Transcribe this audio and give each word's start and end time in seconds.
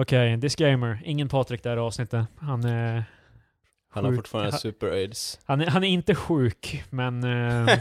Okej, 0.00 0.36
disclaimer. 0.36 0.98
Ingen 1.04 1.28
Patrik 1.28 1.62
det 1.62 1.68
här 1.70 1.76
avsnittet. 1.76 2.26
Han 2.38 2.64
är, 2.64 3.04
Han 3.92 4.04
har 4.04 4.10
Sjuk. 4.10 4.18
fortfarande 4.18 4.52
super-aids. 4.52 5.38
han 5.44 5.60
är, 5.60 5.66
han 5.66 5.84
är 5.84 5.88
inte 5.88 6.14
sjuk, 6.14 6.84
men... 6.90 7.24
eh, 7.24 7.28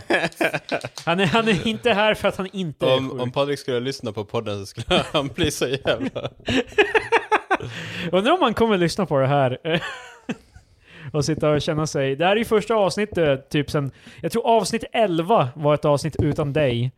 han, 1.06 1.20
är, 1.20 1.26
han 1.26 1.48
är 1.48 1.68
inte 1.68 1.94
här 1.94 2.14
för 2.14 2.28
att 2.28 2.36
han 2.36 2.48
inte 2.54 2.86
är 2.86 2.98
om, 2.98 3.10
sjuk. 3.10 3.22
om 3.22 3.32
Patrik 3.32 3.60
skulle 3.60 3.80
lyssna 3.80 4.12
på 4.12 4.26
podden 4.26 4.60
så 4.60 4.66
skulle 4.66 5.04
han 5.14 5.28
bli 5.28 5.52
så 5.52 5.68
jävla... 5.68 6.10
Undrar 8.12 8.32
om 8.34 8.40
man 8.40 8.54
kommer 8.54 8.78
lyssna 8.78 9.06
på 9.06 9.20
det 9.20 9.28
här. 9.28 9.82
och 11.14 11.26
sitta 11.26 11.50
och 11.50 11.62
känna 11.62 11.88
sig... 11.88 12.16
Det 12.16 12.26
här 12.26 12.32
är 12.32 12.36
ju 12.40 12.46
första 12.46 12.76
avsnittet, 12.76 13.50
typ 13.50 13.72
sen... 13.72 13.92
Jag 14.22 14.32
tror 14.32 14.48
avsnitt 14.48 14.84
11 14.92 15.50
var 15.56 15.74
ett 15.74 15.86
avsnitt 15.86 16.16
utan 16.20 16.54
dig. 16.54 16.92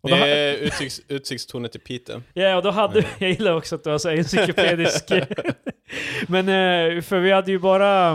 Och 0.00 0.10
Det 0.10 0.16
är 0.16 0.54
utsikts, 0.56 1.00
utsiktstornet 1.08 1.76
i 1.76 1.78
Piteå. 1.78 2.20
Ja, 2.34 2.56
och 2.56 2.62
då 2.62 2.70
hade... 2.70 3.04
Jag 3.18 3.30
gillar 3.30 3.52
också 3.56 3.74
att 3.74 3.84
du 3.84 3.90
har 3.90 3.98
så 3.98 4.08
encyklopedisk... 4.10 5.04
Men, 6.28 6.48
eh, 6.48 7.02
för 7.02 7.18
vi 7.20 7.32
hade 7.32 7.50
ju 7.50 7.58
bara... 7.58 8.10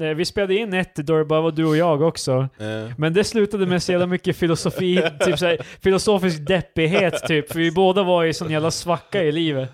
eh, 0.00 0.08
Vi 0.16 0.24
spelade 0.24 0.54
in 0.54 0.74
ett 0.74 0.94
då 0.96 1.18
det 1.18 1.24
bara 1.24 1.40
var 1.40 1.50
du 1.50 1.64
och 1.64 1.76
jag 1.76 2.02
också. 2.02 2.48
Eh, 2.58 2.92
Men 2.98 3.12
det 3.14 3.24
slutade 3.24 3.66
med 3.66 3.82
så 3.82 3.92
jävla 3.92 4.06
mycket 4.06 4.36
filosofi, 4.36 5.02
typ 5.20 5.38
så 5.38 5.46
här, 5.46 5.58
filosofisk 5.82 6.46
deppighet 6.46 7.26
typ. 7.26 7.52
För 7.52 7.58
vi 7.58 7.70
båda 7.70 8.02
var 8.02 8.24
i 8.24 8.32
sån 8.34 8.50
jävla 8.50 8.70
svacka 8.70 9.22
i 9.22 9.32
livet. 9.32 9.70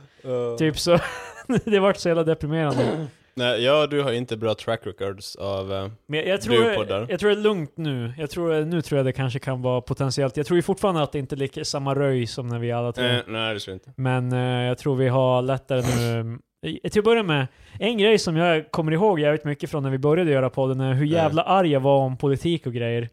Typ 0.59 0.79
så... 0.79 0.99
det 1.65 1.79
vart 1.79 1.97
så 1.97 2.09
jävla 2.09 2.25
deprimerande. 2.25 3.07
Nej, 3.39 3.65
jag 3.65 3.83
och 3.83 3.89
du 3.89 4.03
har 4.03 4.13
inte 4.13 4.37
bra 4.37 4.55
track 4.55 4.81
records 4.87 5.37
av... 5.37 5.73
eh, 5.73 5.89
Men 6.07 6.19
jag, 6.21 6.29
jag, 6.29 6.41
tror, 6.41 6.75
poddar. 6.75 7.07
jag 7.11 7.21
tror 7.21 7.31
det 7.31 7.37
är 7.37 7.41
lugnt 7.43 7.73
nu. 7.77 8.13
Jag 8.19 8.31
tror, 8.31 8.65
nu 8.65 8.83
tror 8.83 8.97
jag 8.99 9.07
det 9.07 9.13
kanske 9.13 9.39
kan 9.39 9.63
vara 9.63 9.81
potentiellt. 9.81 10.37
Jag 10.37 10.47
tror 10.47 10.57
ju 10.57 10.63
fortfarande 10.63 11.03
att 11.03 11.13
det 11.13 11.19
inte 11.19 11.35
är 11.35 11.37
lika 11.37 11.65
samma 11.65 11.95
röj 11.95 12.27
som 12.27 12.49
när 12.49 12.59
vi 12.59 12.73
alla 12.73 12.93
tre. 12.93 13.17
eh, 13.17 13.21
nej, 13.27 13.55
det 13.55 13.61
tror 13.61 13.73
jag 13.73 13.77
inte. 13.77 13.93
Men 13.97 14.33
eh, 14.33 14.67
jag 14.69 14.79
tror 14.79 14.97
vi 14.97 15.09
har 15.09 15.43
lättare 15.43 15.83
nu. 15.97 16.39
Eh, 16.67 16.91
Till 16.91 16.99
att 17.01 17.05
börja 17.05 17.23
med, 17.23 17.47
en 17.79 17.99
grej 17.99 18.19
som 18.19 18.37
jag 18.37 18.71
kommer 18.71 18.93
ihåg 18.93 19.21
jävligt 19.21 19.45
mycket 19.45 19.71
från 19.71 19.83
när 19.83 19.91
vi 19.91 19.99
började 19.99 20.31
göra 20.31 20.51
podden 20.51 20.81
är 20.81 20.93
hur 20.95 21.07
jävla 21.07 21.43
arg 21.43 21.73
jag 21.73 21.81
var 21.81 21.99
om 21.99 22.17
politik 22.17 22.67
och 22.67 22.73
grejer. 22.73 23.09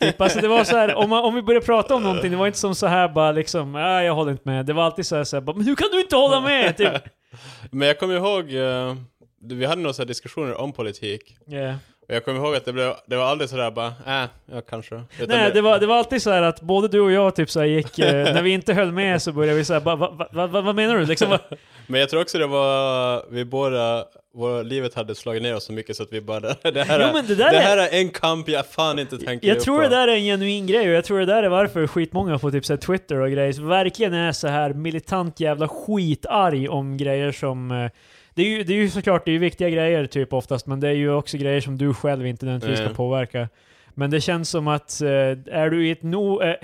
Typ, 0.00 0.20
alltså 0.20 0.40
det 0.40 0.48
var 0.48 0.64
så 0.64 0.76
här, 0.76 0.94
om, 0.94 1.10
man, 1.10 1.24
om 1.24 1.34
vi 1.34 1.42
började 1.42 1.66
prata 1.66 1.94
om 1.94 2.02
någonting, 2.02 2.30
det 2.30 2.36
var 2.36 2.46
inte 2.46 2.58
som 2.58 2.74
så 2.74 2.86
här 2.86 3.08
bara 3.08 3.32
liksom, 3.32 3.72
nej 3.72 4.06
jag 4.06 4.14
håller 4.14 4.32
inte 4.32 4.48
med. 4.48 4.66
Det 4.66 4.72
var 4.72 4.82
alltid 4.84 5.06
så 5.06 5.16
här, 5.16 5.24
så 5.24 5.36
här 5.36 5.40
bara, 5.40 5.56
men 5.56 5.66
hur 5.66 5.74
kan 5.76 5.88
du 5.92 6.00
inte 6.00 6.16
hålla 6.16 6.40
med? 6.40 6.76
Typ. 6.76 6.92
Men 7.70 7.88
jag 7.88 7.98
kommer 7.98 8.14
ihåg, 8.16 8.54
eh, 8.54 8.94
vi 9.40 9.64
hade 9.64 9.82
några 9.82 10.04
diskussioner 10.04 10.60
om 10.60 10.72
politik. 10.72 11.36
Yeah. 11.48 11.74
Och 12.08 12.14
jag 12.16 12.24
kommer 12.24 12.38
ihåg 12.40 12.54
att 12.56 12.64
det, 12.64 12.72
blev, 12.72 12.94
det 13.06 13.16
var 13.16 13.24
aldrig 13.24 13.50
sådär 13.50 13.70
bara, 13.70 13.86
äh, 13.86 14.28
ja 14.52 14.60
kanske. 14.70 14.94
Utan 15.20 15.38
Nej, 15.38 15.50
det 15.54 15.60
var, 15.60 15.78
det 15.78 15.86
var 15.86 15.96
alltid 15.96 16.22
så 16.22 16.30
här 16.30 16.42
att 16.42 16.60
både 16.60 16.88
du 16.88 17.00
och 17.00 17.12
jag 17.12 17.36
typ 17.36 17.50
så 17.50 17.60
här 17.60 17.66
gick, 17.66 17.98
eh, 17.98 18.12
när 18.34 18.42
vi 18.42 18.50
inte 18.50 18.74
höll 18.74 18.92
med 18.92 19.22
så 19.22 19.32
började 19.32 19.58
vi 19.58 19.64
säga 19.64 19.80
va, 19.80 19.96
va, 19.96 20.28
va, 20.32 20.46
va, 20.46 20.60
vad 20.60 20.74
menar 20.74 20.96
du? 20.98 21.06
Liksom? 21.06 21.38
Men 21.86 22.00
jag 22.00 22.08
tror 22.08 22.20
också 22.22 22.38
det 22.38 22.46
var, 22.46 23.24
vi 23.30 23.44
båda, 23.44 24.04
våra 24.34 24.62
livet 24.62 24.94
hade 24.94 25.14
slagit 25.14 25.42
ner 25.42 25.56
oss 25.56 25.64
så 25.64 25.72
mycket 25.72 25.96
så 25.96 26.02
att 26.02 26.12
vi 26.12 26.20
bara, 26.20 26.40
det 26.62 26.82
här, 26.82 27.10
Jo, 27.14 27.20
det 27.28 27.34
där 27.34 27.50
det 27.50 27.56
är- 27.56 27.62
här 27.62 27.76
är 27.78 27.98
en 28.00 28.10
kamp 28.10 28.48
jag 28.48 28.66
fan 28.66 28.98
inte 28.98 29.18
tänker 29.18 29.48
Jag 29.48 29.60
tror 29.60 29.76
upp 29.76 29.82
det 29.82 29.88
på. 29.88 29.94
där 29.94 30.08
är 30.08 30.14
en 30.16 30.22
genuin 30.24 30.66
grej 30.66 30.88
och 30.88 30.94
jag 30.94 31.04
tror 31.04 31.18
det 31.20 31.26
där 31.26 31.42
är 31.42 31.48
varför 31.48 31.86
skitmånga 31.86 32.38
på 32.38 32.50
typ 32.50 32.64
så 32.66 32.72
här 32.72 32.78
Twitter 32.80 33.16
och 33.20 33.30
grejer 33.30 33.68
verkligen 33.68 34.14
är 34.14 34.32
så 34.32 34.48
här 34.48 34.72
militant 34.72 35.40
jävla 35.40 35.68
skitarg 35.68 36.68
om 36.68 36.96
grejer 36.96 37.32
som 37.32 37.70
eh, 37.70 37.90
det 38.40 38.46
är, 38.46 38.58
ju, 38.58 38.64
det 38.64 38.72
är 38.72 38.76
ju 38.76 38.90
såklart, 38.90 39.24
det 39.24 39.30
är 39.30 39.32
ju 39.32 39.38
viktiga 39.38 39.70
grejer 39.70 40.06
typ 40.06 40.32
oftast, 40.32 40.66
men 40.66 40.80
det 40.80 40.88
är 40.88 40.92
ju 40.92 41.12
också 41.12 41.36
grejer 41.36 41.60
som 41.60 41.78
du 41.78 41.94
själv 41.94 42.26
inte 42.26 42.46
nödvändigtvis 42.46 42.86
ska 42.86 42.94
påverka. 42.94 43.48
Men 43.94 44.10
det 44.10 44.20
känns 44.20 44.50
som 44.50 44.68
att, 44.68 45.00
eh, 45.00 45.08
är 45.08 45.70
du 45.70 45.86
i 45.86 45.90
ett 45.90 46.02
no... 46.02 46.42
Eh, 46.42 46.56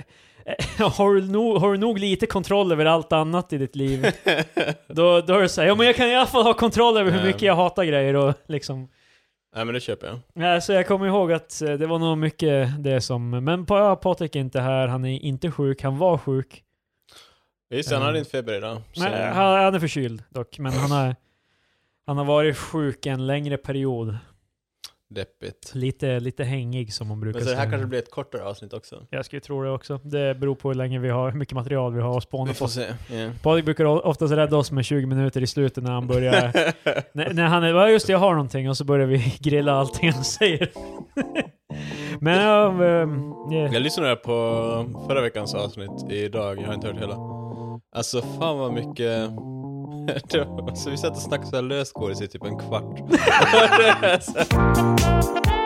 eh, 0.45 0.91
har, 0.91 1.13
du 1.13 1.21
nog, 1.21 1.57
har 1.57 1.71
du 1.71 1.77
nog 1.77 1.99
lite 1.99 2.25
kontroll 2.25 2.71
över 2.71 2.85
allt 2.85 3.13
annat 3.13 3.53
i 3.53 3.57
ditt 3.57 3.75
liv, 3.75 4.01
då, 4.87 5.21
då 5.21 5.33
är 5.33 5.41
det 5.41 5.49
såhär, 5.49 5.67
ja 5.67 5.75
men 5.75 5.85
jag 5.85 5.95
kan 5.95 6.07
i 6.07 6.15
alla 6.15 6.27
fall 6.27 6.43
ha 6.43 6.53
kontroll 6.53 6.97
över 6.97 7.11
hur 7.11 7.23
mycket 7.23 7.41
jag 7.41 7.55
hatar 7.55 7.83
grejer 7.83 8.15
och 8.15 8.33
liksom... 8.47 8.89
Nej 9.55 9.65
men 9.65 9.73
det 9.73 9.79
köper 9.79 10.07
jag. 10.07 10.45
Ja, 10.45 10.61
så 10.61 10.73
jag 10.73 10.87
kommer 10.87 11.07
ihåg 11.07 11.31
att 11.31 11.61
eh, 11.61 11.73
det 11.73 11.87
var 11.87 11.99
nog 11.99 12.17
mycket 12.17 12.83
det 12.83 13.01
som... 13.01 13.29
Men 13.29 13.65
Pa- 13.65 13.79
ja, 13.79 13.95
Patrik 13.95 14.35
är 14.35 14.39
inte 14.39 14.59
här, 14.59 14.87
han 14.87 15.05
är 15.05 15.19
inte 15.19 15.51
sjuk, 15.51 15.81
han 15.83 15.97
var 15.97 16.17
sjuk. 16.17 16.63
Det, 17.69 17.91
han 17.91 18.01
hade 18.01 18.19
inte 18.19 18.31
feber 18.31 18.53
idag. 18.53 18.81
Så. 18.93 19.03
Men, 19.03 19.33
han, 19.33 19.63
han 19.63 19.75
är 19.75 19.79
förkyld 19.79 20.23
dock, 20.29 20.59
men 20.59 20.71
han 20.73 20.91
har, 20.91 21.15
han 22.07 22.17
har 22.17 22.25
varit 22.25 22.57
sjuk 22.57 23.05
en 23.05 23.27
längre 23.27 23.57
period. 23.57 24.17
Deppigt. 25.09 25.71
Lite, 25.75 26.19
lite 26.19 26.43
hängig 26.43 26.93
som 26.93 27.07
man 27.07 27.19
brukar 27.19 27.39
Men 27.39 27.45
så 27.45 27.49
det 27.49 27.55
här 27.55 27.63
säga. 27.63 27.71
kanske 27.71 27.87
blir 27.87 27.99
ett 27.99 28.11
kortare 28.11 28.43
avsnitt 28.43 28.73
också. 28.73 29.05
Jag 29.09 29.25
skulle 29.25 29.39
tro 29.39 29.63
det 29.63 29.69
också. 29.69 29.97
Det 30.03 30.35
beror 30.35 30.55
på 30.55 30.67
hur 30.67 30.75
länge 30.75 30.99
vi 30.99 31.09
har, 31.09 31.31
hur 31.31 31.39
mycket 31.39 31.53
material 31.55 31.93
vi 31.93 32.01
har 32.01 32.17
att 32.17 32.23
spåna 32.23 32.45
Vi 32.45 32.51
på. 32.51 32.57
får 32.57 32.67
se. 32.67 32.93
Yeah. 33.11 33.31
Patrik 33.43 33.65
brukar 33.65 33.85
oftast 33.85 34.33
rädda 34.33 34.57
oss 34.57 34.71
med 34.71 34.85
20 34.85 35.05
minuter 35.05 35.41
i 35.41 35.47
slutet 35.47 35.83
när 35.83 35.91
han 35.91 36.07
börjar... 36.07 36.33
när, 37.17 37.33
när 37.33 37.45
han 37.47 37.63
är 37.63 37.67
ja 37.67 37.89
just 37.89 38.07
det, 38.07 38.13
jag 38.13 38.19
har 38.19 38.31
någonting 38.31 38.69
och 38.69 38.77
så 38.77 38.83
börjar 38.83 39.07
vi 39.07 39.35
grilla 39.39 39.73
allting 39.73 40.11
han 40.11 40.23
säger. 40.23 40.71
men 42.19 42.41
ja, 42.41 42.67
um, 42.67 43.51
yeah. 43.53 43.73
Jag 43.73 43.81
lyssnade 43.81 44.15
på 44.15 44.31
förra 45.07 45.21
veckans 45.21 45.55
avsnitt 45.55 46.11
idag, 46.11 46.61
jag 46.61 46.67
har 46.67 46.73
inte 46.73 46.87
hört 46.87 46.99
hela. 47.01 47.17
Alltså 47.95 48.21
fan 48.21 48.57
vad 48.57 48.73
mycket... 48.73 49.29
Så 50.75 50.89
vi 50.89 50.97
satt 50.97 51.11
och 51.11 51.17
snackade 51.17 51.49
så 51.49 51.55
här 51.55 51.63
lösgodis 51.63 52.21
i 52.21 52.27
typ 52.27 52.43
en 52.43 52.59
kvart. 52.59 52.99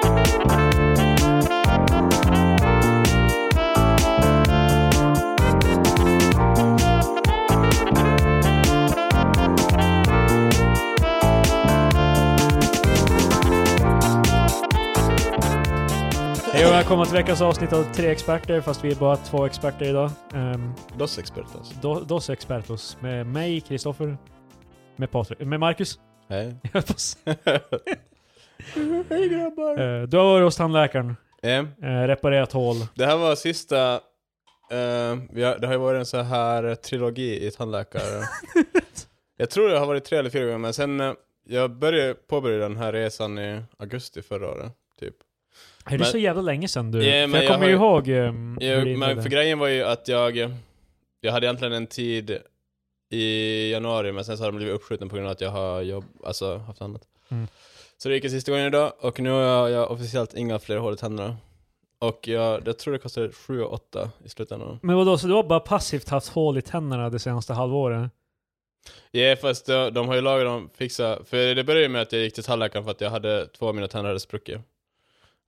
Hej 16.61 16.67
och 16.67 16.73
välkomna 16.75 17.05
till 17.05 17.13
veckans 17.13 17.41
avsnitt 17.41 17.73
av 17.73 17.83
Tre 17.93 18.07
Experter, 18.07 18.61
fast 18.61 18.83
vi 18.83 18.91
är 18.91 18.95
bara 18.95 19.15
två 19.15 19.45
experter 19.45 19.85
idag. 19.85 20.11
Um, 20.33 20.73
Dos 20.97 21.19
expertos. 21.19 21.73
do, 21.81 21.99
dos 21.99 22.29
Expertos. 22.29 22.97
Med 22.99 23.27
mig, 23.27 23.61
Kristoffer. 23.61 24.17
Med 24.95 25.11
Patrik. 25.11 25.39
Med 25.39 25.59
Marcus. 25.59 25.99
Hej. 26.29 26.55
Hej 29.09 29.29
grabbar. 29.29 29.79
Eh, 29.79 30.03
du 30.07 30.17
har 30.17 30.23
varit 30.25 30.43
hos 30.43 30.55
tandläkaren. 30.55 31.15
Eh, 31.43 31.63
Uh, 31.63 32.07
reparerat 32.07 32.51
hål. 32.51 32.75
det 32.95 33.05
här 33.05 33.17
var 33.17 33.35
sista... 33.35 33.93
eh, 34.71 35.17
vi 35.31 35.43
har, 35.43 35.59
det 35.59 35.67
har 35.67 35.73
ju 35.73 35.79
varit 35.79 35.99
en 35.99 36.05
så 36.05 36.21
här 36.21 36.75
trilogi 36.75 37.47
i 37.47 37.51
tandläkare. 37.51 38.23
jag 39.37 39.49
tror 39.49 39.69
det 39.69 39.79
har 39.79 39.85
varit 39.85 40.05
tre 40.05 40.17
eller 40.17 40.29
fyra 40.29 40.45
gånger, 40.45 40.57
men 40.57 40.73
sen... 40.73 41.15
jag 41.47 41.71
började 41.71 42.13
påbörja 42.13 42.57
den 42.57 42.77
här 42.77 42.93
resan 42.93 43.39
i 43.39 43.61
augusti 43.79 44.21
förra 44.21 44.49
året, 44.49 44.71
Är 45.85 45.91
det 45.91 45.97
Men- 45.97 46.07
så 46.07 46.17
jävla 46.17 46.41
länge 46.41 46.67
sedan 46.67 46.91
du? 46.91 47.05
Ja, 47.05 47.27
för 47.27 47.35
jag 47.35 47.43
jag 47.43 47.53
kommer 47.53 47.67
ju 47.67 47.73
ihåg 47.73 48.07
um, 48.09 48.57
hur 48.61 48.67
Jag, 48.67 48.85
det 48.85 48.97
men 48.97 49.23
för 49.23 49.29
grejen 49.29 49.59
var 49.59 49.67
ju 49.67 49.83
att 49.83 50.07
jag, 50.07 50.37
jag 51.21 51.31
hade 51.31 51.45
egentligen 51.45 51.73
en 51.73 51.87
tid 51.87 52.37
i 53.11 53.71
januari, 53.71 54.11
men 54.11 54.25
sen 54.25 54.37
så 54.37 54.43
har 54.43 54.51
den 54.51 54.57
blivit 54.57 54.75
uppskjuten 54.75 55.09
på 55.09 55.15
grund 55.15 55.27
av 55.27 55.31
att 55.31 55.41
jag 55.41 55.49
har 55.49 55.81
jobb, 55.81 56.05
alltså 56.23 56.57
haft 56.57 56.81
annat. 56.81 57.01
Mm. 57.29 57.47
Så 57.97 58.09
det 58.09 58.15
gick 58.15 58.23
en 58.23 58.31
sista 58.31 58.51
gången 58.51 58.67
idag, 58.67 58.93
och 58.99 59.19
nu 59.19 59.29
har 59.29 59.69
jag 59.69 59.91
officiellt 59.91 60.33
inga 60.33 60.59
fler 60.59 60.77
hål 60.77 60.93
i 60.93 60.97
tänderna. 60.97 61.37
Och 61.99 62.27
jag, 62.27 62.67
jag 62.67 62.77
tror 62.77 62.91
det 62.93 62.99
kostar 62.99 63.31
7 63.31 63.63
och 63.63 63.73
8 63.73 64.11
i 64.25 64.29
slutändan. 64.29 64.79
Men 64.81 64.95
vadå, 64.95 65.17
så 65.17 65.27
du 65.27 65.33
har 65.33 65.43
bara 65.43 65.59
passivt 65.59 66.09
haft 66.09 66.27
hål 66.27 66.57
i 66.57 66.61
tänderna 66.61 67.09
det 67.09 67.19
senaste 67.19 67.53
halvåret? 67.53 68.11
Ja, 69.11 69.35
fast 69.41 69.65
de, 69.65 69.93
de 69.93 70.07
har 70.07 70.15
ju 70.15 70.21
lagat 70.21 70.45
dem, 70.45 70.69
fixa, 70.77 71.19
för 71.25 71.55
det 71.55 71.63
började 71.63 71.83
ju 71.83 71.89
med 71.89 72.01
att 72.01 72.11
jag 72.11 72.21
gick 72.21 72.33
till 72.33 72.43
tandläkaren 72.43 72.83
för 72.83 72.91
att 72.91 73.01
jag 73.01 73.09
hade, 73.09 73.47
två 73.47 73.67
av 73.67 73.75
mina 73.75 73.87
tänder 73.87 74.07
hade 74.07 74.19
spruckit. 74.19 74.57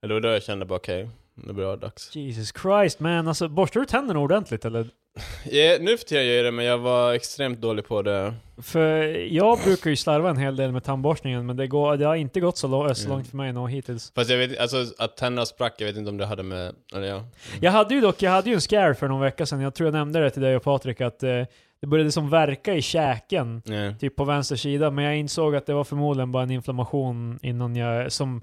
Det 0.08 0.14
var 0.14 0.20
då 0.20 0.28
jag 0.28 0.42
kände 0.42 0.64
bara 0.66 0.76
okej, 0.76 1.08
nu 1.34 1.52
blir 1.52 1.64
det 1.64 1.76
dags. 1.76 2.16
Jesus 2.16 2.52
Christ 2.62 3.00
man, 3.00 3.28
alltså 3.28 3.48
borstar 3.48 3.80
du 3.80 3.86
tänderna 3.86 4.20
ordentligt 4.20 4.64
eller? 4.64 4.86
Ja, 5.50 5.76
nu 5.80 5.96
för 5.98 6.04
tiden 6.04 6.26
gör 6.26 6.34
jag 6.34 6.44
det, 6.44 6.50
men 6.50 6.64
jag 6.64 6.78
var 6.78 7.12
extremt 7.12 7.60
dålig 7.60 7.86
på 7.86 8.02
det. 8.02 8.34
För 8.62 8.88
jag 9.32 9.58
brukar 9.64 9.90
ju 9.90 9.96
slarva 9.96 10.30
en 10.30 10.36
hel 10.36 10.56
del 10.56 10.72
med 10.72 10.84
tandborstningen, 10.84 11.46
men 11.46 11.56
det, 11.56 11.66
går, 11.66 11.96
det 11.96 12.04
har 12.06 12.14
inte 12.14 12.40
gått 12.40 12.58
så, 12.58 12.68
lång, 12.68 12.94
så 12.94 13.04
Mm. 13.06 13.16
långt 13.16 13.28
för 13.30 13.36
mig 13.36 13.52
nog 13.52 13.70
hittills. 13.70 14.12
Fast 14.14 14.30
jag 14.30 14.38
vet 14.38 14.58
alltså 14.58 14.76
att 14.98 15.16
tänderna 15.16 15.46
sprack, 15.46 15.74
jag 15.78 15.86
vet 15.86 15.96
inte 15.96 16.10
om 16.10 16.16
det 16.16 16.26
hade 16.26 16.42
med, 16.42 16.74
eller 16.94 17.06
ja. 17.06 17.24
Jag 17.60 17.70
hade 17.72 17.94
ju 17.94 18.00
dock, 18.00 18.22
jag 18.22 18.30
hade 18.30 18.48
ju 18.50 18.54
en 18.54 18.60
scare 18.60 18.94
för 18.94 19.08
någon 19.08 19.20
vecka 19.20 19.46
sedan, 19.46 19.60
jag 19.60 19.74
tror 19.74 19.86
jag 19.86 19.92
nämnde 19.92 20.20
det 20.20 20.30
till 20.30 20.42
dig 20.42 20.56
och 20.56 20.62
Patrik, 20.62 21.00
att 21.00 21.22
eh, 21.22 21.42
det 21.80 21.86
började 21.86 22.12
som 22.12 22.30
verka 22.30 22.74
i 22.74 22.82
käken, 22.82 23.62
Ja. 23.64 23.94
typ 24.00 24.16
på 24.16 24.24
vänster 24.24 24.56
sida, 24.56 24.90
men 24.90 25.04
jag 25.04 25.16
insåg 25.16 25.56
att 25.56 25.66
det 25.66 25.74
var 25.74 25.84
förmodligen 25.84 26.32
bara 26.32 26.42
en 26.42 26.50
inflammation 26.50 27.38
innan 27.42 27.76
jag, 27.76 28.12
som 28.12 28.42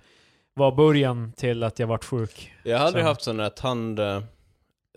var 0.54 0.72
början 0.72 1.34
till 1.38 1.64
att 1.64 1.80
jag 1.80 1.88
vart 1.88 2.04
sjuk. 2.04 2.54
Jag 2.64 2.78
har 2.78 2.86
aldrig 2.86 3.04
Så. 3.04 3.08
haft 3.10 3.22
sån 3.22 3.38
där 3.38 3.50
tand, 3.50 4.00
eh, 4.00 4.22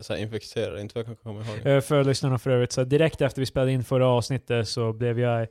så 0.01 0.15
här 0.15 0.21
infekterad, 0.21 0.81
inte 0.81 0.93
vad 0.95 1.01
jag 1.01 1.07
kan 1.07 1.17
komma 1.17 1.45
ihåg. 1.45 1.67
Eh, 1.67 1.81
För 1.81 2.05
lyssnarna 2.05 2.39
för 2.39 2.51
övrigt, 2.51 2.73
så 2.73 2.85
direkt 2.85 3.21
efter 3.21 3.41
vi 3.43 3.47
spelade 3.47 3.73
in 3.73 3.85
förra 3.85 4.07
avsnittet 4.09 4.69
så 4.69 4.93
blev 4.93 5.21
jag 5.21 5.47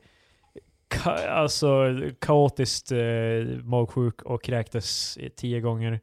ka- 0.94 1.28
alltså 1.28 1.84
kaotiskt 2.20 2.92
eh, 2.92 2.98
magsjuk 3.62 4.22
och 4.22 4.42
kräktes 4.44 5.18
tio 5.36 5.60
gånger. 5.60 6.00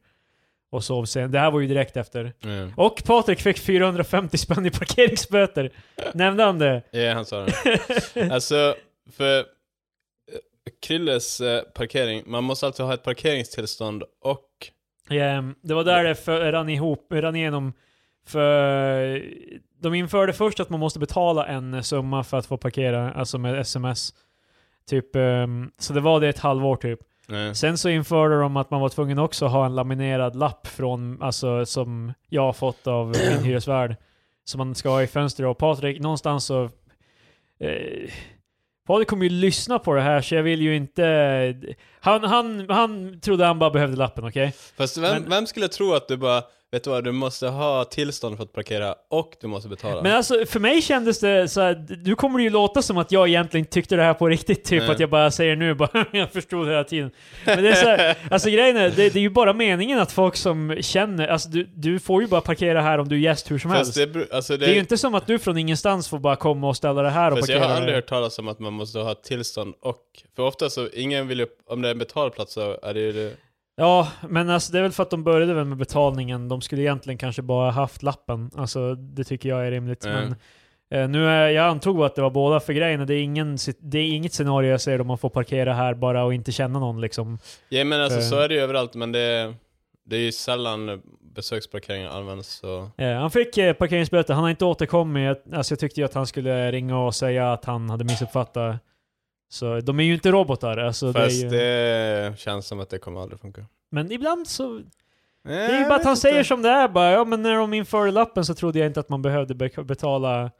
Och 0.70 0.84
sov 0.84 1.04
sen. 1.04 1.30
Det 1.30 1.38
här 1.38 1.50
var 1.50 1.60
ju 1.60 1.66
direkt 1.66 1.96
efter. 1.96 2.32
Ja, 2.40 2.68
Och 2.76 3.02
Patrik 3.06 3.40
fick 3.40 3.58
450 3.58 4.38
spänn 4.38 4.66
i 4.66 4.70
parkeringsböter. 4.70 5.72
Nämnde 6.14 6.44
han 6.44 6.58
det? 6.58 6.82
ja 6.90 7.12
han 7.14 7.24
sa 7.24 7.46
det. 7.46 8.30
Alltså, 8.32 8.74
för 9.12 9.44
Krilles 10.82 11.40
eh, 11.40 11.62
parkering, 11.62 12.22
man 12.26 12.44
måste 12.44 12.66
alltså 12.66 12.82
ha 12.82 12.94
ett 12.94 13.02
parkeringstillstånd 13.02 14.02
och... 14.20 14.48
Ehm, 15.10 15.54
det 15.62 15.74
var 15.74 15.84
där 15.84 16.04
det 16.04 16.14
för, 16.14 16.52
rann 16.52 16.68
ihop, 16.68 17.12
rann 17.12 17.36
igenom. 17.36 17.72
För 18.26 19.22
de 19.80 19.94
införde 19.94 20.32
först 20.32 20.60
att 20.60 20.70
man 20.70 20.80
måste 20.80 20.98
betala 20.98 21.46
en 21.46 21.84
summa 21.84 22.24
för 22.24 22.36
att 22.36 22.46
få 22.46 22.56
parkera, 22.56 23.12
alltså 23.12 23.38
med 23.38 23.60
sms. 23.60 24.14
Typ, 24.86 25.06
så 25.78 25.92
det 25.92 26.00
var 26.00 26.20
det 26.20 26.28
ett 26.28 26.38
halvår 26.38 26.76
typ. 26.76 27.00
Nej. 27.28 27.54
Sen 27.54 27.78
så 27.78 27.88
införde 27.88 28.40
de 28.40 28.56
att 28.56 28.70
man 28.70 28.80
var 28.80 28.88
tvungen 28.88 29.18
också 29.18 29.46
ha 29.46 29.66
en 29.66 29.74
laminerad 29.74 30.36
lapp 30.36 30.66
från, 30.66 31.22
alltså 31.22 31.66
som 31.66 32.12
jag 32.28 32.42
har 32.42 32.52
fått 32.52 32.86
av 32.86 33.06
min 33.06 33.44
hyresvärd. 33.44 33.96
Som 34.44 34.58
man 34.58 34.74
ska 34.74 34.88
ha 34.88 35.02
i 35.02 35.06
fönstret. 35.06 35.48
Och 35.48 35.58
Patrik, 35.58 36.00
någonstans 36.00 36.44
så... 36.44 36.64
Eh, 37.60 38.10
Patrik 38.86 39.08
kommer 39.08 39.24
ju 39.24 39.30
lyssna 39.30 39.78
på 39.78 39.94
det 39.94 40.00
här 40.00 40.20
så 40.22 40.34
jag 40.34 40.42
vill 40.42 40.60
ju 40.62 40.76
inte... 40.76 41.54
Han, 42.00 42.24
han, 42.24 42.66
han 42.68 43.20
trodde 43.20 43.46
han 43.46 43.58
bara 43.58 43.70
behövde 43.70 43.96
lappen, 43.96 44.24
okej? 44.24 44.54
Fast 44.76 44.96
vem, 44.98 45.12
Men- 45.22 45.30
vem 45.30 45.46
skulle 45.46 45.68
tro 45.68 45.94
att 45.94 46.08
du 46.08 46.16
bara, 46.16 46.42
vet 46.72 46.84
du 46.84 46.90
vad, 46.90 47.04
du 47.04 47.12
måste 47.12 47.46
ha 47.48 47.84
tillstånd 47.84 48.36
för 48.36 48.44
att 48.44 48.52
parkera 48.52 48.94
och 49.10 49.32
du 49.40 49.46
måste 49.46 49.68
betala? 49.68 50.02
Men 50.02 50.12
alltså, 50.12 50.46
för 50.46 50.60
mig 50.60 50.82
kändes 50.82 51.20
det 51.20 51.48
så 51.48 51.60
här, 51.60 51.74
du 52.04 52.14
kommer 52.14 52.38
det 52.38 52.42
ju 52.44 52.50
låta 52.50 52.82
som 52.82 52.98
att 52.98 53.12
jag 53.12 53.28
egentligen 53.28 53.66
tyckte 53.66 53.96
det 53.96 54.02
här 54.02 54.14
på 54.14 54.28
riktigt, 54.28 54.64
typ 54.64 54.82
Nej. 54.82 54.90
att 54.90 55.00
jag 55.00 55.10
bara 55.10 55.30
säger 55.30 55.56
nu 55.56 55.74
bara, 55.74 56.06
jag 56.12 56.30
förstod 56.32 56.68
hela 56.68 56.84
tiden. 56.84 57.10
Men 57.46 57.62
det 57.62 57.68
är 57.70 57.74
så 57.74 57.86
här, 57.86 58.16
alltså 58.30 58.50
grejen 58.50 58.76
är, 58.76 58.90
det, 58.90 58.96
det 58.96 59.16
är 59.18 59.20
ju 59.20 59.30
bara 59.30 59.52
meningen 59.52 59.98
att 59.98 60.12
folk 60.12 60.36
som 60.36 60.76
känner, 60.80 61.28
alltså 61.28 61.48
du, 61.48 61.64
du 61.74 61.98
får 61.98 62.22
ju 62.22 62.28
bara 62.28 62.40
parkera 62.40 62.80
här 62.82 62.98
om 62.98 63.08
du 63.08 63.14
är 63.16 63.20
gäst 63.20 63.50
hur 63.50 63.58
som 63.58 63.70
helst. 63.70 63.88
Fast 63.94 64.12
det, 64.12 64.18
bru- 64.18 64.34
alltså 64.34 64.52
det, 64.56 64.66
Det 64.66 64.70
är 64.70 64.74
ju 64.74 64.80
inte 64.80 64.98
som 64.98 65.14
att 65.14 65.26
du 65.26 65.38
från 65.38 65.58
ingenstans 65.58 66.08
får 66.08 66.18
bara 66.18 66.36
komma 66.36 66.68
och 66.68 66.76
ställa 66.76 67.02
det 67.02 67.10
här 67.10 67.30
och 67.32 67.38
fast 67.38 67.48
jag 67.48 67.58
parkera. 67.58 67.68
har 67.70 67.76
aldrig 67.76 67.92
det. 67.94 67.96
hört 67.98 68.08
talas 68.08 68.38
om 68.38 68.48
att 68.48 68.58
man 68.58 68.72
måste 68.72 68.98
ha 68.98 69.14
tillstånd 69.14 69.74
och, 69.80 70.00
för 70.36 70.42
ofta 70.42 70.70
så, 70.70 70.88
ingen 70.92 71.28
vill 71.28 71.38
ju, 71.38 71.46
om 71.66 71.82
det 71.82 71.88
är 71.88 71.92
en 71.92 71.98
betald 71.98 72.32
plats 72.34 72.52
så 72.52 72.78
är 72.82 72.94
det 72.94 73.00
ju 73.00 73.12
det, 73.12 73.32
Ja, 73.76 74.08
men 74.28 74.50
alltså 74.50 74.72
det 74.72 74.78
är 74.78 74.82
väl 74.82 74.92
för 74.92 75.02
att 75.02 75.10
de 75.10 75.24
började 75.24 75.54
väl 75.54 75.64
med 75.64 75.78
betalningen. 75.78 76.48
De 76.48 76.60
skulle 76.60 76.82
egentligen 76.82 77.18
kanske 77.18 77.42
bara 77.42 77.70
haft 77.70 78.02
lappen. 78.02 78.50
Alltså 78.56 78.94
det 78.94 79.24
tycker 79.24 79.48
jag 79.48 79.66
är 79.66 79.70
rimligt. 79.70 80.04
Mm. 80.06 80.34
Men 80.90 81.02
eh, 81.02 81.08
nu 81.08 81.28
är, 81.28 81.48
jag 81.48 81.66
antog 81.66 82.02
att 82.04 82.14
det 82.14 82.22
var 82.22 82.30
båda 82.30 82.60
för 82.60 82.72
grejerna. 82.72 83.04
Det 83.04 83.14
är, 83.14 83.22
ingen, 83.22 83.58
det 83.78 83.98
är 83.98 84.08
inget 84.08 84.32
scenario 84.32 84.70
jag 84.70 84.80
ser 84.80 84.98
då 84.98 85.04
man 85.04 85.18
får 85.18 85.28
parkera 85.28 85.74
här 85.74 85.94
bara 85.94 86.24
och 86.24 86.34
inte 86.34 86.52
känna 86.52 86.78
någon 86.78 87.00
liksom. 87.00 87.38
Ja 87.68 87.84
men 87.84 88.00
alltså 88.00 88.18
För- 88.18 88.26
så 88.26 88.40
är 88.40 88.48
det 88.48 88.54
ju 88.54 88.60
överallt 88.60 88.94
men 88.94 89.12
det, 89.12 89.54
det 90.04 90.16
är 90.16 90.20
ju 90.20 90.32
sällan 90.32 91.02
besöksparkeringen 91.34 92.10
används 92.10 92.48
så... 92.48 92.90
Eh, 92.96 93.12
han 93.12 93.30
fick 93.30 93.58
eh, 93.58 93.72
parkeringsböter, 93.72 94.34
han 94.34 94.42
har 94.42 94.50
inte 94.50 94.64
återkommit. 94.64 95.44
Alltså 95.52 95.72
jag 95.72 95.78
tyckte 95.78 96.00
ju 96.00 96.04
att 96.04 96.14
han 96.14 96.26
skulle 96.26 96.72
ringa 96.72 96.98
och 96.98 97.14
säga 97.14 97.52
att 97.52 97.64
han 97.64 97.90
hade 97.90 98.04
missuppfattat. 98.04 98.76
Så 99.52 99.80
de 99.80 100.00
är 100.00 100.04
ju 100.04 100.14
inte 100.14 100.30
robotar. 100.30 100.76
Alltså, 100.76 101.12
det 101.12 101.20
är 101.20 101.24
Fast 101.24 101.42
ju, 101.44 101.48
det 101.48 102.38
känns 102.38 102.66
som 102.66 102.80
att 102.80 102.90
det 102.90 102.98
kommer 102.98 103.20
aldrig 103.20 103.40
funka. 103.40 103.66
Men 103.90 104.12
ibland 104.12 104.48
så... 104.48 104.72
Det 104.74 104.84
Det 105.44 105.54
är 105.54 105.78
ju 105.78 105.84
bara 105.84 105.94
att 105.94 106.04
han 106.04 106.16
säger 106.16 106.44
som 106.44 106.62
det 106.62 106.68
är 106.68 106.88
bara. 106.88 107.10
Ja 107.10 107.24
men 107.24 107.42
när 107.42 107.54
de 107.56 107.74
införde 107.74 108.10
lappen 108.10 108.44
så 108.44 108.54
trodde 108.54 108.78
jag 108.78 108.86
inte 108.86 109.00
att 109.00 109.08
man 109.08 109.22
behövde 109.22 109.54
be- 109.54 109.84
betala. 109.84 110.50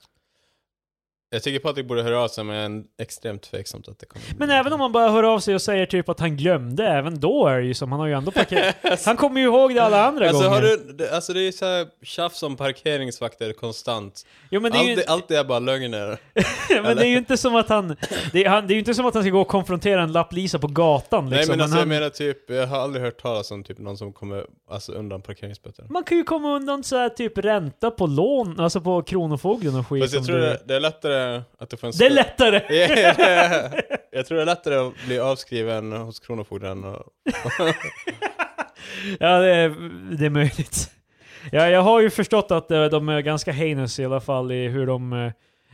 Jag 1.35 1.43
tycker 1.43 1.59
Patrik 1.59 1.87
borde 1.87 2.03
höra 2.03 2.21
av 2.21 2.29
sig 2.29 2.45
men 2.45 2.57
jag 2.57 2.73
är 2.73 3.03
extremt 3.03 3.43
tveksamt 3.43 3.89
att 3.89 3.99
det 3.99 4.07
kommer 4.07 4.27
Men 4.39 4.51
även 4.51 4.73
om 4.73 4.79
man 4.79 4.93
bara 4.93 5.11
hör 5.11 5.23
av 5.23 5.41
sig 5.41 5.55
och 5.55 5.63
säger 5.63 5.87
typ 5.87 6.09
att 6.09 6.21
han 6.21 6.37
glömde, 6.37 6.87
även 6.87 7.21
då 7.21 7.47
är 7.47 7.59
det 7.59 7.67
ju 7.67 7.75
som, 7.75 7.93
han 7.93 8.01
har 8.01 8.07
ju 8.07 8.13
ändå 8.13 8.31
parkerat. 8.31 8.77
Han 9.07 9.17
kommer 9.17 9.41
ju 9.41 9.47
ihåg 9.47 9.75
det 9.75 9.81
alla 9.81 10.07
andra 10.07 10.29
alltså, 10.29 10.43
gånger. 10.43 10.55
har 10.55 10.63
du, 10.63 10.93
det, 10.93 11.11
alltså 11.11 11.33
det 11.33 11.41
är 11.41 11.45
ju 11.45 11.53
såhär 11.53 11.87
tjafs 12.03 12.43
om 12.43 12.57
parkeringsvakter 12.57 13.53
konstant. 13.53 14.27
Jo 14.51 14.61
men 14.61 14.73
det 14.73 14.79
är 14.79 14.85
ju, 14.85 14.93
Allt, 14.93 15.09
allt 15.09 15.31
är 15.31 15.45
bara 15.45 15.59
lögner. 15.59 16.19
men 16.83 16.97
det 16.97 17.07
är 17.07 17.09
ju 17.09 17.19
inte 17.19 17.37
som 17.37 17.57
att 17.57 17.69
han 17.69 17.97
det, 18.33 18.45
är, 18.45 18.49
han... 18.49 18.67
det 18.67 18.73
är 18.73 18.75
ju 18.75 18.79
inte 18.79 18.95
som 18.95 19.07
att 19.07 19.15
han 19.15 19.23
ska 19.23 19.31
gå 19.31 19.41
och 19.41 19.49
konfrontera 19.49 20.03
en 20.03 20.13
lapplisa 20.13 20.59
på 20.59 20.67
gatan 20.67 21.31
liksom. 21.31 21.49
Nej 21.49 21.57
men 21.57 21.61
alltså 21.61 21.79
han, 21.79 21.89
jag 21.89 22.01
menar 22.01 22.11
typ, 22.11 22.51
jag 22.51 22.67
har 22.67 22.79
aldrig 22.79 23.05
hört 23.05 23.23
talas 23.23 23.51
om 23.51 23.65
typ 23.65 23.79
någon 23.79 23.97
som 23.97 24.13
kommer 24.13 24.47
alltså, 24.71 24.93
undan 24.93 25.23
parkeringsböter. 25.23 25.87
Man 25.91 26.05
kan 26.05 26.17
ju 26.17 26.25
komma 26.25 26.57
undan 26.57 26.85
så 26.85 26.97
här 26.97 27.09
typ 27.09 27.39
ränta 27.39 27.91
på 27.91 28.07
lån, 28.07 28.61
alltså 28.61 28.81
på 28.81 29.03
Kronofogden 29.03 29.75
och 29.75 29.89
skit. 29.89 30.03
Fast 30.03 30.15
jag 30.15 30.27
tror 30.27 30.39
det, 30.39 30.63
det 30.65 30.75
är 30.75 30.81
lättare 30.81 31.22
att 31.59 31.71
du 31.71 31.77
får 31.77 31.87
en 31.89 31.93
det 31.99 32.07
är 32.07 32.11
lättare! 32.11 32.59
Det 32.69 33.93
jag 34.11 34.27
tror 34.27 34.37
det 34.37 34.43
är 34.43 34.47
lättare 34.47 34.75
att 34.77 34.93
bli 35.07 35.19
avskriven 35.19 35.93
hos 35.93 36.21
Kronofogden 36.21 36.85
och... 36.85 37.03
Ja, 39.21 39.39
det 39.39 39.55
är, 39.55 39.69
det 40.19 40.27
är 40.27 40.31
möjligt. 40.31 40.91
Ja, 41.53 41.69
jag 41.69 41.81
har 41.83 42.01
ju 42.01 42.11
förstått 42.11 42.51
att 42.51 42.71
eh, 42.71 42.85
de 42.85 43.09
är 43.09 43.21
ganska 43.21 43.53
heinous 43.53 43.99
i 43.99 44.05
alla 44.05 44.21
fall 44.21 44.53
i 44.53 44.69
hur 44.69 44.87
de... 44.87 45.13
eh, 45.13 45.33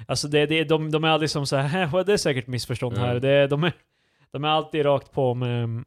Alltså 0.09 0.29
det, 0.29 0.47
det, 0.47 0.65
de, 0.65 0.91
de 0.91 1.05
är 1.05 1.09
aldrig 1.09 1.31
som 1.31 1.47
så 1.47 1.57
här, 1.57 1.87
"Hä, 1.87 2.03
det 2.05 2.13
är 2.13 2.17
säkert 2.17 2.47
missförstånd 2.47 2.99
här. 2.99 3.11
Mm. 3.11 3.21
Det, 3.23 3.47
de, 3.47 3.65
är, 3.65 3.73
de 4.31 4.45
är 4.45 4.49
alltid 4.49 4.85
rakt 4.85 5.13
på 5.13 5.35
med... 5.35 5.85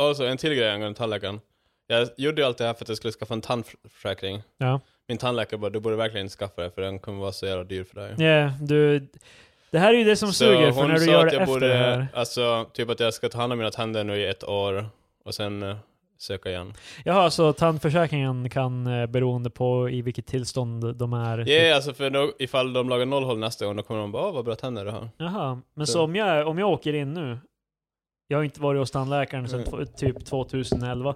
Och 0.00 0.16
så 0.16 0.24
en 0.24 0.36
till 0.36 0.54
grej 0.54 0.70
angående 0.70 0.98
tandläkaren. 0.98 1.40
Jag 1.86 2.08
gjorde 2.16 2.42
ju 2.42 2.46
allt 2.46 2.58
det 2.58 2.64
här 2.64 2.74
för 2.74 2.84
att 2.84 2.88
jag 2.88 2.96
skulle 2.96 3.12
skaffa 3.12 3.34
en 3.34 3.40
tandförsäkring. 3.40 4.42
Ja, 4.58 4.80
Min 5.08 5.18
tandläkare 5.18 5.58
bara, 5.58 5.70
du 5.70 5.80
borde 5.80 5.96
verkligen 5.96 6.28
skaffa 6.28 6.62
det 6.62 6.70
för 6.70 6.82
den 6.82 6.98
kommer 6.98 7.20
vara 7.20 7.32
så 7.32 7.46
jävla 7.46 7.64
dyr 7.64 7.84
för 7.84 7.94
dig. 7.94 8.26
ja 8.28 8.52
du... 8.60 9.08
Det 9.70 9.78
här 9.78 9.94
är 9.94 9.98
ju 9.98 10.04
det 10.04 10.16
som 10.16 10.32
suger, 10.32 10.72
för 10.72 10.88
när 10.88 10.98
du 10.98 11.04
gör 11.06 11.24
det 11.24 11.30
efter 11.36 11.46
borde, 11.46 11.68
det 11.68 11.74
här. 11.74 12.06
alltså 12.14 12.66
typ 12.72 12.90
att 12.90 13.00
jag 13.00 13.14
ska 13.14 13.28
ta 13.28 13.38
hand 13.38 13.52
om 13.52 13.58
mina 13.58 13.70
tänder 13.70 14.04
nu 14.04 14.16
i 14.16 14.26
ett 14.26 14.44
år 14.44 14.86
och 15.24 15.34
sen 15.34 15.62
eh, 15.62 15.76
söka 16.18 16.50
igen. 16.50 16.72
Jaha, 17.04 17.30
så 17.30 17.52
tandförsäkringen 17.52 18.50
kan, 18.50 18.86
eh, 18.86 19.06
beroende 19.06 19.50
på 19.50 19.90
i 19.90 20.02
vilket 20.02 20.26
tillstånd 20.26 20.96
de 20.96 21.12
är... 21.12 21.48
Ja, 21.48 21.74
alltså 21.74 21.94
för 21.94 22.10
då, 22.10 22.32
ifall 22.38 22.72
de 22.72 22.88
lagar 22.88 23.06
nollhål 23.06 23.38
nästa 23.38 23.66
gång, 23.66 23.76
då 23.76 23.82
kommer 23.82 24.00
de 24.00 24.12
bara, 24.12 24.26
åh 24.26 24.34
vad 24.34 24.44
bra 24.44 24.54
tänder 24.54 24.84
du 24.84 24.90
har. 24.90 25.08
Jaha, 25.16 25.60
men 25.74 25.86
så, 25.86 25.92
Så- 25.92 26.02
om, 26.04 26.16
jag, 26.16 26.48
om 26.48 26.58
jag 26.58 26.70
åker 26.70 26.92
in 26.92 27.14
nu, 27.14 27.38
jag 28.28 28.38
har 28.38 28.44
inte 28.44 28.60
varit 28.60 28.78
hos 28.78 28.90
tandläkaren 28.90 29.48
sedan 29.48 29.64
Mm. 29.72 29.86
typ 29.96 30.24
2011. 30.26 31.14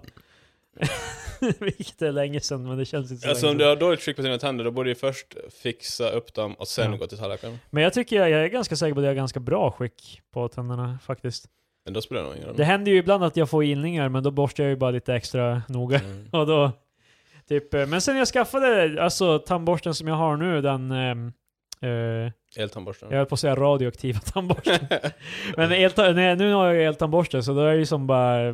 Vilket 1.58 2.02
är 2.02 2.12
länge 2.12 2.40
sedan, 2.40 2.68
men 2.68 2.78
det 2.78 2.84
känns 2.84 3.10
inte 3.10 3.22
så 3.22 3.28
Alltså 3.28 3.46
länge 3.46 3.52
om 3.52 3.58
du 3.58 3.62
sedan. 3.64 3.68
har 3.68 3.76
dåligt 3.76 4.00
skick 4.00 4.16
på 4.16 4.22
dina 4.22 4.38
tänder, 4.38 4.64
då 4.64 4.70
borde 4.70 4.90
du 4.90 4.94
först 4.94 5.36
fixa 5.62 6.10
upp 6.10 6.34
dem 6.34 6.54
och 6.54 6.68
sen 6.68 6.92
Ja. 6.92 6.98
gå 6.98 7.06
till 7.06 7.18
tandläkaren. 7.18 7.58
Men 7.70 7.82
jag 7.82 7.92
tycker 7.92 8.16
jag, 8.16 8.30
jag 8.30 8.40
är 8.44 8.48
ganska 8.48 8.76
säker 8.76 8.94
på 8.94 9.00
att 9.00 9.04
jag 9.04 9.10
har 9.10 9.16
ganska 9.16 9.40
bra 9.40 9.70
skick 9.70 10.20
på 10.32 10.48
tänderna 10.48 10.98
faktiskt. 11.06 11.46
Men 11.84 11.94
då 11.94 12.00
spelar 12.02 12.22
det 12.22 12.26
nog 12.28 12.36
ingen 12.36 12.48
roll. 12.48 12.56
Det 12.56 12.64
händer 12.64 12.92
ju 12.92 12.98
ibland 12.98 13.24
att 13.24 13.36
jag 13.36 13.50
får 13.50 13.64
ilningar, 13.64 14.08
men 14.08 14.22
då 14.22 14.30
borstar 14.30 14.64
jag 14.64 14.70
ju 14.70 14.76
bara 14.76 14.90
lite 14.90 15.14
extra 15.14 15.62
noga. 15.68 15.98
Mm. 15.98 16.28
Och 16.32 16.46
då, 16.46 16.72
typ, 17.48 17.74
eh, 17.74 17.86
men 17.86 18.00
sen 18.00 18.16
jag 18.16 18.28
skaffade, 18.28 19.02
alltså 19.02 19.38
tandborsten 19.38 19.94
som 19.94 20.08
jag 20.08 20.14
har 20.14 20.36
nu, 20.36 20.60
den... 20.62 20.90
ehm, 20.92 21.32
eh, 21.80 22.32
Eltandborsten. 22.56 23.08
jag 23.10 23.16
höll 23.16 23.26
på 23.26 23.34
att 23.34 23.40
säga 23.40 23.54
radioaktiva 23.56 24.20
tandborsten. 24.20 24.78
Men 25.56 25.72
elta- 25.72 26.12
nej, 26.12 26.36
nu 26.36 26.52
har 26.52 26.72
jag 26.72 26.84
eltandborste, 26.84 27.42
så 27.42 27.52
då 27.52 27.60
är 27.60 27.72
det 27.72 27.78
ju 27.78 27.86
som 27.86 28.06
bara... 28.06 28.52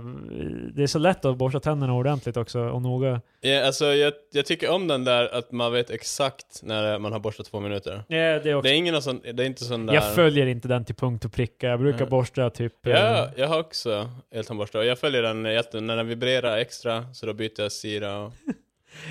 Det 0.75 0.83
är 0.83 0.87
så 0.87 0.99
lätt 0.99 1.25
att 1.25 1.37
borsta 1.37 1.61
tänderna 1.61 1.93
ordentligt 1.95 2.37
också, 2.37 2.61
och 2.61 2.83
noga. 2.83 3.21
Ja, 3.41 3.67
alltså 3.67 3.85
jag, 3.85 4.13
jag 4.33 4.47
tycker 4.47 4.71
om 4.71 4.89
den 4.89 5.05
där 5.05 5.35
att 5.35 5.53
man 5.53 5.73
vet 5.73 5.91
exakt 5.91 6.61
när 6.63 6.99
man 6.99 7.13
har 7.13 7.21
borstat 7.21 7.47
två 7.47 7.61
minuter. 7.61 8.05
Ja, 8.09 8.17
det 8.17 8.51
är 8.51 8.55
också. 8.55 8.63
Det 8.69 8.75
är 8.75 8.77
ingen 8.77 9.03
sån, 9.03 9.21
det 9.35 9.43
är 9.43 9.47
inte 9.47 9.65
sån 9.65 9.87
där... 9.87 9.95
Jag 9.95 10.15
följer 10.15 10.47
inte 10.47 10.69
den 10.69 10.85
till 10.85 10.95
punkt 10.95 11.25
och 11.25 11.33
pricka. 11.33 11.67
Jag 11.67 11.81
brukar 11.81 11.99
Mm. 11.99 12.11
borsta 12.11 12.51
typ... 12.51 12.73
Ja, 12.83 13.29
jag 13.37 13.49
har 13.49 13.61
också 13.61 14.09
eltandborste 14.35 14.79
och 14.79 14.85
jag 14.85 14.99
följer 14.99 15.23
den 15.23 15.43
när 15.87 15.97
den 15.97 16.09
vibrerar 16.09 16.57
extra 16.57 17.05
så 17.15 17.27
då 17.27 17.33
byter 17.33 17.61
jag 17.61 17.73
sida 17.73 18.19
och... 18.19 18.33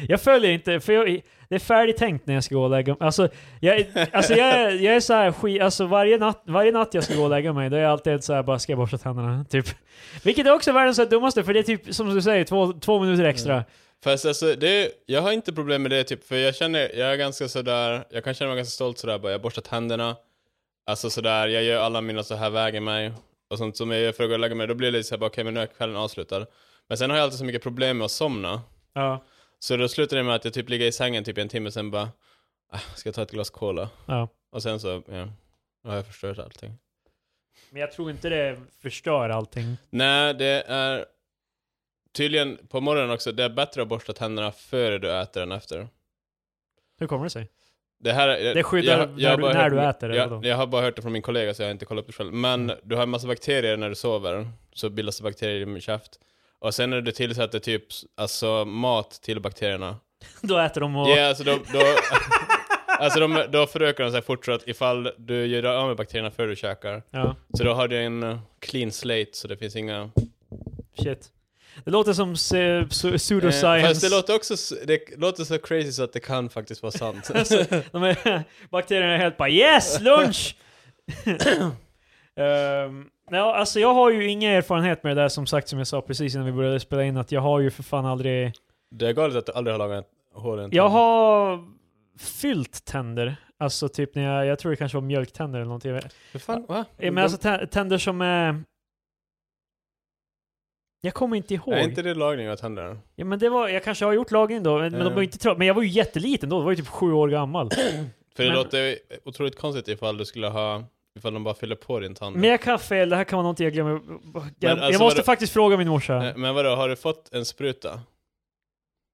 Jag 0.07 0.21
följer 0.21 0.51
inte, 0.51 0.79
för 0.79 0.93
jag, 0.93 1.21
det 1.49 1.55
är 1.55 1.59
färdigtänkt 1.59 2.27
när 2.27 2.33
jag 2.33 2.43
ska 2.43 2.55
gå 2.55 2.63
och 2.63 2.69
lägga 2.69 2.93
mig. 2.93 3.05
Alltså, 3.05 3.29
jag, 3.59 3.85
alltså 4.11 4.33
jag, 4.33 4.75
jag 4.75 4.95
är 4.95 4.99
så 4.99 5.13
här 5.13 5.31
skit, 5.31 5.61
alltså 5.61 5.85
varje 5.85 6.17
natt, 6.17 6.41
varje 6.45 6.71
natt 6.71 6.93
jag 6.93 7.03
ska 7.03 7.15
gå 7.15 7.23
och 7.23 7.29
lägga 7.29 7.53
mig, 7.53 7.69
då 7.69 7.77
är 7.77 7.81
jag 7.81 7.91
alltid 7.91 8.23
så 8.23 8.33
här 8.33 8.43
bara, 8.43 8.59
ska 8.59 8.71
jag 8.71 8.79
borsta 8.79 8.97
tänderna? 8.97 9.45
Typ. 9.49 9.65
Vilket 10.23 10.47
är 10.47 10.53
också 10.53 10.71
världens 10.71 11.09
dummaste, 11.09 11.43
för 11.43 11.53
det 11.53 11.59
är 11.59 11.63
typ, 11.63 11.95
som 11.95 12.15
du 12.15 12.21
säger, 12.21 12.43
två, 12.43 12.73
två 12.73 12.99
minuter 12.99 13.23
extra. 13.23 13.63
Fast 14.03 14.25
alltså, 14.25 14.55
det, 14.55 14.91
jag 15.05 15.21
har 15.21 15.31
inte 15.31 15.53
problem 15.53 15.81
med 15.81 15.91
det 15.91 16.03
typ, 16.03 16.27
för 16.27 16.35
jag 16.35 16.55
känner, 16.55 16.79
jag 16.79 17.13
är 17.13 17.15
ganska 17.15 17.47
sådär, 17.47 18.03
jag 18.09 18.23
kan 18.23 18.33
känna 18.33 18.49
mig 18.49 18.57
ganska 18.57 18.71
stolt 18.71 18.97
sådär 18.97 19.19
bara, 19.19 19.31
jag 19.31 19.41
borstar 19.41 19.61
tänderna, 19.61 20.15
alltså 20.85 21.09
sådär, 21.09 21.47
jag 21.47 21.63
gör 21.63 21.81
alla 21.81 22.01
mina 22.01 22.23
så 22.23 22.35
här 22.35 22.49
väger 22.49 22.81
mig, 22.81 23.11
och 23.49 23.57
sånt 23.57 23.77
som 23.77 23.91
jag 23.91 24.01
gör 24.01 24.11
för 24.11 24.23
att 24.23 24.29
gå 24.29 24.33
och 24.33 24.39
lägga 24.39 24.55
mig, 24.55 24.67
då 24.67 24.73
blir 24.73 24.91
det 24.91 24.97
lite 24.97 25.09
såhär 25.09 25.19
bara, 25.19 25.25
okej 25.25 25.43
men 25.43 25.53
nu 25.53 25.59
är 25.59 25.65
kvällen 25.65 25.95
avslutad. 25.95 26.45
Men 26.87 26.97
sen 26.97 27.09
har 27.09 27.17
jag 27.17 27.23
alltid 27.23 27.39
så 27.39 27.45
mycket 27.45 27.63
problem 27.63 27.97
med 27.97 28.05
att 28.05 28.11
somna, 28.11 28.61
Ja. 28.93 29.23
Så 29.63 29.77
då 29.77 29.87
slutar 29.87 30.17
det 30.17 30.23
med 30.23 30.35
att 30.35 30.45
jag 30.45 30.53
typ 30.53 30.69
ligger 30.69 30.85
i 30.85 30.91
sängen 30.91 31.23
typ 31.23 31.37
en 31.37 31.49
timme, 31.49 31.71
sen 31.71 31.91
bara, 31.91 32.09
ah, 32.69 32.77
ska 32.95 33.07
jag 33.07 33.15
ta 33.15 33.21
ett 33.21 33.31
glas 33.31 33.49
cola? 33.49 33.89
ja. 34.05 34.27
Och 34.51 34.63
sen 34.63 34.79
så, 34.79 35.03
ja, 35.07 35.27
har 35.83 35.95
jag 35.95 36.05
förstört 36.07 36.39
allting. 36.39 36.77
Men 37.69 37.81
jag 37.81 37.91
tror 37.91 38.11
inte 38.11 38.29
det 38.29 38.59
förstör 38.81 39.29
allting. 39.29 39.77
Nej, 39.89 40.33
det 40.33 40.63
är 40.67 41.05
tydligen 42.13 42.57
på 42.69 42.81
morgonen 42.81 43.11
också, 43.11 43.31
det 43.31 43.43
är 43.43 43.49
bättre 43.49 43.81
att 43.81 43.87
borsta 43.87 44.13
tänderna 44.13 44.51
före 44.51 44.97
du 44.97 45.11
äter 45.21 45.43
än 45.43 45.51
efter. 45.51 45.87
Hur 46.99 47.07
kommer 47.07 47.23
det 47.23 47.29
sig? 47.29 47.49
Det, 47.99 48.13
här, 48.13 48.27
är- 48.29 48.55
Det 48.55 48.63
skyddar 48.63 48.97
när 49.07 49.29
har 49.29 49.37
du- 49.37 49.43
när 49.43 49.53
hört- 49.63 49.71
du 49.71 49.81
äter, 49.81 50.09
jag, 50.15 50.45
jag 50.45 50.57
har 50.57 50.67
bara 50.67 50.81
hört 50.81 50.95
det 50.95 51.01
från 51.01 51.11
min 51.13 51.21
kollega 51.21 51.53
så 51.53 51.61
jag 51.61 51.67
har 51.67 51.71
inte 51.71 51.85
kollat 51.85 52.01
upp 52.01 52.07
det 52.07 52.13
själv. 52.13 52.33
Men 52.33 52.63
Mm. 52.69 52.77
du 52.83 52.95
har 52.95 53.03
en 53.03 53.09
massa 53.09 53.27
bakterier 53.27 53.77
när 53.77 53.89
du 53.89 53.95
sover, 53.95 54.47
så 54.73 54.89
bildas 54.89 55.17
det 55.17 55.23
bakterier 55.23 55.61
i 55.61 55.65
din 55.65 55.81
käft. 55.81 56.19
Och 56.61 56.73
sen 56.75 56.89
när 56.89 57.01
du 57.01 57.11
tillsätter 57.11 57.59
typ 57.59 57.83
alltså, 58.17 58.65
mat 58.65 59.11
till 59.11 59.39
bakterierna. 59.39 59.97
Då 60.41 60.57
äter 60.57 60.81
de 60.81 60.95
och... 60.95 61.09
Ja, 61.09 61.27
alltså 61.27 61.43
då... 61.43 61.59
då 61.73 61.79
Alltså 62.99 63.19
de, 63.19 63.43
då 63.51 63.67
förökar 63.67 64.03
de 64.03 64.11
sig 64.11 64.21
fort 64.21 64.45
så 64.45 64.51
att 64.51 64.67
ifall 64.67 65.11
du 65.17 65.45
gör 65.45 65.63
av 65.63 65.87
med 65.87 65.97
bakterierna 65.97 66.31
före 66.31 66.47
du 66.47 66.55
käkar. 66.55 67.03
Ja, 67.11 67.35
Så 67.57 67.63
då 67.63 67.73
har 67.73 67.87
du 67.87 67.97
en 67.97 68.23
uh, 68.23 68.39
clean 68.59 68.91
slate 68.91 69.29
så 69.33 69.47
det 69.47 69.57
finns 69.57 69.75
inga... 69.75 70.11
shit. 70.99 71.29
Det 71.85 71.91
låter 71.91 72.13
som 72.13 72.35
se- 72.37 72.81
su- 72.81 73.11
Eh, 73.11 73.17
pseudoscience. 73.17 73.87
fast 73.87 74.01
det 74.01 74.09
låter 74.09 74.35
också 74.35 74.55
det 74.85 75.17
låter 75.17 75.43
så 75.43 75.57
crazy 75.57 75.91
så 75.91 76.03
att 76.03 76.13
det 76.13 76.19
kan 76.19 76.49
faktiskt 76.49 76.81
vara 76.83 76.91
sant. 76.91 77.31
Alltså, 77.35 77.65
de 77.91 78.03
är, 78.03 78.43
bakterierna 78.69 79.13
är 79.13 79.17
helt 79.17 79.37
bara 79.37 79.49
yes, 79.49 79.99
lunch! 80.01 80.55
um, 82.35 83.09
ja, 83.31 83.55
alltså 83.55 83.79
jag 83.79 83.93
har 83.93 84.11
ju 84.11 84.27
ingen 84.29 84.51
erfarenhet 84.51 85.03
med 85.03 85.17
det 85.17 85.21
där 85.21 85.29
som 85.29 85.47
sagt 85.47 85.67
som 85.67 85.77
jag 85.79 85.87
sa 85.87 86.01
precis 86.01 86.35
innan 86.35 86.45
vi 86.45 86.51
började 86.51 86.79
spela 86.79 87.03
in 87.03 87.17
att 87.17 87.31
jag 87.31 87.41
har 87.41 87.59
ju 87.59 87.71
för 87.71 87.83
fan 87.83 88.05
aldrig... 88.05 88.53
det 88.95 89.07
är 89.07 89.13
galet 89.13 89.35
att 89.35 89.45
du 89.45 89.51
aldrig 89.51 89.73
har 89.73 89.79
lagat 89.79 90.07
hål 90.33 90.59
i 90.59 90.63
en 90.63 90.69
Jag 90.73 90.89
har 90.89 91.59
fyllt 92.19 92.85
tänder. 92.85 93.35
Alltså 93.57 93.89
typ 93.89 94.15
när 94.15 94.23
jag, 94.23 94.45
jag 94.45 94.59
tror 94.59 94.69
det 94.71 94.75
kanske 94.75 94.97
var 94.97 95.01
mjölktänder 95.01 95.59
eller 95.59 95.65
någonting. 95.65 95.99
Hur 96.31 96.39
fan, 96.39 96.65
va? 96.67 96.85
Men 96.97 97.17
alltså 97.17 97.37
tä- 97.37 97.65
tänder 97.67 97.97
som 97.97 98.21
är... 98.21 98.63
Jag 101.01 101.13
kommer 101.13 101.37
inte 101.37 101.53
ihåg. 101.53 101.73
är 101.73 101.83
inte 101.83 102.01
det 102.01 102.13
lagning 102.13 102.49
av 102.49 102.55
tänder? 102.55 102.97
Ja 103.15 103.25
men 103.25 103.39
det 103.39 103.49
var, 103.49 103.69
jag 103.69 103.83
kanske 103.83 104.05
har 104.05 104.13
gjort 104.13 104.31
lagning 104.31 104.63
då, 104.63 104.77
men, 104.79 104.91
men 104.91 105.05
de 105.05 105.13
var 105.13 105.21
inte 105.21 105.37
tra- 105.37 105.57
Men 105.57 105.67
jag 105.67 105.73
var 105.73 105.81
ju 105.81 105.89
jätteliten 105.89 106.49
då, 106.49 106.55
jag 106.57 106.63
var 106.63 106.71
ju 106.71 106.75
typ 106.77 106.87
sju 106.87 107.13
år 107.13 107.27
gammal. 107.29 107.69
För 108.35 108.43
det 108.43 108.49
Men- 108.49 108.53
låter 108.53 108.97
otroligt 109.25 109.59
konstigt 109.59 109.87
ifall 109.87 110.17
du 110.17 110.25
skulle 110.25 110.47
ha, 110.47 110.83
ifall 111.17 111.33
de 111.33 111.43
bara 111.43 111.53
fyller 111.53 111.75
på 111.75 111.99
din 111.99 112.15
tand. 112.15 112.35
Men 112.35 112.49
jag 112.49 112.61
kan 112.61 112.73
ha 112.73 112.77
fel, 112.77 113.09
det 113.09 113.15
här 113.15 113.23
kan 113.23 113.37
vara 113.37 113.43
någonting 113.43 113.63
jag 113.63 113.73
glömmer. 113.73 113.91
Jag, 113.91 114.49
jag 114.59 114.79
alltså, 114.79 115.03
måste 115.03 115.17
vadå- 115.17 115.25
faktiskt 115.25 115.53
fråga 115.53 115.77
min 115.77 115.87
morsa. 115.87 116.33
Men 116.35 116.55
vadå, 116.55 116.69
har 116.75 116.89
du 116.89 116.95
fått 116.95 117.29
en 117.33 117.45
spruta? 117.45 117.99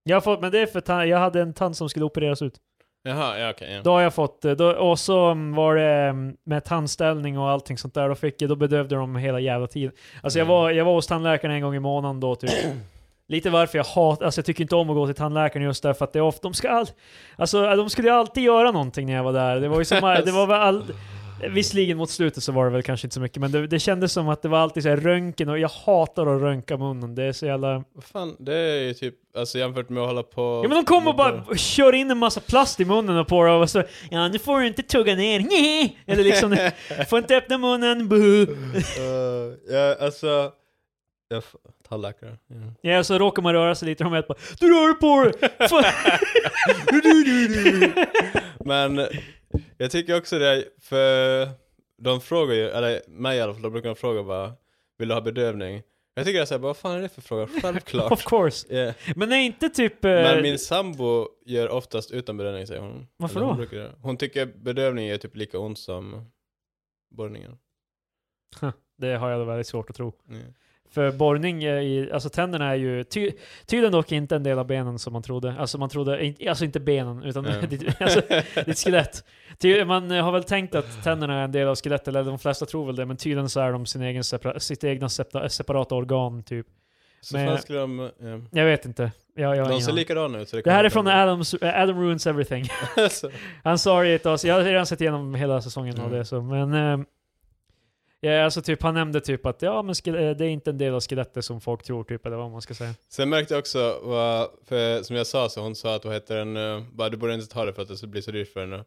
Jag 0.04 0.16
har 0.16 0.22
fått, 0.22 0.42
men 0.42 0.52
det 0.52 0.60
är 0.60 0.66
för 0.66 0.82
ta- 0.82 1.06
jag 1.06 1.18
hade 1.18 1.42
en 1.42 1.54
tand 1.54 1.78
som 1.78 1.90
skulle 1.90 2.06
opereras 2.06 2.42
ut. 2.42 2.54
Jaha, 3.04 3.40
ja 3.40 3.50
okej. 3.50 3.74
ja. 3.74 3.82
Då 3.84 3.92
har 3.92 4.02
jag 4.02 4.14
fått, 4.14 4.46
eh, 4.46 4.52
då, 4.52 4.72
och 4.72 5.00
så 5.00 5.26
mm, 5.26 5.56
var 5.56 5.76
det 5.76 5.84
mm, 5.94 6.36
med 6.46 6.66
tandställning 6.66 7.40
och 7.40 7.50
allting 7.50 7.78
sånt 7.78 7.94
där, 7.94 8.10
då, 8.10 8.16
fick 8.16 8.42
jag, 8.42 8.50
då 8.50 8.56
bedövde 8.56 8.96
de 8.96 9.16
hela 9.16 9.40
jävla 9.40 9.68
tiden. 9.68 9.92
Alltså 10.24 10.40
jag, 10.40 10.46
Mm. 10.46 10.56
var, 10.58 10.72
jag 10.72 10.86
var 10.86 10.94
hos 10.94 11.08
tandläkaren 11.08 11.56
en 11.56 11.62
gång 11.62 11.76
i 11.76 11.80
månaden 11.80 12.20
då 12.20 12.36
typ. 12.36 12.50
Lite 13.28 13.50
varför 13.50 13.78
jag 13.78 13.86
hatar, 13.86 14.26
alltså 14.26 14.40
jag 14.40 14.46
tycker 14.46 14.62
inte 14.62 14.76
om 14.76 14.90
att 14.90 14.96
gå 14.96 15.06
till 15.06 15.16
tandläkaren 15.16 15.66
just 15.66 15.84
därför 15.84 16.06
att 16.06 16.14
det 16.14 16.20
är 16.20 16.24
ofta, 16.24 16.42
de 16.42 16.54
ska 16.54 16.70
all, 16.70 16.88
alltså 17.36 17.76
de 17.76 17.90
skulle 17.90 18.14
alltid 18.14 18.44
göra 18.44 18.72
någonting 18.72 19.06
när 19.08 19.14
jag 19.14 19.24
var 19.24 19.34
där. 19.34 19.60
Det 19.60 19.68
var 19.68 19.80
ju 19.80 19.86
som, 19.86 20.00
det 20.26 20.32
var 20.32 20.48
väl 20.48 20.60
all, 20.62 20.84
Visserligen 21.50 21.98
mot 21.98 22.10
slutet 22.10 22.44
så 22.44 22.52
var 22.52 22.66
det 22.66 22.72
väl 22.72 22.84
kanske 22.84 23.08
inte 23.08 23.14
så 23.14 23.20
mycket, 23.20 23.42
men 23.42 23.52
det, 23.52 23.68
det 23.68 23.80
kändes 23.80 24.14
som 24.14 24.30
att 24.30 24.42
det 24.42 24.50
var 24.50 24.58
alltid 24.58 24.84
så 24.84 24.90
här 24.90 24.98
röntgen 24.98 25.50
och 25.50 25.60
jag 25.60 25.70
hatar 25.70 26.36
att 26.36 26.42
röntga 26.42 26.78
munnen. 26.78 27.16
Det 27.16 27.24
är 27.24 27.32
så 27.32 27.46
jävla... 27.46 27.84
Fan, 28.02 28.36
det 28.40 28.56
är 28.56 28.82
ju 28.82 28.94
typ, 28.94 29.16
alltså 29.38 29.58
jämfört 29.58 29.90
med 29.90 30.04
att 30.04 30.10
hålla 30.10 30.24
på... 30.24 30.62
Ja 30.64 30.70
men 30.70 30.78
de 30.78 30.86
kommer 30.86 31.12
och 31.12 31.18
bara 31.18 31.58
kör 31.58 31.94
in 31.94 32.12
en 32.12 32.18
massa 32.18 32.42
plast 32.42 32.80
i 32.80 32.86
munnen 32.86 33.18
och 33.18 33.28
på 33.28 33.44
det 33.44 33.52
och 33.52 33.70
så 33.70 33.84
Ja 34.10 34.28
nu 34.28 34.40
får 34.40 34.60
du 34.60 34.68
inte 34.68 34.84
tugga 34.84 35.16
ner, 35.16 35.40
nej! 35.40 35.98
Eller 36.06 36.24
liksom, 36.24 36.58
får 37.10 37.20
inte 37.20 37.38
öppna 37.38 37.58
munnen, 37.58 38.08
buh! 38.08 38.22
Uh, 38.22 39.54
ja, 39.70 39.96
alltså... 40.00 40.52
Jag 41.30 41.44
tandläkare. 41.90 42.38
Ja. 42.48 42.92
Ja 42.92 43.04
så 43.04 43.18
råkar 43.18 43.42
man 43.42 43.54
röra 43.54 43.76
sig 43.76 43.88
lite 43.88 44.04
och 44.04 44.12
de 44.12 44.24
bara 44.28 44.38
Du 44.60 44.68
rör 44.68 44.94
på 44.94 45.24
dig! 45.24 45.34
Fan." 45.70 45.84
Men 48.66 49.08
jag 49.78 49.92
tycker 49.92 50.18
också 50.18 50.40
det, 50.40 50.66
för 50.82 51.50
de 51.98 52.22
frågar 52.22 52.56
ju, 52.56 52.70
eller 52.70 53.02
mig 53.08 53.38
i 53.38 53.42
alla 53.42 53.54
fall, 53.54 53.62
de 53.62 53.72
brukar 53.72 53.96
fråga 53.96 54.24
bara 54.24 54.54
Vill 54.98 55.08
du 55.08 55.14
ha 55.14 55.22
bedövning? 55.22 55.84
Jag 56.14 56.26
tycker 56.26 56.40
jag 56.40 56.48
säger 56.48 56.60
bara, 56.60 56.68
vad 56.68 56.78
fan 56.78 56.96
är 56.98 57.02
det 57.02 57.10
för 57.10 57.22
fråga? 57.22 57.48
Självklart. 57.62 58.12
of 58.12 58.24
course. 58.26 58.74
Yeah. 58.74 58.96
Men 59.16 59.32
är 59.32 59.38
inte 59.38 59.70
typ... 59.70 60.06
eh, 60.06 60.12
Men 60.12 60.42
min 60.42 60.60
sambo 60.60 61.28
gör 61.46 61.70
oftast 61.70 62.12
utan 62.12 62.38
bedövning 62.38 62.68
säger 62.68 62.82
hon. 62.82 63.08
Varför 63.18 63.36
Eller 63.36 63.46
hon 63.48 63.56
då? 63.56 63.62
brukar 63.62 63.78
göra. 63.78 63.92
Hon 64.02 64.18
tycker 64.18 64.46
bedövning 64.46 65.08
är 65.08 65.18
typ 65.18 65.36
lika 65.36 65.60
ont 65.60 65.80
som 65.80 66.32
borrningen. 67.16 67.58
Det 68.98 69.16
har 69.16 69.30
jag 69.30 69.46
väldigt 69.46 69.68
svårt 69.68 69.90
att 69.90 69.96
tro. 69.96 70.14
Yeah. 70.32 70.46
För 70.92 71.12
borrning 71.12 71.64
i, 71.64 72.10
alltså 72.14 72.30
tänderna 72.30 72.70
är 72.72 72.76
ju 72.76 73.04
ty, 73.04 73.32
tydligen 73.66 73.92
dock 73.92 74.12
inte 74.12 74.36
en 74.36 74.44
del 74.44 74.60
av 74.60 74.68
benen 74.68 75.00
som 75.00 75.14
man 75.14 75.24
trodde. 75.24 75.56
Alltså 75.60 75.78
man 75.78 75.90
trodde, 75.90 76.34
alltså 76.50 76.66
inte 76.66 76.80
benen, 76.80 77.24
utan 77.24 77.46
Ja. 77.46 77.62
ditt, 77.68 78.02
alltså, 78.02 78.22
ditt 78.66 78.78
skelett. 78.80 79.24
Ty, 79.58 79.86
man 79.86 80.12
eh, 80.12 80.24
har 80.24 80.32
väl 80.32 80.44
tänkt 80.44 80.76
att 80.76 81.04
tänderna 81.04 81.40
är 81.40 81.44
en 81.44 81.52
del 81.52 81.68
av 81.68 81.76
skelettet, 81.76 82.08
eller 82.08 82.24
de 82.24 82.40
flesta 82.40 82.66
tror 82.66 82.86
väl 82.86 82.96
det, 82.96 83.06
men 83.06 83.18
tydligen 83.18 83.50
så 83.50 83.60
är 83.60 83.72
de 83.72 83.86
sin 83.86 84.02
egen 84.02 84.24
separa, 84.24 84.60
sitt 84.60 84.84
egna 84.84 85.10
separa, 85.10 85.50
separata 85.50 85.96
organ 85.96 86.44
typ. 86.44 86.66
Så 87.22 87.38
Men- 87.38 87.58
skulle 87.58 87.80
de... 87.80 88.10
ja. 88.20 88.40
Jag 88.52 88.66
vet 88.66 88.86
inte. 88.86 89.12
Jag, 89.36 89.56
jag, 89.58 89.64
har 89.66 89.72
De 89.72 89.82
ser 89.82 89.92
likadana 89.92 90.40
ut 90.40 90.50
så 90.50 90.56
det 90.56 90.62
det 90.62 90.72
här 90.72 90.84
är 90.84 90.90
från 90.90 91.08
Adams, 91.08 91.54
eh, 91.54 91.82
Adam 91.82 92.00
Ruins 92.02 92.28
Everything. 92.28 92.64
I'm 93.64 93.78
sorry 93.78 94.14
it 94.14 94.26
was, 94.26 94.46
jag 94.46 94.56
har 94.56 94.62
redan 94.64 94.86
sett 94.86 95.02
igenom 95.02 95.36
hela 95.36 95.62
säsongen 95.62 96.00
av 96.00 96.06
Mm. 96.06 96.18
det 96.20 96.26
så, 96.26 96.42
men... 96.42 96.74
Eh, 96.74 97.06
ja, 98.20 98.44
alltså 98.44 98.62
typ, 98.62 98.84
han 98.84 98.94
nämnde 98.94 99.22
typ 99.22 99.46
att 99.46 99.62
ja, 99.62 99.82
men 99.82 99.96
ske- 99.96 100.34
det 100.34 100.46
är 100.46 100.50
inte 100.50 100.70
en 100.70 100.78
del 100.78 100.94
av 100.94 101.02
skelettet 101.02 101.46
som 101.46 101.62
folk 101.62 101.84
tror 101.84 102.04
typ, 102.04 102.26
eller 102.26 102.38
vad 102.38 102.52
man 102.52 102.62
ska 102.62 102.74
säga. 102.74 102.94
Sen 103.10 103.30
märkte 103.30 103.54
jag 103.54 103.60
också, 103.60 104.00
vad, 104.04 104.50
för 104.68 105.04
som 105.04 105.16
jag 105.16 105.28
sa 105.28 105.50
så 105.50 105.62
hon 105.62 105.76
sa 105.76 105.96
att 105.96 106.06
vad 106.06 106.14
heter 106.14 106.36
den, 106.36 106.58
uh, 106.58 106.84
bara 106.92 107.10
du 107.10 107.18
borde 107.18 107.34
inte 107.34 107.48
ta 107.48 107.66
det 107.66 107.74
för 107.74 107.82
att 107.82 108.02
det 108.02 108.08
blir 108.08 108.22
så 108.22 108.32
dyrt 108.32 108.54
för 108.54 108.60
henne. 108.60 108.84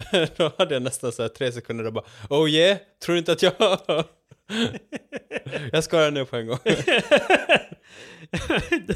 Då 0.36 0.52
hade 0.58 0.74
jag 0.74 0.82
nästan 0.82 1.12
så 1.12 1.22
här 1.22 1.28
tre 1.28 1.52
sekunder 1.52 1.86
och 1.86 1.92
bara 1.92 2.04
Oh 2.30 2.50
yeah, 2.50 2.78
tror 3.04 3.14
du 3.14 3.18
inte 3.18 3.32
att 3.32 3.42
jag... 3.42 3.52
jag 5.72 5.84
ska 5.84 5.98
den 5.98 6.14
nu 6.14 6.24
på 6.24 6.36
en 6.36 6.46
gång. 6.46 6.58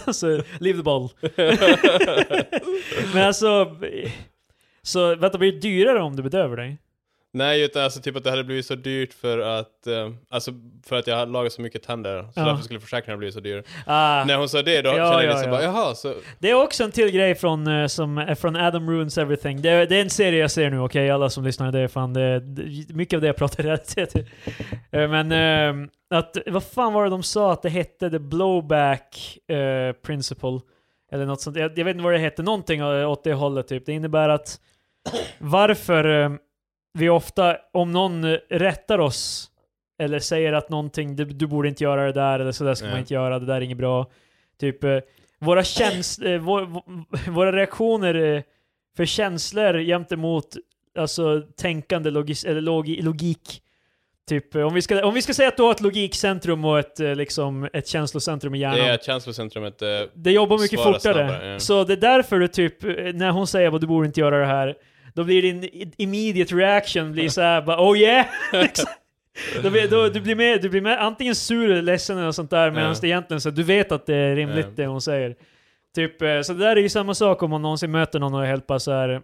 alltså, 0.05 0.27
leave 0.61 0.79
the 0.79 0.83
ball. 0.83 1.09
Men 3.15 3.27
alltså, 3.27 3.77
så 4.83 5.15
vänta, 5.15 5.39
blir 5.39 5.53
det 5.53 5.59
dyrare 5.59 6.03
om 6.03 6.17
du 6.17 6.23
bedövar 6.23 6.57
dig? 6.57 6.79
Nej, 7.37 7.63
utan 7.65 7.83
alltså 7.85 8.01
typ 8.01 8.17
att 8.17 8.25
det 8.25 8.31
hade 8.31 8.45
blivit 8.45 8.67
så 8.67 8.75
dyrt 8.75 9.13
för 9.15 9.39
att, 9.39 9.87
eh, 9.87 10.11
alltså 10.31 10.53
för 10.87 10.97
att 10.97 11.07
jag 11.07 11.17
hade 11.17 11.33
lagat 11.33 11.53
så 11.53 11.63
mycket 11.63 11.83
tänder. 11.83 12.23
Så 12.23 12.41
Ja. 12.41 12.45
därför 12.45 12.63
skulle 12.63 12.81
försäkringen 12.81 13.19
bli 13.19 13.33
så 13.33 13.41
dyr. 13.41 13.63
Ah, 13.87 14.25
När 14.25 14.37
hon 14.37 14.49
sa 14.49 14.63
det 14.63 14.83
då 14.83 14.89
Ja, 14.91 14.95
kände 14.95 15.13
jag 15.13 15.25
ja, 15.25 15.29
liksom 15.29 15.53
ja. 15.53 15.57
bara 15.59 15.63
jaha, 15.63 15.95
så... 15.95 16.15
det 16.39 16.51
är 16.51 16.55
också 16.55 16.85
en 16.85 16.91
till 16.93 17.11
grej 17.11 17.35
från, 17.35 17.67
eh, 17.67 17.87
som, 17.87 18.19
är 18.19 18.35
från 18.35 18.57
Adam 18.57 18.91
Ruins 18.91 19.19
Everything. 19.19 19.63
Det 19.63 19.69
är, 19.71 19.87
det 19.87 19.97
är 19.97 20.01
en 20.03 20.11
serie 20.11 20.41
jag 20.41 20.51
ser 20.51 20.71
nu, 20.71 20.79
okej? 20.81 21.11
Alla 21.11 21.31
som 21.31 21.45
lyssnar, 21.45 21.73
det 21.73 21.79
är 21.81 21.89
fan, 21.89 22.13
det, 22.13 22.41
det, 22.41 22.95
mycket 22.95 23.17
av 23.17 23.21
det 23.21 23.27
jag 23.27 23.37
pratar 23.37 23.65
i 23.65 23.67
realitet. 23.67 24.15
Eh, 24.91 25.09
Men, 25.11 25.33
eh, 25.33 25.89
att, 26.11 26.37
vad 26.47 26.65
fan 26.65 26.93
var 26.93 27.05
det 27.05 27.11
de 27.11 27.23
sa 27.23 27.53
att 27.53 27.63
det 27.63 27.69
hette? 27.69 28.11
The 28.11 28.19
blowback 28.19 29.39
eh, 29.49 29.93
principle. 29.93 30.61
Eller 31.13 31.27
något 31.27 31.41
sånt. 31.41 31.57
Jag, 31.57 31.79
jag 31.79 31.85
vet 31.85 31.95
inte 31.95 32.05
vad 32.05 32.13
det 32.13 32.19
hette, 32.19 32.43
någonting 32.43 32.85
åt 32.85 33.25
det 33.25 33.33
hållet 33.33 33.69
typ. 33.69 33.87
Det 33.87 33.93
innebär 33.93 34.29
att 34.29 34.61
varför 35.39 36.23
eh, 36.23 36.31
vi 36.95 37.09
ofta, 37.09 37.57
om 37.73 37.93
någon 37.93 38.37
rättar 38.51 38.99
oss 38.99 39.51
eller 39.99 40.19
säger 40.19 40.53
att 40.53 40.69
någonting, 40.71 41.17
du, 41.17 41.25
du 41.25 41.47
borde 41.47 41.69
inte 41.69 41.85
göra 41.85 42.07
det 42.07 42.13
där 42.13 42.41
eller 42.41 42.53
så 42.53 42.65
där 42.65 42.75
ska 42.75 42.87
Ja. 42.87 42.91
man 42.91 43.01
inte 43.01 43.15
göra, 43.15 43.39
det 43.39 43.47
där 43.47 43.55
är 43.55 43.61
inget 43.61 43.79
bra. 43.79 44.11
Typ, 44.61 44.85
eh, 44.85 44.99
våra 45.41 45.65
känslor, 45.65 46.33
eh, 46.33 46.39
vår, 46.39 46.61
vår- 46.63 47.31
våra 47.31 47.53
reaktioner 47.53 48.15
eh, 48.15 48.43
för 48.97 49.05
känslor 49.05 49.79
gentemot 49.85 50.57
alltså 50.99 51.41
tänkande 51.57 52.11
logis, 52.11 52.45
eller 52.45 52.61
logi, 52.61 53.03
logik. 53.03 53.61
Typ, 54.29 54.55
om 54.55 54.75
vi, 54.75 54.83
ska, 54.83 55.07
om 55.07 55.15
vi 55.15 55.23
ska 55.23 55.35
säga 55.35 55.49
att 55.49 55.57
du 55.57 55.63
har 55.63 55.71
ett 55.71 55.81
logikcentrum 55.81 56.65
och 56.65 56.79
ett, 56.79 56.99
liksom, 56.99 57.69
ett 57.73 57.89
känslocentrum 57.89 58.55
i 58.55 58.59
hjärnan. 58.59 58.77
Det 58.79 58.85
är 58.89 58.95
att 58.95 59.05
känslocentrumet, 59.05 59.83
eh, 59.83 59.89
Det 60.15 60.31
jobbar 60.33 60.59
mycket 60.59 60.83
fortare. 60.83 61.01
snabbare, 61.15 61.47
ja. 61.53 61.59
Så 61.59 61.85
det 61.85 61.93
är 61.93 61.97
därför 61.97 62.39
du 62.39 62.49
typ, 62.49 62.83
när 63.15 63.31
hon 63.31 63.47
säger 63.47 63.75
att 63.75 63.81
du 63.81 63.87
borde 63.87 64.07
inte 64.07 64.21
göra 64.21 64.39
det 64.39 64.47
här, 64.47 64.75
då 65.17 65.25
blir 65.25 65.43
din 65.43 65.93
immediate 65.97 66.55
reaction 66.55 67.13
blir 67.13 67.29
såhär 67.29 67.63
bara 67.63 67.81
oh 67.91 67.99
yeah! 67.99 68.27
Liksom. 68.53 68.87
då, 69.63 69.71
blir- 69.71 69.89
då, 69.89 70.09
du, 70.09 70.21
blir 70.21 70.35
med, 70.37 70.63
du 70.63 70.69
blir 70.69 70.81
med 70.81 71.03
antingen 71.03 71.35
sur 71.35 71.71
eller 71.71 71.83
ledsen 71.83 72.19
eller 72.19 72.33
sånt 72.33 72.51
där, 72.51 72.71
medan 72.71 72.89
Ja. 72.89 72.97
det 73.01 73.07
egentligen 73.09 73.41
så 73.41 73.51
du 73.51 73.63
vet 73.63 73.93
att 73.93 74.07
det 74.07 74.15
är 74.17 74.37
rimligt 74.37 74.67
Ja. 74.67 74.73
det 74.77 74.87
hon 74.87 75.01
säger. 75.01 75.37
Typ, 75.95 76.23
eh, 76.23 76.41
så 76.41 76.53
det 76.53 76.59
där 76.59 76.77
är 76.77 76.81
ju 76.81 76.89
samma 76.89 77.15
sak 77.15 77.43
om 77.43 77.51
man 77.51 77.63
någonsin 77.63 77.91
möter 77.91 78.19
någon 78.19 78.35
och 78.35 78.61
bara 78.67 78.79
så 78.79 78.93
här. 78.93 79.23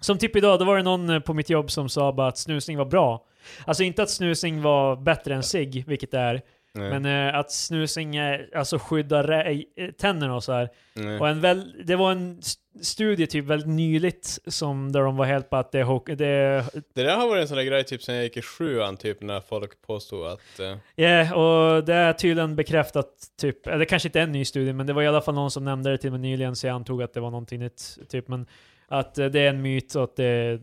Som 0.00 0.18
typ 0.18 0.36
idag, 0.36 0.58
då 0.58 0.64
var 0.64 0.76
det 0.76 0.82
någon 0.82 1.10
eh, 1.10 1.20
på 1.20 1.34
mitt 1.34 1.50
jobb 1.50 1.70
som 1.70 1.88
sa 1.88 2.12
bara 2.12 2.28
att 2.28 2.38
snusning 2.38 2.78
var 2.78 2.84
bra. 2.84 3.24
Alltså 3.64 3.82
inte 3.82 4.02
att 4.02 4.10
snusning 4.10 4.62
var 4.62 4.96
bättre 4.96 5.34
än 5.34 5.42
cigg, 5.42 5.84
vilket 5.86 6.10
det 6.10 6.18
är. 6.18 6.42
Nej, 6.76 6.90
Men 7.00 7.28
eh, 7.28 7.34
att 7.38 7.52
snusning 7.52 8.16
eh, 8.16 8.40
alltså 8.54 8.78
skyddar 8.78 9.24
rä- 9.24 9.64
eh, 9.76 9.90
tänderna 9.90 10.34
och 10.34 10.44
så 10.44 10.52
här. 10.52 10.68
nej. 10.94 11.20
Och 11.20 11.28
en 11.28 11.40
väl, 11.40 11.74
det 11.84 11.96
var 11.96 12.12
en 12.12 12.38
st- 12.38 12.60
studie 12.84 13.26
typ 13.26 13.44
väldigt 13.44 13.68
nyligt 13.68 14.38
som 14.46 14.92
där 14.92 15.00
de 15.00 15.16
var 15.16 15.24
helt 15.26 15.50
på 15.50 15.56
att 15.56 15.72
det, 15.72 15.78
är 15.80 16.16
det 16.16 16.64
Det 16.94 17.02
där 17.02 17.16
har 17.16 17.28
varit 17.28 17.42
en 17.42 17.48
sån 17.48 17.56
där 17.56 17.64
grej 17.64 17.84
typ 17.84 18.02
sen 18.02 18.14
jag 18.14 18.24
gick 18.24 18.36
i 18.36 18.42
sjuan 18.42 18.96
typ 18.96 19.22
när 19.22 19.40
folk 19.40 19.82
påstod 19.86 20.26
att... 20.26 20.60
eh, 20.60 20.76
Ja, 21.04 21.34
och 21.34 21.84
det 21.84 21.94
är 21.94 22.12
tydligen 22.12 22.56
bekräftat 22.56 23.08
typ, 23.40 23.66
eller 23.66 23.84
kanske 23.84 24.08
inte 24.08 24.20
en 24.20 24.32
ny 24.32 24.44
studie, 24.44 24.72
men 24.72 24.86
det 24.86 24.92
var 24.92 25.02
i 25.02 25.06
alla 25.06 25.20
fall 25.20 25.34
någon 25.34 25.50
som 25.50 25.64
nämnde 25.64 25.90
det 25.90 25.98
till 25.98 26.10
mig 26.10 26.20
nyligen, 26.20 26.56
så 26.56 26.66
jag 26.66 26.74
antog 26.74 27.02
att 27.02 27.14
det 27.14 27.20
var 27.20 27.30
någonting 27.30 27.60
nytt, 27.60 27.98
typ, 28.08 28.28
men 28.28 28.46
att 28.88 29.18
eh, 29.18 29.26
det 29.26 29.40
är 29.40 29.48
en 29.48 29.62
myt 29.62 29.94
och 29.94 30.04
att 30.04 30.16
det, 30.16 30.58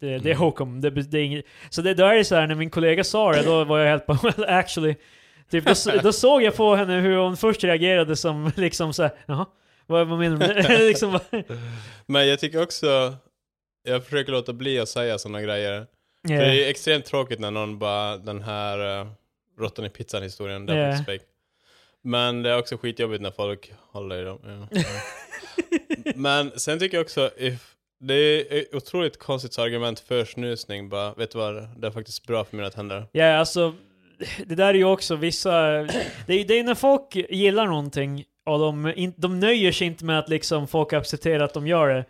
det, 0.00 0.06
det 0.18 0.30
är 0.30 0.34
Mm. 0.34 0.38
hokum. 0.38 0.80
Det, 0.80 0.90
det 0.90 1.18
är 1.18 1.22
inget, 1.24 1.44
så 1.70 1.82
det 1.82 1.94
där 1.94 2.12
är 2.14 2.22
så 2.22 2.34
här, 2.34 2.46
när 2.46 2.54
min 2.54 2.70
kollega 2.70 3.04
sa 3.04 3.32
det, 3.32 3.42
då 3.42 3.64
var 3.64 3.78
jag 3.78 3.90
helt 3.90 4.06
på, 4.06 4.12
well 4.22 4.44
actually, 4.48 4.94
typ, 5.50 5.64
då, 5.64 5.74
då 6.02 6.12
såg 6.12 6.42
jag 6.42 6.56
på 6.56 6.74
henne 6.74 7.00
hur 7.00 7.16
hon 7.16 7.36
först 7.36 7.64
reagerade 7.64 8.16
som 8.16 8.52
liksom 8.56 8.92
så 8.92 9.02
här, 9.02 9.12
jaha, 9.26 9.46
vad, 9.86 10.08
vad 10.08 10.18
menar 10.18 10.36
du 10.38 10.46
med 10.54 10.64
det? 10.64 10.78
liksom, 10.88 11.18
Men 12.06 12.28
jag 12.28 12.38
tycker 12.40 12.62
också... 12.62 13.14
jag 13.82 14.04
försöker 14.04 14.32
låta 14.32 14.52
bli 14.52 14.80
att 14.80 14.88
säga 14.88 15.18
sådana 15.18 15.42
grejer. 15.42 15.80
För 15.80 16.34
Yeah. 16.34 16.46
det 16.46 16.64
är 16.64 16.70
extremt 16.70 17.04
tråkigt 17.04 17.38
när 17.40 17.50
någon 17.50 17.78
bara, 17.78 18.16
den 18.16 18.42
här 18.42 19.00
uh, 19.00 19.06
råttan 19.58 19.84
i 19.84 19.90
pizzan 19.90 20.22
historien, 20.22 20.68
Ja. 20.68 20.74
faktiskt 20.74 21.06
fake. 21.06 21.24
Men 22.02 22.42
det 22.42 22.50
är 22.50 22.58
också 22.58 22.76
skitjobbigt 22.76 23.22
när 23.22 23.30
folk 23.30 23.72
håller 23.92 24.22
i 24.22 24.24
dem. 24.24 24.38
Ja. 24.44 24.68
Ja. 24.70 24.82
Men 26.14 26.58
sen 26.60 26.78
tycker 26.78 26.96
jag 26.96 27.04
också, 27.04 27.30
if, 27.36 27.74
det 28.00 28.14
är 28.14 28.58
ett 28.58 28.74
otroligt 28.74 29.18
konstigt 29.18 29.58
argument 29.58 30.00
för 30.00 30.24
snusning 30.24 30.88
bara, 30.88 31.14
vet 31.14 31.30
du 31.30 31.38
vad, 31.38 31.54
det 31.80 31.86
är 31.86 31.90
faktiskt 31.90 32.26
bra 32.26 32.44
för 32.44 32.56
mina 32.56 32.70
tänder. 32.70 33.06
Ja, 33.12 33.36
alltså, 33.36 33.74
det 34.46 34.54
där 34.54 34.68
är 34.68 34.74
ju 34.74 34.84
också 34.84 35.16
vissa... 35.16 35.52
Det 36.26 36.34
är, 36.34 36.44
det 36.44 36.58
är 36.58 36.64
när 36.64 36.74
folk 36.74 37.16
gillar 37.30 37.66
någonting 37.66 38.24
och 38.46 38.58
de, 38.58 38.92
in, 38.96 39.14
de 39.16 39.40
nöjer 39.40 39.72
sig 39.72 39.86
inte 39.86 40.04
med 40.04 40.18
att 40.18 40.28
liksom 40.28 40.68
folk 40.68 40.92
accepterar 40.92 41.44
att 41.44 41.54
de 41.54 41.66
gör 41.66 41.88
det. 41.88 42.04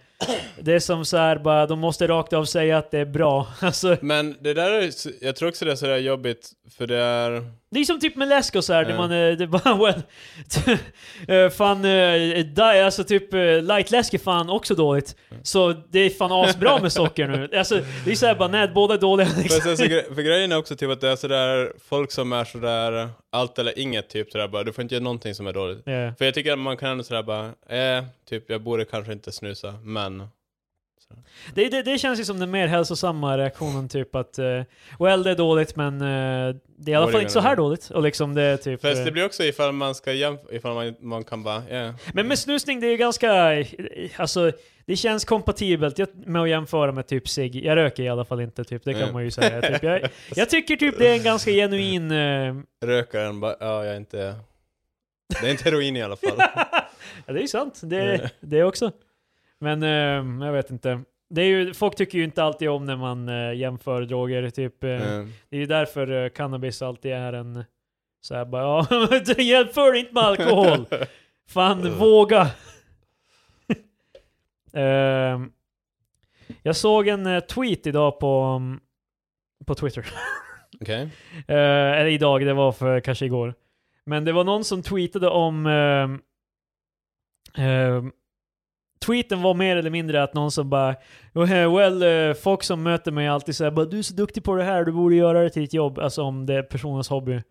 Det 0.61 0.73
är 0.73 0.79
som 0.79 1.05
så 1.05 1.17
här 1.17 1.39
bara, 1.39 1.67
de 1.67 1.79
måste 1.79 2.07
rakt 2.07 2.33
av 2.33 2.45
säga 2.45 2.79
att 2.79 2.91
det 2.91 2.99
är 2.99 3.05
bra. 3.05 3.47
Alltså, 3.61 3.97
Men 4.03 4.37
det 4.41 4.55
där 4.55 4.71
är, 4.71 4.91
jag 5.25 5.37
tror 5.37 5.49
också 5.49 5.65
det 5.65 5.73
är 5.73 5.77
sådär 5.77 5.97
jobbigt, 5.97 6.51
för 6.79 6.87
det 6.87 6.97
är... 6.97 7.51
det 7.71 7.81
är 7.81 7.85
som 7.85 8.01
typ 8.01 8.17
med 8.17 8.29
läsk 8.29 8.55
och 8.57 8.65
så 8.65 8.73
här, 8.73 8.85
där 8.85 8.91
Ja. 8.91 8.97
man, 8.97 9.13
eh, 9.13 9.37
det 9.37 9.45
är 9.45 9.47
bara, 9.47 9.75
well, 9.85 10.03
eh, 11.29 11.51
fan, 11.51 11.83
di, 12.55 12.61
alltså 12.63 13.05
typ 13.05 13.35
uh, 13.35 13.63
light 13.63 13.91
läsk 13.91 14.15
är 14.15 14.19
fan 14.19 14.51
också 14.51 14.75
dåligt. 14.75 15.17
Så 15.43 15.73
det 15.91 15.99
är 16.01 16.11
fan 16.11 16.33
asbra 16.33 16.79
med 16.83 16.93
socker 16.93 17.29
nu. 17.29 17.49
Alltså, 17.59 17.81
det 18.05 18.11
är 18.11 18.15
såhär 18.15 18.35
bara, 18.35 18.49
nej, 18.49 18.69
båda 18.75 18.95
är 18.95 18.99
dåliga 18.99 19.27
För, 19.27 19.43
liksom. 19.43 19.61
sen 19.61 19.77
så, 19.77 19.85
gre- 19.85 20.15
för 20.15 20.23
grejen 20.23 20.53
är 20.53 20.57
också 20.57 20.77
typ 20.77 20.91
att 20.91 21.01
det 21.01 21.09
är 21.09 21.17
sådär, 21.17 21.73
folk 21.89 22.13
som 22.13 22.33
är 22.33 22.45
sådär, 22.45 23.09
allt 23.33 23.59
eller 23.59 23.79
inget 23.79 24.09
typ 24.09 24.31
sådär 24.31 24.49
bara, 24.49 24.63
du 24.65 24.73
får 24.73 24.83
inte 24.83 24.95
göra 24.95 25.05
någonting 25.05 25.35
som 25.35 25.47
är 25.47 25.53
dåligt. 25.53 25.83
Ja. 25.85 26.13
För 26.19 26.25
jag 26.25 26.35
tycker 26.35 26.53
att 26.53 26.59
man 26.59 26.77
kan 26.77 26.89
ändå 26.91 27.05
sådär 27.05 27.23
bara, 27.23 27.45
eh, 27.47 28.05
typ 28.29 28.51
jag 28.51 28.61
borde 28.63 28.85
kanske 28.85 29.13
inte 29.13 29.33
snusa, 29.33 29.75
men... 29.83 30.29
Det, 31.55 31.69
det, 31.69 31.83
det 31.83 31.99
känns 31.99 32.21
ju 32.21 32.25
som 32.25 32.39
den 32.41 32.51
mer 32.51 32.67
hälsosamma 32.67 33.39
reaktionen, 33.39 33.89
typ 33.89 34.15
att 34.15 34.39
uh, 34.39 34.63
well, 34.99 35.23
det 35.23 35.31
är 35.31 35.35
dåligt 35.35 35.77
men 35.77 36.01
eh, 36.01 36.57
det 36.77 36.91
är 36.91 36.93
i 36.93 36.95
alla 36.95 37.13
fall 37.13 37.21
inte 37.21 37.33
så 37.33 37.41
här 37.41 37.57
dåligt. 37.57 37.91
Och 37.91 38.03
liksom 38.03 38.35
det 38.35 38.43
är 38.43 38.57
typ... 38.57 38.81
Fast 38.83 38.99
eh, 38.99 39.05
det 39.05 39.11
blir 39.13 39.25
också 39.27 39.45
ifall 39.45 39.73
man 39.73 39.95
ska 39.95 40.13
jämföra, 40.13 40.55
ifall 40.57 40.75
man, 40.75 40.95
man 41.01 41.25
kan 41.25 41.43
bara, 41.43 41.63
ja. 41.71 41.95
Men 42.13 42.29
med 42.29 42.39
snusning, 42.39 42.81
det 42.81 42.87
är 42.87 42.91
ju 42.91 42.97
ganska... 42.97 43.65
Alltså, 44.17 44.53
det 44.87 44.97
känns 44.97 45.25
kompatibelt 45.25 45.99
med 46.27 46.43
att 46.43 46.49
jämföra 46.49 46.93
med 46.93 47.07
typ 47.07 47.29
cigg. 47.29 47.65
Jag 47.65 47.77
röker 47.77 48.03
i 48.03 48.09
alla 48.09 48.25
fall 48.25 48.41
inte, 48.41 48.65
typ. 48.65 48.85
Det 48.85 48.93
kan 48.93 49.03
Mm. 49.03 49.13
man 49.13 49.25
ju 49.25 49.31
säga. 49.31 49.63
Typ. 49.63 49.83
Jag, 49.83 50.09
jag 50.37 50.51
tycker 50.51 50.77
typ 50.77 50.99
det 50.99 51.09
är 51.09 51.15
en 51.15 51.23
ganska 51.25 51.51
genuin... 51.51 52.11
eh, 52.11 52.55
Rökaren 52.85 53.41
bara, 53.41 53.57
ja 53.61 53.85
jag 53.85 53.93
är 53.95 53.97
inte... 53.97 54.35
Det 55.41 55.47
är 55.47 55.51
inte 55.51 55.65
heroin 55.65 55.97
i 55.97 56.03
alla 56.03 56.17
fall. 56.17 56.39
ja, 57.27 57.33
det 57.33 57.39
är 57.39 57.43
ju 57.43 57.49
sant. 57.49 57.81
Det, 57.85 58.31
det 58.41 58.65
också. 58.65 58.93
Men 59.59 59.83
eh, 59.83 60.47
jag 60.47 60.53
vet 60.53 60.71
inte. 60.71 61.01
Det 61.31 61.43
är 61.43 61.47
ju, 61.47 61.75
folk 61.75 61.97
tycker 61.97 62.19
ju 62.19 62.25
inte 62.25 62.43
alltid 62.45 62.69
om 62.69 62.85
när 62.85 62.97
man 62.97 63.29
eh, 63.29 63.55
jämför 63.55 64.03
droger. 64.03 64.51
Typ, 64.51 64.85
eh, 64.85 64.91
Mm. 64.91 65.33
Det 65.49 65.57
är 65.57 65.61
ju 65.61 65.67
därför 65.67 66.25
eh, 66.25 66.29
cannabis 66.29 66.83
alltid 66.83 67.13
är 67.13 67.33
en... 67.33 67.65
Så 68.21 68.35
här 68.35 68.45
bara, 68.45 68.63
ja, 68.63 68.87
jämför 69.43 69.95
inte 69.95 70.15
med 70.15 70.23
alkohol! 70.23 70.87
Fan, 71.49 71.99
våga! 71.99 72.47
Ehm, 74.73 75.53
jag 76.63 76.77
såg 76.77 77.09
en 77.09 77.27
eh, 77.27 77.41
tweet 77.41 77.87
idag 77.87 78.19
på, 78.21 78.41
mm, 78.41 78.81
på 79.67 79.75
Twitter. 79.75 80.07
Okej. 80.81 81.03
Eh, 81.49 81.57
eller 81.99 82.07
idag, 82.07 82.47
det 82.47 82.55
var 82.55 82.73
för 82.73 83.01
kanske 83.01 83.25
igår. 83.27 83.55
Men 84.07 84.25
det 84.25 84.33
var 84.33 84.45
någon 84.45 84.65
som 84.65 84.83
tweetade 84.83 85.29
om... 85.29 85.67
ehm, 85.67 86.21
Uh, 87.59 88.11
tweeten 89.07 89.43
var 89.43 89.55
mer 89.55 89.77
eller 89.77 89.91
mindre 89.91 90.23
att 90.23 90.35
någon 90.35 90.51
som 90.51 90.71
bara 90.71 90.97
oh, 91.35 91.77
Well, 91.77 92.03
eh, 92.03 92.35
folk 92.35 92.63
som 92.63 92.83
möter 92.83 93.13
mig 93.13 93.29
alltid 93.29 93.57
säger 93.57 93.71
bara 93.71 93.87
Du 93.87 93.99
är 93.99 94.03
så 94.03 94.15
duktig 94.15 94.45
på 94.45 94.55
det 94.55 94.65
här, 94.65 94.85
du 94.85 94.93
borde 94.93 95.17
göra 95.17 95.43
det 95.43 95.51
till 95.51 95.63
ditt 95.63 95.75
jobb. 95.75 95.99
Alltså 95.99 96.23
om 96.23 96.47
det 96.47 96.55
är 96.55 96.63
personens 96.63 97.09
hobby. 97.09 97.43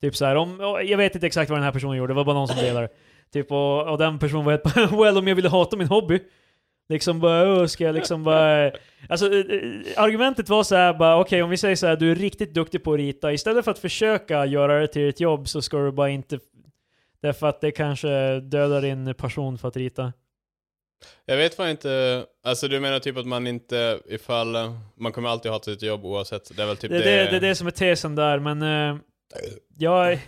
Typ 0.00 0.16
så 0.16 0.24
här, 0.24 0.36
om, 0.36 0.78
jag 0.84 0.98
vet 0.98 1.14
inte 1.14 1.26
exakt 1.26 1.50
vad 1.50 1.58
den 1.58 1.64
här 1.64 1.72
personen 1.72 1.96
gjorde, 1.96 2.12
det 2.12 2.16
var 2.16 2.24
bara 2.24 2.36
någon 2.36 2.48
som 2.48 2.56
delade. 2.56 2.88
Typ 3.32 3.52
och, 3.52 3.88
och 3.88 3.98
den 3.98 4.18
personen 4.18 4.44
var 4.44 4.52
helt 4.52 4.74
bara 4.74 4.86
Well, 5.02 5.18
om 5.18 5.28
jag 5.28 5.34
ville 5.34 5.48
hata 5.48 5.76
min 5.76 5.88
hobby. 5.88 6.20
Liksom 6.88 7.20
bara, 7.20 7.62
oh, 7.62 7.66
ska 7.66 7.84
jag 7.84 7.94
liksom 7.94 8.24
bara... 8.24 8.66
Eh. 8.66 8.72
Alltså 9.08 9.26
eh, 9.34 9.42
argumentet 9.96 10.48
var 10.48 10.62
så 10.62 10.74
här 10.74 10.94
bara, 10.94 11.20
okej 11.20 11.42
om 11.42 11.50
vi 11.50 11.56
säger 11.56 11.76
så 11.76 11.86
här, 11.86 11.96
du 11.96 12.10
är 12.10 12.14
riktigt 12.14 12.54
duktig 12.54 12.84
på 12.84 12.92
att 12.92 12.98
rita, 12.98 13.32
istället 13.32 13.64
för 13.64 13.70
att 13.70 13.78
försöka 13.78 14.46
göra 14.46 14.80
det 14.80 14.86
till 14.86 15.08
ett 15.08 15.20
jobb 15.20 15.48
så 15.48 15.62
ska 15.62 15.78
du 15.78 15.92
bara 15.92 16.10
inte... 16.10 16.38
Därför 17.20 17.46
att 17.46 17.60
det 17.60 17.70
kanske 17.70 18.40
dödar 18.40 18.82
din 18.82 19.14
passion 19.14 19.58
för 19.58 19.68
att 19.68 19.76
rita. 19.76 20.12
Jag 21.24 21.36
vet 21.36 21.54
fan 21.54 21.70
inte, 21.70 22.24
alltså 22.44 22.68
du 22.68 22.80
menar 22.80 22.98
typ 22.98 23.16
att 23.16 23.26
man 23.26 23.46
inte, 23.46 23.98
ifall, 24.06 24.56
man 24.96 25.12
kommer 25.12 25.28
alltid 25.28 25.52
ha 25.52 25.60
sitt 25.60 25.82
jobb 25.82 26.04
oavsett, 26.04 26.56
det 26.56 26.62
är 26.62 26.66
väl 26.66 26.76
typ 26.76 26.90
det, 26.90 26.98
det, 26.98 27.30
det 27.30 27.36
är 27.36 27.40
det 27.40 27.54
som 27.54 27.66
är 27.66 27.70
tesen 27.70 28.14
där, 28.14 28.38
men... 28.38 28.62
Uh, 28.62 28.98
jag... 29.78 30.18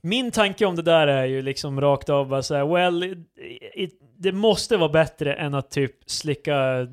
Min 0.00 0.30
tanke 0.30 0.66
om 0.66 0.76
det 0.76 0.82
där 0.82 1.06
är 1.06 1.24
ju 1.24 1.42
liksom 1.42 1.80
rakt 1.80 2.08
av 2.08 2.28
bara 2.28 2.42
såhär, 2.42 2.66
well, 2.66 3.04
it, 3.04 3.18
it, 3.74 4.00
det 4.16 4.32
måste 4.32 4.76
vara 4.76 4.88
bättre 4.88 5.34
än 5.34 5.54
att 5.54 5.70
typ 5.70 5.96
slicka, 6.06 6.88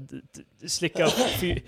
slicka 0.67 1.07
fy, 1.41 1.59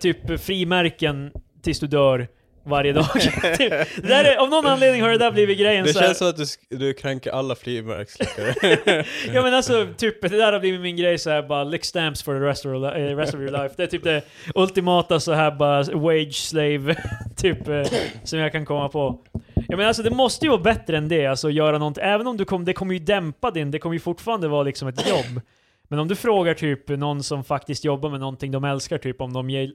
typ 0.00 0.40
frimärken 0.40 1.32
tills 1.62 1.80
du 1.80 1.86
dör 1.86 2.28
varje 2.66 2.92
dag. 2.92 3.12
Typ, 3.58 3.70
det 3.96 4.08
där 4.08 4.24
är, 4.24 4.36
av 4.36 4.48
någon 4.48 4.66
anledning 4.66 5.02
har 5.02 5.10
det 5.10 5.18
där 5.18 5.30
blivit 5.30 5.58
grejen 5.58 5.84
Det 5.84 5.92
så 5.92 6.00
känns 6.00 6.18
som 6.18 6.28
att 6.28 6.36
du, 6.36 6.44
du 6.68 6.94
kränker 6.94 7.30
alla 7.30 7.54
frimärksslickare. 7.54 8.54
ja 9.32 9.42
men 9.42 9.54
alltså, 9.54 9.86
typ, 9.96 10.22
det 10.22 10.36
där 10.36 10.52
har 10.52 10.60
blivit 10.60 10.80
min 10.80 10.96
grej 10.96 11.18
så 11.18 11.30
här 11.30 11.42
bara 11.42 11.64
lick 11.64 11.84
stamps 11.84 12.22
for 12.22 12.34
the 12.38 12.46
rest 12.46 12.66
of, 12.66 12.72
eh, 12.72 13.16
rest 13.16 13.34
of 13.34 13.40
your 13.40 13.52
life. 13.52 13.74
Det 13.76 13.82
är 13.82 13.86
typ 13.86 14.04
det 14.04 14.22
ultimata 14.54 15.20
så 15.20 15.32
här 15.32 15.50
bara 15.50 15.82
wage 15.82 16.34
slave, 16.34 16.96
typ, 17.36 17.68
eh, 17.68 17.82
som 18.24 18.38
jag 18.38 18.52
kan 18.52 18.64
komma 18.66 18.88
på. 18.88 19.18
Ja 19.68 19.76
men 19.76 19.86
alltså 19.86 20.02
det 20.02 20.10
måste 20.10 20.44
ju 20.44 20.50
vara 20.50 20.62
bättre 20.62 20.96
än 20.96 21.08
det, 21.08 21.26
alltså 21.26 21.50
göra 21.50 21.78
någonting, 21.78 22.04
även 22.04 22.26
om 22.26 22.36
du 22.36 22.44
kommer, 22.44 22.66
det 22.66 22.72
kommer 22.72 22.94
ju 22.94 22.98
dämpa 23.00 23.50
din, 23.50 23.70
det 23.70 23.78
kommer 23.78 23.94
ju 23.94 24.00
fortfarande 24.00 24.48
vara 24.48 24.62
liksom 24.62 24.88
ett 24.88 25.08
jobb. 25.08 25.40
Men 25.88 25.98
om 25.98 26.08
du 26.08 26.14
frågar 26.14 26.54
typ 26.54 26.88
någon 26.88 27.22
som 27.22 27.44
faktiskt 27.44 27.84
jobbar 27.84 28.10
med 28.10 28.20
någonting 28.20 28.52
de 28.52 28.64
älskar, 28.64 28.98
typ 28.98 29.20
om 29.20 29.32
de 29.32 29.50
ger, 29.50 29.72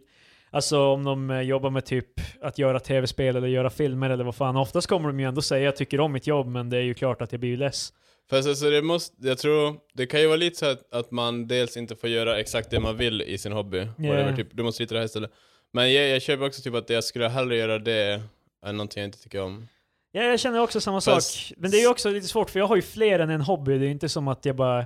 Alltså 0.54 0.80
om 0.80 1.04
de 1.04 1.30
eh, 1.30 1.42
jobbar 1.42 1.70
med 1.70 1.86
typ 1.86 2.08
att 2.42 2.58
göra 2.58 2.80
tv-spel 2.80 3.36
eller 3.36 3.48
göra 3.48 3.70
filmer 3.70 4.10
eller 4.10 4.24
vad 4.24 4.36
fan. 4.36 4.58
Oftast 4.58 4.88
kommer 4.88 5.08
de 5.08 5.20
ju 5.20 5.26
ändå 5.28 5.42
säga 5.42 5.66
jag 5.66 5.76
tycker 5.76 6.00
om 6.00 6.12
mitt 6.12 6.28
jobb 6.28 6.48
men 6.48 6.70
det 6.70 6.78
är 6.78 6.82
ju 6.82 6.94
klart 6.94 7.22
att 7.22 7.32
jag 7.32 7.40
blir 7.40 7.58
less. 7.58 7.94
Fast 8.30 8.48
alltså 8.48 8.70
det 8.70 8.82
måste, 8.82 9.28
jag 9.28 9.38
tror, 9.38 9.76
det 9.94 10.06
kan 10.06 10.22
ju 10.22 10.28
vara 10.28 10.38
lite 10.38 10.58
så 10.58 10.66
att, 10.66 10.94
att 10.94 11.12
man 11.12 11.48
dels 11.48 11.78
inte 11.78 11.96
får 11.96 12.10
göra 12.10 12.40
exakt 12.40 12.70
det 12.70 12.80
man 12.80 12.98
vill 12.98 13.22
i 13.22 13.38
sin 13.38 13.52
hobby. 13.52 13.80
Whatever, 13.80 14.36
typ, 14.36 14.48
du 14.52 14.64
måste 14.64 14.84
rita 14.84 14.94
det 14.94 15.00
här 15.00 15.06
istället. 15.06 15.32
Men 15.74 15.94
jag, 15.94 16.08
jag 16.08 16.22
köper 16.22 16.46
också 16.46 16.62
typ 16.62 16.76
att 16.76 16.90
jag 16.90 17.04
skulle 17.04 17.30
hellre 17.30 17.56
göra 17.56 17.80
det 17.80 18.22
än 18.66 18.78
någonting 18.78 19.02
jag 19.02 19.08
inte 19.08 19.24
tycker 19.24 19.42
om. 19.42 19.68
Ja, 20.12 20.24
jag 20.24 20.40
känner 20.40 20.62
också 20.62 20.82
samma 20.82 21.02
Fast- 21.02 21.48
sak. 21.48 21.58
Men 21.58 21.72
det 21.72 21.78
är 21.78 21.82
ju 21.82 21.88
också 21.88 22.10
lite 22.10 22.28
svårt 22.28 22.50
för 22.50 22.60
jag 22.60 22.68
har 22.68 22.76
ju 22.76 22.82
fler 22.82 23.20
än 23.20 23.30
en 23.30 23.42
hobby. 23.42 23.78
Det 23.78 23.86
är 23.86 23.90
inte 23.90 24.10
som 24.10 24.28
att 24.28 24.46
jag 24.46 24.56
bara 24.56 24.86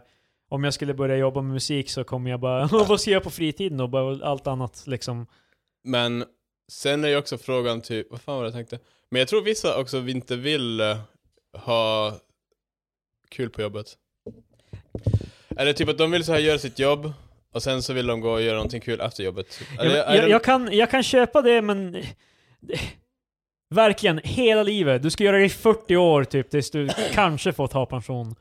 om 0.49 0.63
jag 0.63 0.73
skulle 0.73 0.93
börja 0.93 1.17
jobba 1.17 1.41
med 1.41 1.53
musik 1.53 1.89
så 1.89 2.03
kommer 2.03 2.31
jag 2.31 2.39
bara 2.39 2.67
vad 2.71 3.01
ska 3.01 3.09
jag 3.09 3.13
göra 3.13 3.23
på 3.23 3.29
fritiden 3.29 3.79
och 3.79 3.89
bara 3.89 4.25
allt 4.25 4.47
annat 4.47 4.83
liksom. 4.87 5.27
Men 5.85 6.25
sen 6.71 7.03
är 7.03 7.07
ju 7.07 7.17
också 7.17 7.37
frågan 7.37 7.81
typ, 7.81 8.07
vad 8.11 8.21
fan 8.21 8.35
var 8.35 8.43
det 8.43 8.47
jag 8.47 8.53
tänkte? 8.53 8.79
Men 9.09 9.19
jag 9.19 9.27
tror 9.27 9.41
vissa 9.41 9.79
också 9.79 9.97
inte 9.97 10.35
vill 10.35 10.79
eh, 10.81 10.97
ha 11.53 12.13
kul 13.29 13.49
på 13.49 13.61
jobbet. 13.61 13.87
Eller 15.57 15.73
typ 15.73 15.89
att 15.89 15.97
de 15.97 16.11
vill 16.11 16.23
så 16.23 16.31
här 16.31 16.39
göra 16.39 16.59
sitt 16.59 16.79
jobb 16.79 17.13
och 17.51 17.63
sen 17.63 17.83
så 17.83 17.93
vill 17.93 18.07
de 18.07 18.21
gå 18.21 18.31
och 18.31 18.41
göra 18.41 18.55
någonting 18.55 18.81
kul 18.81 19.01
efter 19.01 19.23
jobbet. 19.23 19.59
Jag, 19.77 19.85
Eller, 19.85 20.15
jag, 20.15 20.29
jag, 20.29 20.43
kan, 20.43 20.69
jag 20.77 20.91
kan 20.91 21.03
köpa 21.03 21.41
det 21.41 21.61
men 21.61 22.03
Verkligen, 23.69 24.19
hela 24.23 24.63
livet. 24.63 25.03
Du 25.03 25.09
ska 25.09 25.23
göra 25.23 25.37
det 25.37 25.45
i 25.45 25.49
40 25.49 25.95
år 25.95 26.23
typ 26.23 26.49
tills 26.49 26.71
du 26.71 26.89
kanske 27.13 27.53
får 27.53 27.67
ta 27.67 27.85
pension. 27.85 28.35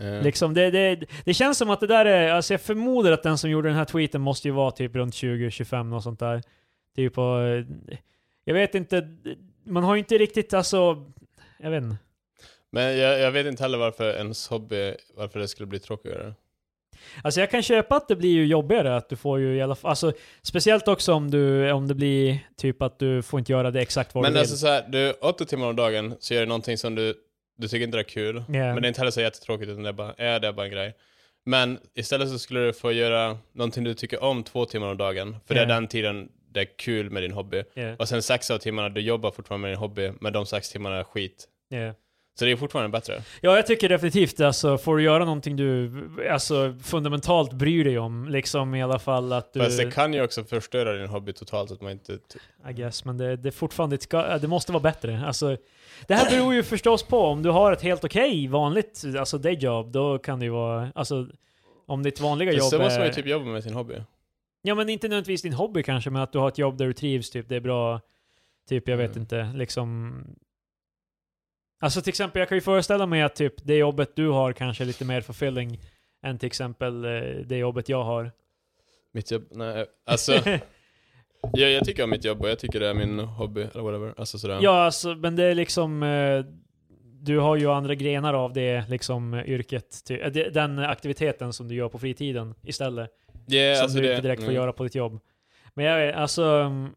eh, 0.00 0.22
Liksom, 0.22 0.54
det, 0.54 0.70
det, 0.70 1.06
det 1.24 1.34
känns 1.34 1.58
som 1.58 1.70
att 1.70 1.80
det 1.80 1.86
där 1.86 2.04
är, 2.04 2.32
alltså 2.32 2.54
jag 2.54 2.60
förmodar 2.60 3.12
att 3.12 3.22
den 3.22 3.38
som 3.38 3.50
gjorde 3.50 3.68
den 3.68 3.76
här 3.76 3.84
tweeten 3.84 4.20
måste 4.20 4.48
ju 4.48 4.54
vara 4.54 4.70
typ 4.70 4.94
runt 4.94 5.14
20-25 5.14 5.94
och 5.96 6.02
sånt 6.02 6.20
där. 6.20 6.42
Typ 6.96 7.18
och, 7.18 7.40
jag 8.44 8.54
vet 8.54 8.74
inte, 8.74 9.08
man 9.64 9.84
har 9.84 9.94
ju 9.94 9.98
inte 9.98 10.18
riktigt 10.18 10.54
alltså, 10.54 11.04
jag 11.58 11.70
vet 11.70 11.82
inte. 11.82 11.96
Men 12.70 12.98
jag, 12.98 13.20
jag 13.20 13.30
vet 13.30 13.46
inte 13.46 13.62
heller 13.62 13.78
varför 13.78 14.16
ens 14.16 14.48
hobby, 14.48 14.94
varför 15.16 15.40
det 15.40 15.48
skulle 15.48 15.66
bli 15.66 15.78
tråkigare. 15.78 16.34
Alltså 17.22 17.40
jag 17.40 17.50
kan 17.50 17.62
köpa 17.62 17.96
att 17.96 18.08
det 18.08 18.16
blir 18.16 18.30
ju 18.30 18.46
jobbigare, 18.46 18.96
att 18.96 19.08
du 19.08 19.16
får 19.16 19.40
ju 19.40 19.56
i 19.56 19.62
alla 19.62 19.74
fall, 19.74 19.88
alltså 19.88 20.12
speciellt 20.42 20.88
också 20.88 21.12
om 21.12 21.30
du, 21.30 21.72
om 21.72 21.88
det 21.88 21.94
blir 21.94 22.38
typ 22.56 22.82
att 22.82 22.98
du 22.98 23.22
får 23.22 23.38
inte 23.38 23.52
göra 23.52 23.70
det 23.70 23.80
exakt 23.80 24.14
vad 24.14 24.22
Men 24.22 24.32
du 24.32 24.34
vill. 24.34 24.40
alltså 24.40 24.56
såhär, 24.56 24.84
du, 24.88 25.12
åtta 25.12 25.44
timmar 25.44 25.66
om 25.66 25.76
dagen 25.76 26.14
så 26.20 26.34
gör 26.34 26.40
du 26.40 26.46
någonting 26.46 26.78
som 26.78 26.94
du, 26.94 27.14
du 27.56 27.68
tycker 27.68 27.84
inte 27.84 27.98
är 27.98 28.02
kul. 28.02 28.36
Ja. 28.36 28.44
Men 28.52 28.82
det 28.82 28.86
är 28.86 28.88
inte 28.88 29.00
heller 29.00 29.10
så 29.10 29.20
jättetråkigt 29.20 29.70
utan 29.70 29.82
det 29.82 29.88
är 29.88 29.92
bara, 29.92 30.14
ja, 30.18 30.38
det 30.38 30.48
är 30.48 30.52
bara 30.52 30.66
en 30.66 30.72
grej. 30.72 30.94
Men 31.44 31.78
istället 31.94 32.28
så 32.28 32.38
skulle 32.38 32.60
du 32.60 32.72
få 32.72 32.92
göra 32.92 33.38
någonting 33.52 33.84
du 33.84 33.94
tycker 33.94 34.22
om 34.22 34.42
två 34.42 34.64
timmar 34.64 34.86
om 34.86 34.96
dagen. 34.96 35.36
För 35.46 35.54
det 35.54 35.60
är 35.60 35.66
den 35.66 35.88
tiden 35.88 36.28
det 36.56 36.62
är 36.62 36.78
kul 36.78 37.10
med 37.10 37.22
din 37.22 37.32
hobby. 37.32 37.62
Ja, 37.74 37.94
Och 37.98 38.08
sen 38.08 38.22
sex 38.22 38.50
av 38.50 38.58
timmarna 38.58 38.88
du 38.88 39.00
jobbar 39.00 39.30
fortfarande 39.30 39.62
med 39.62 39.70
din 39.72 39.78
hobby, 39.78 40.12
men 40.20 40.32
de 40.32 40.46
sex 40.46 40.70
timmarna 40.70 40.96
är 40.96 41.04
skit. 41.04 41.48
ja. 41.68 41.94
Så 42.38 42.44
det 42.44 42.52
är 42.52 42.56
fortfarande 42.56 42.88
bättre. 42.88 43.22
Ja, 43.40 43.56
jag 43.56 43.66
tycker 43.66 43.88
definitivt 43.88 44.40
alltså, 44.40 44.78
får 44.78 44.96
du 44.96 45.02
göra 45.02 45.24
någonting 45.24 45.56
du 45.56 45.90
alltså, 46.30 46.74
fundamentalt 46.82 47.52
bryr 47.52 47.84
dig 47.84 47.98
om, 47.98 48.28
liksom 48.28 48.74
i 48.74 48.82
alla 48.82 48.98
fall 48.98 49.32
att 49.32 49.52
du... 49.52 49.60
Fast 49.60 49.78
det 49.78 49.90
kan 49.90 50.12
ju 50.14 50.22
också 50.22 50.44
förstöra 50.44 50.92
din 50.92 51.08
hobby 51.08 51.32
totalt, 51.32 51.70
att 51.70 51.80
man 51.80 51.92
inte... 51.92 52.12
I 52.68 52.72
guess, 52.72 53.04
men 53.04 53.18
det, 53.18 53.36
det 53.36 53.52
fortfarande, 53.52 53.96
det, 53.96 54.02
ska, 54.02 54.38
det 54.38 54.48
måste 54.48 54.72
vara 54.72 54.82
bättre. 54.82 55.22
Alltså, 55.26 55.56
det 56.06 56.14
här 56.14 56.30
beror 56.30 56.54
ju 56.54 56.62
förstås 56.62 57.02
på, 57.02 57.20
om 57.20 57.42
du 57.42 57.50
har 57.50 57.72
ett 57.72 57.82
helt 57.82 58.04
okej 58.04 58.48
vanligt, 58.48 59.02
alltså 59.18 59.38
dayjob, 59.38 59.92
då 59.92 60.18
kan 60.18 60.38
det 60.38 60.44
ju 60.44 60.52
vara, 60.52 60.92
alltså 60.94 61.26
om 61.86 62.02
ditt 62.02 62.20
vanliga 62.20 62.50
Fast 62.50 62.58
jobb 62.58 62.70
så 62.70 62.78
måste 62.78 62.98
man 62.98 63.08
ju 63.08 63.14
typ 63.14 63.26
jobba 63.26 63.44
med 63.44 63.62
sin 63.62 63.74
hobby. 63.74 63.94
Ja 64.66 64.74
men 64.74 64.88
inte 64.88 65.08
nödvändigtvis 65.08 65.42
din 65.42 65.52
hobby 65.52 65.82
kanske, 65.82 66.10
men 66.10 66.22
att 66.22 66.32
du 66.32 66.38
har 66.38 66.48
ett 66.48 66.58
jobb 66.58 66.78
där 66.78 66.86
du 66.86 66.92
trivs, 66.92 67.30
typ, 67.30 67.48
det 67.48 67.56
är 67.56 67.60
bra, 67.60 68.00
typ, 68.68 68.88
jag 68.88 68.96
vet 68.96 69.10
Mm. 69.10 69.20
inte, 69.22 69.52
liksom... 69.54 70.14
Alltså 71.80 72.00
till 72.00 72.08
exempel, 72.08 72.40
jag 72.40 72.48
kan 72.48 72.56
ju 72.56 72.62
föreställa 72.62 73.06
mig 73.06 73.22
att 73.22 73.36
typ 73.36 73.54
det 73.64 73.76
jobbet 73.76 74.16
du 74.16 74.28
har 74.28 74.52
kanske 74.52 74.84
är 74.84 74.86
lite 74.86 75.04
mer 75.04 75.20
fulfilling 75.20 75.80
än 76.22 76.38
till 76.38 76.46
exempel 76.46 77.04
eh, 77.04 77.10
det 77.46 77.56
jobbet 77.56 77.88
jag 77.88 78.04
har. 78.04 78.32
Mitt 79.12 79.30
jobb, 79.30 79.44
nej. 79.50 79.86
Alltså, 80.06 80.32
jag, 81.52 81.70
jag 81.70 81.84
tycker 81.84 82.04
om 82.04 82.10
mitt 82.10 82.24
jobb 82.24 82.42
och 82.42 82.48
jag 82.48 82.58
tycker 82.58 82.80
det 82.80 82.88
är 82.88 82.94
min 82.94 83.18
hobby, 83.18 83.60
eller 83.60 83.82
whatever. 83.82 84.14
Alltså 84.16 84.38
sådär. 84.38 84.58
ja, 84.62 84.84
alltså, 84.84 85.14
men 85.14 85.36
det 85.36 85.44
är 85.44 85.54
liksom... 85.54 86.02
Eh, 86.02 86.44
du 87.20 87.38
har 87.38 87.56
ju 87.56 87.70
andra 87.70 87.94
grenar 87.94 88.34
av 88.34 88.52
det 88.52 88.88
liksom 88.88 89.34
yrket, 89.34 90.10
eh, 90.10 90.32
den 90.32 90.78
aktiviteten 90.78 91.52
som 91.52 91.68
du 91.68 91.74
gör 91.74 91.88
på 91.88 91.98
fritiden 91.98 92.54
istället. 92.62 93.10
Yeah, 93.48 93.76
som 93.76 93.82
alltså 93.84 93.98
du 93.98 94.02
det, 94.06 94.10
inte 94.14 94.22
direkt 94.28 94.42
får 94.42 94.48
mm. 94.50 94.54
göra 94.62 94.72
på 94.72 94.84
ditt 94.84 94.94
jobb. 94.94 95.20
Men 95.74 95.84
jag 95.84 96.06
vet, 96.06 96.14
alltså... 96.16 96.42
mm, 96.44 96.90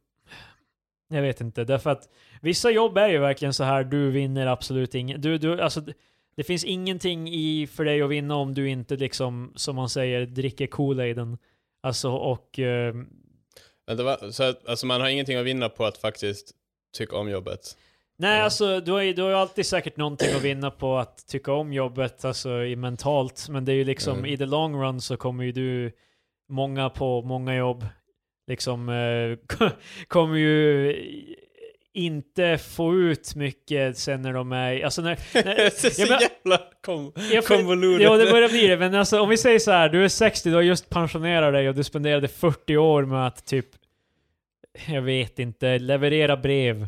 Jag 1.09 1.21
vet 1.21 1.41
inte, 1.41 1.63
därför 1.63 1.89
att 1.89 2.09
vissa 2.41 2.71
jobb 2.71 2.97
är 2.97 3.09
ju 3.09 3.17
verkligen 3.17 3.53
så 3.53 3.63
här, 3.63 3.83
du 3.83 4.11
vinner 4.11 4.47
absolut 4.47 4.95
inget. 4.95 5.21
Du, 5.21 5.37
du, 5.37 5.61
alltså, 5.61 5.81
det- 5.81 5.93
det 6.35 6.43
finns 6.43 6.63
ingenting 6.63 7.29
i 7.29 7.67
för 7.67 7.85
dig 7.85 8.01
att 8.01 8.09
vinna 8.09 8.35
om 8.35 8.53
du 8.53 8.69
inte 8.69 8.95
liksom, 8.95 9.53
som 9.55 9.75
man 9.75 9.89
säger, 9.89 10.25
dricker 10.25 10.67
Kool-Aiden. 10.67 11.37
Alltså 11.81 12.09
och... 12.11 12.59
eh, 12.59 12.93
Vänta, 13.87 14.03
va? 14.03 14.17
Så 14.31 14.43
att, 14.43 14.67
alltså 14.67 14.85
man 14.85 15.01
har 15.01 15.07
ingenting 15.09 15.37
att 15.37 15.45
vinna 15.45 15.69
på 15.69 15.85
att 15.85 15.97
faktiskt 15.97 16.51
tycka 16.97 17.15
om 17.17 17.29
jobbet. 17.29 17.77
nej, 18.17 18.37
Ja. 18.37 18.43
alltså 18.43 18.79
du 18.79 18.91
har, 18.91 19.01
ju, 19.01 19.13
du 19.13 19.21
har 19.21 19.29
ju 19.29 19.35
alltid 19.35 19.65
säkert 19.65 19.97
någonting 19.97 20.35
att 20.35 20.41
vinna 20.43 20.71
på 20.71 20.97
att 20.97 21.27
tycka 21.27 21.53
om 21.53 21.73
jobbet, 21.73 22.25
alltså 22.25 22.63
i 22.63 22.75
mentalt. 22.75 23.47
Men 23.49 23.65
det 23.65 23.71
är 23.71 23.75
ju 23.75 23.83
liksom, 23.83 24.17
Mm. 24.17 24.25
i 24.25 24.37
the 24.37 24.45
long 24.45 24.75
run 24.83 25.01
så 25.01 25.17
kommer 25.17 25.43
ju 25.43 25.51
du, 25.51 25.91
många 26.49 26.89
på 26.89 27.21
många 27.21 27.55
jobb, 27.55 27.85
liksom 28.47 28.89
eh, 28.89 29.69
kommer 30.07 30.37
ju 30.37 30.95
inte 31.93 32.57
få 32.57 32.95
ut 32.95 33.35
mycket 33.35 33.97
sen 33.97 34.21
när 34.21 34.33
de 34.33 34.51
är, 34.51 34.83
alltså 34.83 35.01
när... 35.01 35.19
när 35.45 35.69
så 35.69 36.01
ja, 36.01 36.07
men- 36.09 36.19
jävla 36.21 36.65
kom, 36.81 37.13
Ja, 37.31 37.41
konvolutet. 37.41 38.03
Ja, 38.03 38.17
det 38.17 38.31
börjar 38.31 38.49
bli 38.49 38.67
det. 38.67 38.77
Men 38.77 38.95
alltså, 38.95 39.19
om 39.19 39.29
vi 39.29 39.37
säger 39.37 39.59
så 39.59 39.71
här, 39.71 39.89
du 39.89 40.03
är 40.03 40.07
60, 40.07 40.49
du 40.49 40.55
har 40.55 40.61
just 40.61 40.89
pensionerat 40.89 41.53
dig 41.53 41.69
och 41.69 41.75
du 41.75 41.83
spenderade 41.83 42.27
40 42.27 42.77
år 42.77 43.05
med 43.05 43.27
att 43.27 43.45
typ, 43.45 43.65
jag 44.87 45.01
vet 45.01 45.39
inte, 45.39 45.79
leverera 45.79 46.37
brev. 46.37 46.87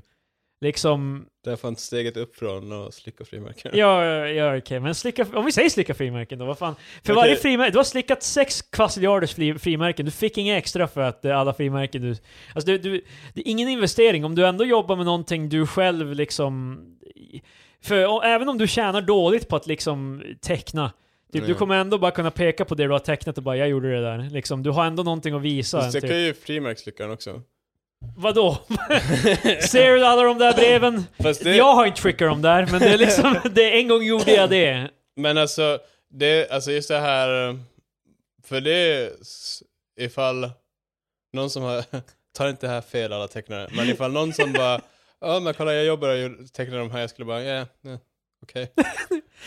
Liksom, 0.64 1.26
har 1.62 1.70
inte 1.70 1.82
steget 1.82 2.18
upp 2.18 2.36
från 2.36 2.72
och 2.72 2.94
slicka 2.94 3.26
frimärken. 3.26 3.72
ja, 3.74 4.06
ja 4.28 4.58
okej, 4.58 4.80
men 4.80 4.96
slicka, 4.96 5.26
om 5.34 5.46
vi 5.46 5.52
säger 5.52 5.70
slicka 5.70 5.94
frimärken 5.94 6.40
då, 6.40 6.46
vad 6.46 6.58
fan? 6.58 6.76
För 6.76 7.14
Okej. 7.14 7.16
varje 7.16 7.36
frimärke, 7.36 7.72
du 7.72 7.78
har 7.78 7.84
slickat 7.84 8.24
sex 8.24 8.62
kvassiljarders 8.62 9.34
fri, 9.34 9.60
frimärken, 9.60 10.06
du 10.06 10.12
fick 10.12 10.38
inga 10.38 10.58
extra 10.58 10.88
för 10.88 11.02
att 11.02 11.26
eh, 11.26 11.38
alla 11.40 11.54
frimärken 11.54 12.02
du... 12.02 12.10
Alltså 12.56 12.72
du, 12.72 12.78
du, 12.78 13.02
det 13.34 13.42
är 13.42 13.48
ingen 13.52 13.70
investering, 13.70 14.26
om 14.26 14.36
du 14.36 14.46
ändå 14.48 14.66
jobbar 14.66 14.96
med 14.96 15.06
någonting 15.06 15.50
du 15.50 15.68
själv 15.68 16.14
liksom... 16.14 16.80
För 17.84 18.08
och, 18.08 18.26
även 18.26 18.50
om 18.50 18.58
du 18.58 18.68
tjänar 18.68 19.02
dåligt 19.02 19.48
på 19.48 19.56
att 19.56 19.68
liksom 19.68 20.24
teckna, 20.42 20.92
typ, 21.34 21.46
du 21.46 21.52
Ja. 21.52 21.58
kommer 21.58 21.76
ändå 21.76 21.98
bara 21.98 22.12
kunna 22.12 22.32
peka 22.32 22.66
på 22.66 22.76
det 22.76 22.84
du 22.84 22.90
har 22.90 23.00
tecknat 23.00 23.38
och 23.38 23.44
bara 23.44 23.58
'Jag 23.58 23.70
gjorde 23.70 23.92
det 23.96 24.02
där' 24.02 24.30
liksom, 24.30 24.64
Du 24.64 24.70
har 24.70 24.86
ändå 24.86 25.04
någonting 25.04 25.34
att 25.34 25.42
visa. 25.42 25.82
Fast 25.82 25.94
jag 25.94 26.02
typ. 26.02 26.12
kan 26.12 26.20
ju 26.22 26.34
frimärkslyckaren 26.34 27.12
också. 27.12 27.42
Vadå? 28.16 28.58
Ser 29.70 29.96
du 29.96 30.06
alla 30.06 30.24
de 30.24 30.38
där 30.38 30.54
breven? 30.54 31.04
Det, 31.18 31.56
Jag 31.56 31.74
har 31.76 31.86
inte 31.86 32.02
trickat 32.02 32.30
dem 32.30 32.42
där, 32.42 32.68
men 32.72 32.80
det 32.80 32.90
är 32.90 32.98
liksom, 32.98 33.36
det, 33.52 33.80
en 33.80 33.88
gång 33.88 34.04
gjorde 34.04 34.32
jag 34.32 34.50
det. 34.50 34.90
Men 35.16 35.38
alltså, 35.38 35.80
det, 36.10 36.50
alltså 36.52 36.72
just 36.72 36.88
det 36.88 37.00
här, 37.00 37.60
för 38.44 38.62
det 38.62 39.10
ifall 40.00 40.50
någon 41.34 41.50
som 41.50 41.64
har, 41.64 41.84
tar 42.38 42.50
inte 42.50 42.68
det 42.68 42.74
här 42.74 42.82
fel 42.82 43.14
alla 43.14 43.28
tecknare, 43.28 43.68
men 43.72 43.90
ifall 43.90 44.12
någon 44.12 44.34
som 44.34 44.54
bara, 44.54 44.82
ja 45.22 45.40
men 45.40 45.54
kolla 45.54 45.74
jag 45.74 45.86
jobbar 45.86 46.10
och 46.26 46.54
tecknar 46.54 46.78
de 46.78 46.92
här, 46.92 47.00
jag 47.00 47.10
skulle 47.10 47.26
bara, 47.26 47.44
ja, 47.44 47.66
ja 47.82 47.98
okej. 48.44 48.72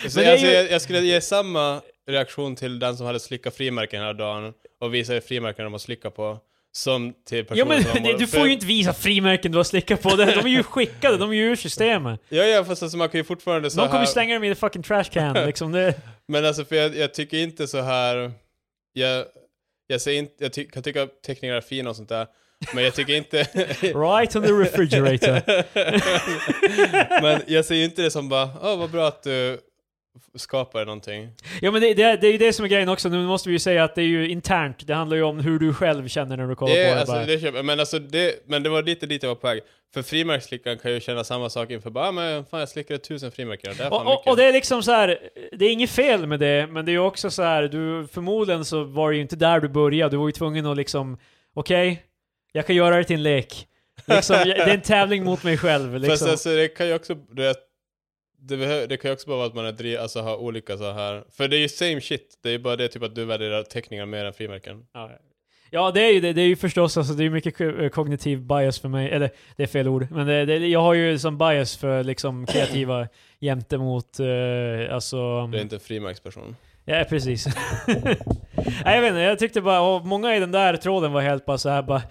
Så 0.09 0.19
det 0.21 0.25
är 0.27 0.33
alltså, 0.33 0.47
ju- 0.47 0.53
jag, 0.53 0.71
jag 0.71 0.83
skulle 0.83 1.01
ge 1.01 1.21
samma 1.21 1.81
reaktion 2.07 2.57
till 2.57 2.79
den 2.79 2.97
som 2.97 3.07
hade 3.07 3.21
slickat 3.21 3.55
frimärken 3.55 4.01
hela 4.01 4.13
dagen 4.13 4.53
och 4.81 4.95
visade 4.95 5.21
frimärken 5.21 5.65
de 5.65 5.73
har 5.73 5.79
slickat 5.79 6.15
på, 6.17 6.39
som 6.77 7.15
till 7.25 7.39
Ja 7.39 7.45
personen 7.45 7.69
men 7.69 7.83
som 7.85 8.03
det, 8.03 8.13
du 8.19 8.27
får 8.27 8.47
ju 8.47 8.53
inte 8.53 8.67
visa 8.67 8.93
frimärken 8.93 9.53
du 9.53 9.59
har 9.59 9.65
slickat 9.65 10.03
på, 10.03 10.17
de 10.17 10.23
är 10.23 10.49
ju 10.49 10.63
skickade, 10.63 11.17
de 11.17 11.31
är 11.31 11.35
ju 11.35 11.43
ur 11.43 11.57
systemet. 11.57 12.21
Ja, 12.29 12.43
ja, 12.43 12.65
fast 12.65 12.83
alltså 12.83 12.99
man 12.99 13.09
kan 13.09 13.19
ju 13.19 13.25
fortfarande 13.25 13.71
så 13.71 13.81
De 13.81 13.87
kommer 13.87 13.99
här... 13.99 14.07
ju 14.07 14.13
slänga 14.13 14.35
dem 14.35 14.45
i 14.45 14.49
the 14.49 14.55
fucking 14.55 14.83
trash 14.83 15.05
can 15.05 15.35
liksom. 15.47 15.73
Det, 15.73 15.95
Men 16.29 16.45
alltså 16.47 16.65
för 16.65 16.77
jag, 16.77 16.97
jag 16.97 17.15
tycker 17.15 17.39
inte 17.39 17.67
så 17.67 17.81
här. 17.81 18.33
Jag, 18.93 19.25
jag, 19.87 20.01
säger 20.01 20.19
inte, 20.19 20.35
jag 20.39 20.53
ty, 20.53 20.65
kan 20.65 20.83
tycka 20.83 21.03
att 21.03 21.23
teckningar 21.23 21.55
är 21.55 21.61
fina 21.61 21.91
och 21.91 21.97
sånt 21.97 22.09
där, 22.09 22.27
men 22.75 22.85
jag 22.85 22.95
tycker 22.95 23.15
inte... 23.15 23.43
right 23.83 24.37
on 24.37 24.43
the 24.43 24.53
refrigerator. 24.53 25.43
men 27.23 27.43
jag 27.47 27.65
säger 27.65 27.85
inte 27.85 28.03
det 28.03 28.11
som 28.11 28.29
bara, 28.29 28.51
åh 28.63 28.79
vad 28.79 28.91
bra 28.91 29.09
att 29.09 29.23
du 29.23 29.59
skapar 30.35 30.85
någonting. 30.85 31.29
Ja 31.61 31.71
men 31.71 31.81
det, 31.81 31.95
det, 31.95 32.17
det 32.17 32.27
är 32.27 32.33
ju 32.33 32.39
det 32.39 32.53
som 32.53 32.65
är 32.65 32.69
grejen 32.69 32.89
också, 32.89 33.09
nu 33.09 33.27
måste 33.27 33.49
vi 33.49 33.53
ju 33.53 33.59
säga 33.59 33.85
att 33.85 33.95
det 33.95 34.03
är 34.03 34.07
ju 34.07 34.29
internt, 34.29 34.87
det 34.87 34.95
handlar 34.95 35.17
ju 35.17 35.23
om 35.23 35.39
hur 35.41 35.59
du 35.59 35.75
själv 35.75 36.09
känner 36.09 36.37
när 36.37 36.47
du 36.47 36.55
kollar 36.55 36.75
Det, 36.75 36.89
på 36.89 36.95
det. 36.95 37.01
alltså, 37.01 37.33
det 37.33 37.41
köper, 37.41 37.63
men 37.63 37.81
alltså 37.81 37.99
det, 37.99 38.49
men 38.49 38.63
det 38.63 38.69
var 38.69 38.83
lite 38.83 39.07
dit 39.07 39.23
jag 39.23 39.31
var 39.31 39.35
på 39.37 39.47
väg. 39.47 39.61
För 39.95 40.03
frimärksslickaren 40.03 40.79
kan 40.79 40.93
ju 40.93 41.01
känna 41.01 41.25
samma 41.25 41.51
sak 41.51 41.71
inför 41.71 41.91
bara, 41.91 42.09
ah, 42.09 42.13
men 42.13 42.45
fan 42.45 42.61
jag 42.61 42.69
slickade 42.69 42.99
tusen 42.99 43.33
frimärken, 43.33 43.75
det 43.79 43.85
är 43.85 43.91
fan 43.91 44.07
Och, 44.07 44.13
mycket. 44.13 44.27
och 44.31 44.37
det 44.37 44.45
är 44.45 44.53
liksom 44.53 44.83
så 44.83 44.91
här, 44.93 45.19
det 45.53 45.65
är 45.65 45.71
inget 45.73 45.91
fel 45.91 46.27
med 46.27 46.41
det, 46.41 46.67
men 46.67 46.85
det 46.85 46.91
är 46.91 46.93
ju 46.93 46.99
också 46.99 47.31
så 47.31 47.43
här, 47.43 47.63
du, 47.63 48.07
förmodligen 48.13 48.65
så 48.65 48.85
var 48.85 49.11
det 49.11 49.17
ju 49.17 49.23
inte 49.23 49.37
där 49.37 49.61
du 49.61 49.69
började, 49.69 50.11
du 50.11 50.17
var 50.17 50.29
ju 50.29 50.33
tvungen 50.33 50.67
att 50.67 50.77
liksom, 50.77 51.19
okej, 51.55 52.03
jag 52.53 52.67
kan 52.67 52.77
göra 52.77 52.97
det 52.97 53.05
till 53.05 53.17
en 53.17 53.23
lek. 53.23 53.67
Liksom, 54.07 54.37
det 54.45 54.53
är 54.57 54.69
en 54.69 54.81
tävling 54.83 55.25
mot 55.25 55.43
mig 55.45 55.59
själv. 55.59 55.93
Fast 55.93 56.09
Liksom. 56.09 56.31
alltså 56.31 56.49
det 56.57 56.69
kan 56.69 56.87
ju 56.89 56.95
också, 56.95 57.15
det, 57.15 57.55
det, 58.49 58.87
det 58.87 58.97
kan 58.97 59.09
ju 59.09 59.13
också 59.13 59.29
bara 59.29 59.37
vara 59.37 59.47
att 59.47 59.55
man 59.55 59.67
är 59.67 59.73
driv, 59.73 59.99
alltså 60.01 60.21
har 60.21 60.37
olika 60.37 60.77
så 60.77 60.93
här. 60.93 61.25
För 61.31 61.49
det 61.49 61.57
är 61.57 61.61
ju 61.61 61.69
same 61.69 62.01
shit, 62.01 62.39
det 62.43 62.49
är 62.49 62.53
ju 62.53 62.59
bara 62.59 62.77
det 62.77 62.89
typ 62.89 63.03
att 63.03 63.15
du 63.15 63.25
värderar 63.25 63.63
teckningar 63.63 64.07
mer 64.07 64.25
än 64.25 64.33
frimärken. 64.33 64.87
Ja, 64.93 65.11
Ja, 65.71 65.91
det 65.91 66.01
är 66.01 66.13
ju 66.13 66.21
det. 66.21 66.33
Det 66.33 66.41
är 66.43 66.47
ju 66.47 66.57
förstås 66.57 66.97
alltså, 66.97 67.13
det 67.15 67.25
är 67.25 67.31
mycket 67.31 67.57
ko- 67.57 67.89
kognitiv 67.91 68.41
bias 68.41 68.79
för 68.81 68.89
mig. 68.89 69.11
Eller, 69.11 69.31
det 69.57 69.63
är 69.63 69.67
fel 69.67 69.89
ord. 69.89 70.07
Men 70.11 70.27
det, 70.27 70.45
det, 70.45 70.57
jag 70.57 70.81
har 70.81 70.95
ju 70.95 71.19
som 71.19 71.39
bias 71.39 71.77
för 71.77 72.05
liksom 72.05 72.47
kreativa 72.47 73.09
jämte 73.39 73.79
mot, 73.79 74.21
eh, 74.21 74.95
alltså... 74.95 75.47
Det 75.47 75.59
är 75.59 75.63
inte 75.63 75.77
en 75.77 75.81
frimärksperson. 75.81 76.57
Ja, 76.87 77.05
precis. 77.09 77.47
Nej, 78.85 78.95
jag 78.95 79.01
vet 79.01 79.09
inte, 79.09 79.21
jag 79.21 79.39
tyckte 79.39 79.61
bara, 79.61 79.99
många 80.05 80.37
i 80.37 80.41
den 80.41 80.53
där 80.53 80.77
tråden 80.77 81.13
var 81.13 81.21
helt 81.21 81.47
bara 81.47 81.59
så 81.59 81.69
här 81.69 81.83
bara... 81.83 82.03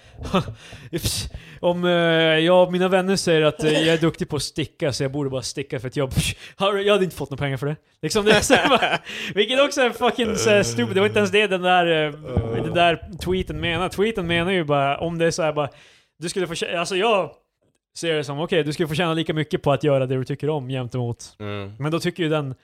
"Pss, 0.91 1.29
Om 1.59 1.85
eh, 1.85 1.91
jag 1.91 2.63
och 2.63 2.71
mina 2.71 2.87
vänner 2.87 3.15
säger 3.15 3.41
att 3.41 3.63
eh, 3.63 3.71
jag 3.71 3.93
är 3.93 3.97
duktig 3.97 4.29
på 4.29 4.35
att 4.35 4.41
sticka 4.41 4.93
så 4.93 5.03
jag 5.03 5.11
borde 5.11 5.29
bara 5.29 5.41
sticka 5.41 5.79
för 5.79 5.87
ett 5.87 5.95
jobb. 5.97 6.11
Har- 6.55 6.77
Jag 6.77 6.93
hade 6.93 7.03
inte 7.03 7.15
fått 7.15 7.29
några 7.29 7.41
pengar 7.43 7.57
för 7.57 7.67
det. 7.67 7.75
Liksom 8.01 8.25
det 8.25 8.41
så 8.41 8.53
här 8.53 8.69
bara, 8.69 8.99
vilket 9.35 9.61
också 9.61 9.81
är 9.81 9.89
fucking 9.89 10.35
så 10.35 10.49
här 10.49 10.63
stupid. 10.63 10.95
Det 10.95 10.99
var 10.99 11.07
inte 11.07 11.19
ens 11.19 11.31
det 11.31 11.47
den 11.47 11.61
där, 11.61 12.05
eh, 12.05 12.63
den 12.63 12.73
där 12.73 12.99
tweeten 13.23 13.59
menar. 13.59 13.89
Tweeten 13.89 14.27
menar 14.27 14.51
ju 14.51 14.63
bara, 14.63 14.97
om 14.97 15.17
det 15.17 15.25
är 15.25 15.31
så 15.31 15.43
här 15.43 15.53
bara... 15.53 15.69
Du 16.19 16.29
skulle 16.29 16.47
få 16.47 16.65
Alltså 16.77 16.95
jag 16.95 17.31
ser 17.97 18.13
det 18.13 18.23
som, 18.23 18.39
okej, 18.39 18.63
du 18.63 18.73
skulle 18.73 18.87
få 18.87 18.95
tjäna 18.95 19.13
lika 19.13 19.33
mycket 19.33 19.61
på 19.61 19.71
att 19.71 19.83
göra 19.83 20.05
det 20.05 20.15
du 20.15 20.23
tycker 20.25 20.49
om 20.49 20.69
jämt 20.69 20.95
emot. 20.95 21.35
Mm. 21.39 21.73
Men 21.79 21.91
då 21.91 21.99
tycker 21.99 22.23
ju 22.23 22.29
den 22.29 22.55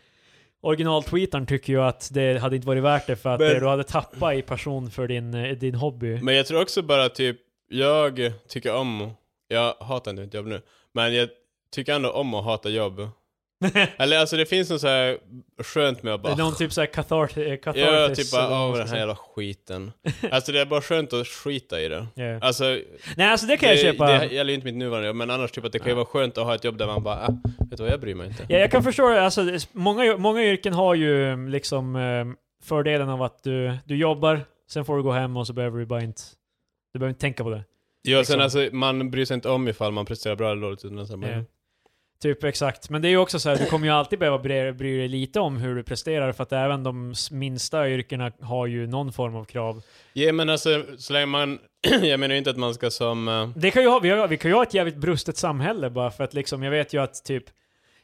originaltweetaren 0.62 1.46
tycker 1.46 1.74
ju 1.74 1.82
att 1.82 2.10
det 2.14 2.38
hade 2.42 2.56
inte 2.56 2.68
varit 2.68 2.84
värt 2.84 3.08
det 3.08 3.16
för 3.16 3.30
att 3.30 3.40
Men- 3.40 3.60
du 3.60 3.68
hade 3.68 3.84
tappat 3.84 4.36
i 4.36 4.42
passion 4.42 4.92
för 4.92 5.08
din, 5.08 5.34
eh, 5.34 5.56
din 5.58 5.76
hobby. 5.76 6.20
Men 6.22 6.36
jag 6.36 6.46
tror 6.46 6.62
också 6.62 6.82
bara 6.82 7.10
typ, 7.10 7.38
jag 7.70 8.32
tycker 8.48 8.76
om, 8.76 9.12
jag 9.48 9.74
hatar 9.80 10.12
inte 10.12 10.24
mitt 10.24 10.34
jobb 10.34 10.46
nu, 10.48 10.62
men 10.94 11.16
jag 11.16 11.30
tycker 11.72 11.94
ändå 11.94 12.12
om 12.12 12.34
att 12.34 12.46
hata 12.46 12.70
jobb. 12.70 13.10
Eller 13.98 14.18
alltså 14.18 14.38
det 14.38 14.46
finns 14.46 14.70
något 14.70 14.82
så 14.82 14.88
här 14.88 15.18
skönt 15.64 16.04
med 16.04 16.14
att 16.14 16.24
det 16.24 16.30
är 16.30 16.36
bara... 16.36 16.44
någon 16.44 16.56
typ 16.56 16.74
såhär 16.74 16.88
cathart 16.88 17.38
eh, 17.38 17.44
Ja, 17.44 18.16
typ 18.16 18.32
bara, 18.32 18.50
man 18.50 18.78
den 18.78 18.88
här 18.88 18.98
jävla 18.98 19.16
skiten. 19.16 19.92
Alltså 20.32 20.52
det 20.52 20.62
är 20.62 20.66
bara 20.66 20.82
skönt 20.82 21.14
att 21.14 21.28
skita 21.28 21.82
i 21.82 21.88
det. 21.88 22.08
Ja. 22.16 22.40
Alltså, 22.42 22.64
Nej 23.16 23.28
alltså 23.28 23.48
det 23.48 23.58
kan 23.58 23.70
jag 23.70 23.80
köpa. 23.80 24.06
Det 24.06 24.26
gäller 24.26 24.50
ju 24.50 24.56
inte 24.56 24.66
mitt 24.66 24.76
nuvarande 24.76 25.08
jobb, 25.08 25.16
men 25.16 25.30
annars 25.30 25.52
typ 25.52 25.66
att 25.66 25.72
det 25.72 25.80
kan 25.80 25.88
ju 25.88 25.94
vara 25.94 26.06
skönt 26.06 26.38
att 26.38 26.46
ha 26.46 26.56
ett 26.56 26.64
jobb 26.64 26.78
där 26.78 26.88
man 26.88 27.04
bara, 27.04 27.16
ah, 27.16 27.38
vet 27.70 27.78
du 27.78 27.84
vad, 27.84 27.94
jag 27.94 28.00
bryr 28.00 28.16
mig 28.16 28.28
inte. 28.28 28.46
Ja, 28.50 28.58
jag 28.58 28.72
kan 28.72 28.84
förstå 28.84 29.10
det. 29.10 29.22
Alltså, 29.22 29.44
det 29.44 29.68
många, 29.72 30.18
många 30.18 30.44
yrken 30.44 30.74
har 30.74 30.96
ju 30.96 31.48
liksom 31.50 31.96
eh, 31.96 32.26
fördelen 32.64 33.10
av 33.10 33.22
att 33.22 33.44
du, 33.44 33.78
du 33.86 33.98
jobbar, 33.98 34.42
sen 34.70 34.86
får 34.86 34.98
du 34.98 35.04
gå 35.04 35.12
hem 35.12 35.38
och 35.38 35.48
så 35.48 35.54
behöver 35.54 35.80
du 35.80 35.86
bara 35.86 36.02
inte... 36.02 36.22
Du 36.94 37.00
behöver 37.00 37.10
inte 37.10 37.22
tänka 37.22 37.44
på 37.44 37.50
det. 37.50 37.64
Ja, 38.02 38.24
sen 38.24 38.40
liksom. 38.40 38.42
alltså, 38.42 38.76
man 38.76 39.12
bryr 39.12 39.26
sig 39.26 39.36
inte 39.36 39.50
om 39.50 39.68
ifall 39.68 39.92
man 39.92 40.06
presterar 40.06 40.36
bra 40.36 40.52
eller 40.52 40.62
dåligt, 40.62 40.86
utan 40.86 41.08
så 41.08 41.18
bara, 41.18 41.32
Ja. 41.32 41.44
Typ 42.22 42.44
exakt. 42.44 42.90
Men 42.90 43.02
det 43.02 43.08
är 43.08 43.10
ju 43.10 43.18
också 43.18 43.40
så 43.40 43.50
här, 43.50 43.56
du 43.58 43.66
kommer 43.66 43.88
ju 43.88 43.94
alltid 43.94 44.20
behöva 44.20 44.40
bry, 44.40 44.72
bry 44.72 44.98
dig 44.98 45.08
lite 45.08 45.40
om 45.40 45.58
hur 45.58 45.76
du 45.76 45.84
presterar 45.84 46.32
för 46.32 46.44
att 46.44 46.54
även 46.54 46.84
de 46.84 47.14
minsta 47.32 47.90
yrkena 47.90 48.32
har 48.42 48.68
ju 48.68 48.88
någon 48.88 49.14
form 49.14 49.36
av 49.36 49.46
krav. 49.46 49.82
Ja 50.14 50.32
men 50.34 50.50
alltså, 50.50 50.84
så 50.98 51.14
länge 51.14 51.26
man... 51.26 51.60
jag 52.02 52.20
menar 52.20 52.34
ju 52.36 52.38
inte 52.38 52.50
att 52.50 52.58
man 52.58 52.74
ska 52.74 52.92
som... 52.92 53.28
eh, 53.28 53.50
Det 53.56 53.72
kan 53.72 53.82
ju 53.84 53.90
ha, 53.90 54.00
vi, 54.00 54.10
har, 54.10 54.28
vi 54.28 54.38
kan 54.38 54.52
ju 54.52 54.56
ha 54.56 54.64
ett 54.64 54.74
jävligt 54.74 54.96
brustet 54.96 55.38
samhälle 55.38 55.90
bara 55.90 56.12
för 56.12 56.24
att 56.24 56.34
liksom, 56.34 56.64
jag 56.64 56.72
vet 56.72 56.94
ju 56.94 57.02
att 57.02 57.24
typ 57.26 57.44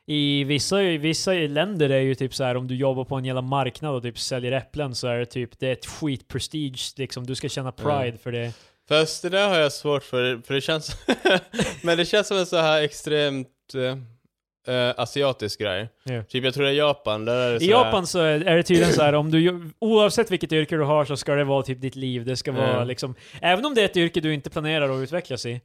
i 0.07 0.43
vissa, 0.43 0.83
i 0.83 0.97
vissa 0.97 1.31
länder 1.33 1.89
är 1.89 1.99
ju 2.01 2.15
typ 2.15 2.35
så 2.35 2.43
här 2.43 2.57
om 2.57 2.67
du 2.67 2.75
jobbar 2.75 3.03
på 3.05 3.15
en 3.15 3.25
jävla 3.25 3.41
marknad 3.41 3.95
och 3.95 4.03
typ 4.03 4.19
säljer 4.19 4.51
äpplen 4.51 4.95
så 4.95 5.07
är 5.07 5.17
det 5.19 5.25
typ, 5.25 5.59
det 5.59 5.67
är 5.67 5.71
ett 5.73 5.85
skit 5.85 6.27
prestige 6.27 6.93
liksom, 6.97 7.25
du 7.25 7.35
ska 7.35 7.49
känna 7.49 7.71
pride 7.71 8.17
för 8.17 8.31
det. 8.31 8.53
Fast 8.89 9.21
det 9.21 9.29
där 9.29 9.49
har 9.49 9.57
jag 9.57 9.71
svårt 9.71 10.03
för, 10.03 10.41
för 10.45 10.53
det 10.53 10.61
känns... 10.61 10.97
men 11.83 11.97
det 11.97 12.05
känns 12.05 12.27
som 12.27 12.37
en 12.37 12.45
så 12.45 12.57
här 12.57 12.81
extremt 12.81 13.47
eh, 13.73 14.75
eh, 14.75 14.93
asiatisk 14.97 15.59
grej. 15.59 15.89
Ja. 16.03 16.23
Typ 16.23 16.43
jag 16.43 16.53
tror 16.53 16.63
det 16.63 16.69
är 16.69 16.73
Japan, 16.73 17.25
där 17.25 17.35
är 17.35 17.49
det 17.51 17.55
I 17.55 17.59
så 17.59 17.77
här- 17.77 17.85
Japan 17.85 18.07
så 18.07 18.19
är 18.19 18.41
är 18.41 18.55
det 18.57 18.63
tydligen 18.63 18.93
så 18.93 19.01
här 19.01 19.13
om 19.13 19.31
du, 19.31 19.69
oavsett 19.79 20.31
vilket 20.31 20.51
yrke 20.51 20.75
du 20.75 20.83
har 20.83 21.05
så 21.05 21.17
ska 21.17 21.35
det 21.35 21.43
vara 21.43 21.63
typ 21.63 21.81
ditt 21.81 21.95
liv, 21.95 22.25
det 22.25 22.35
ska 22.37 22.51
vara 22.51 22.71
Ja. 22.73 22.83
liksom, 22.83 23.15
även 23.41 23.65
om 23.65 23.73
det 23.75 23.81
är 23.81 23.85
ett 23.85 23.97
yrke 23.97 24.19
du 24.21 24.33
inte 24.33 24.49
planerar 24.49 24.89
att 24.89 25.03
utvecklas 25.03 25.45
i, 25.45 25.61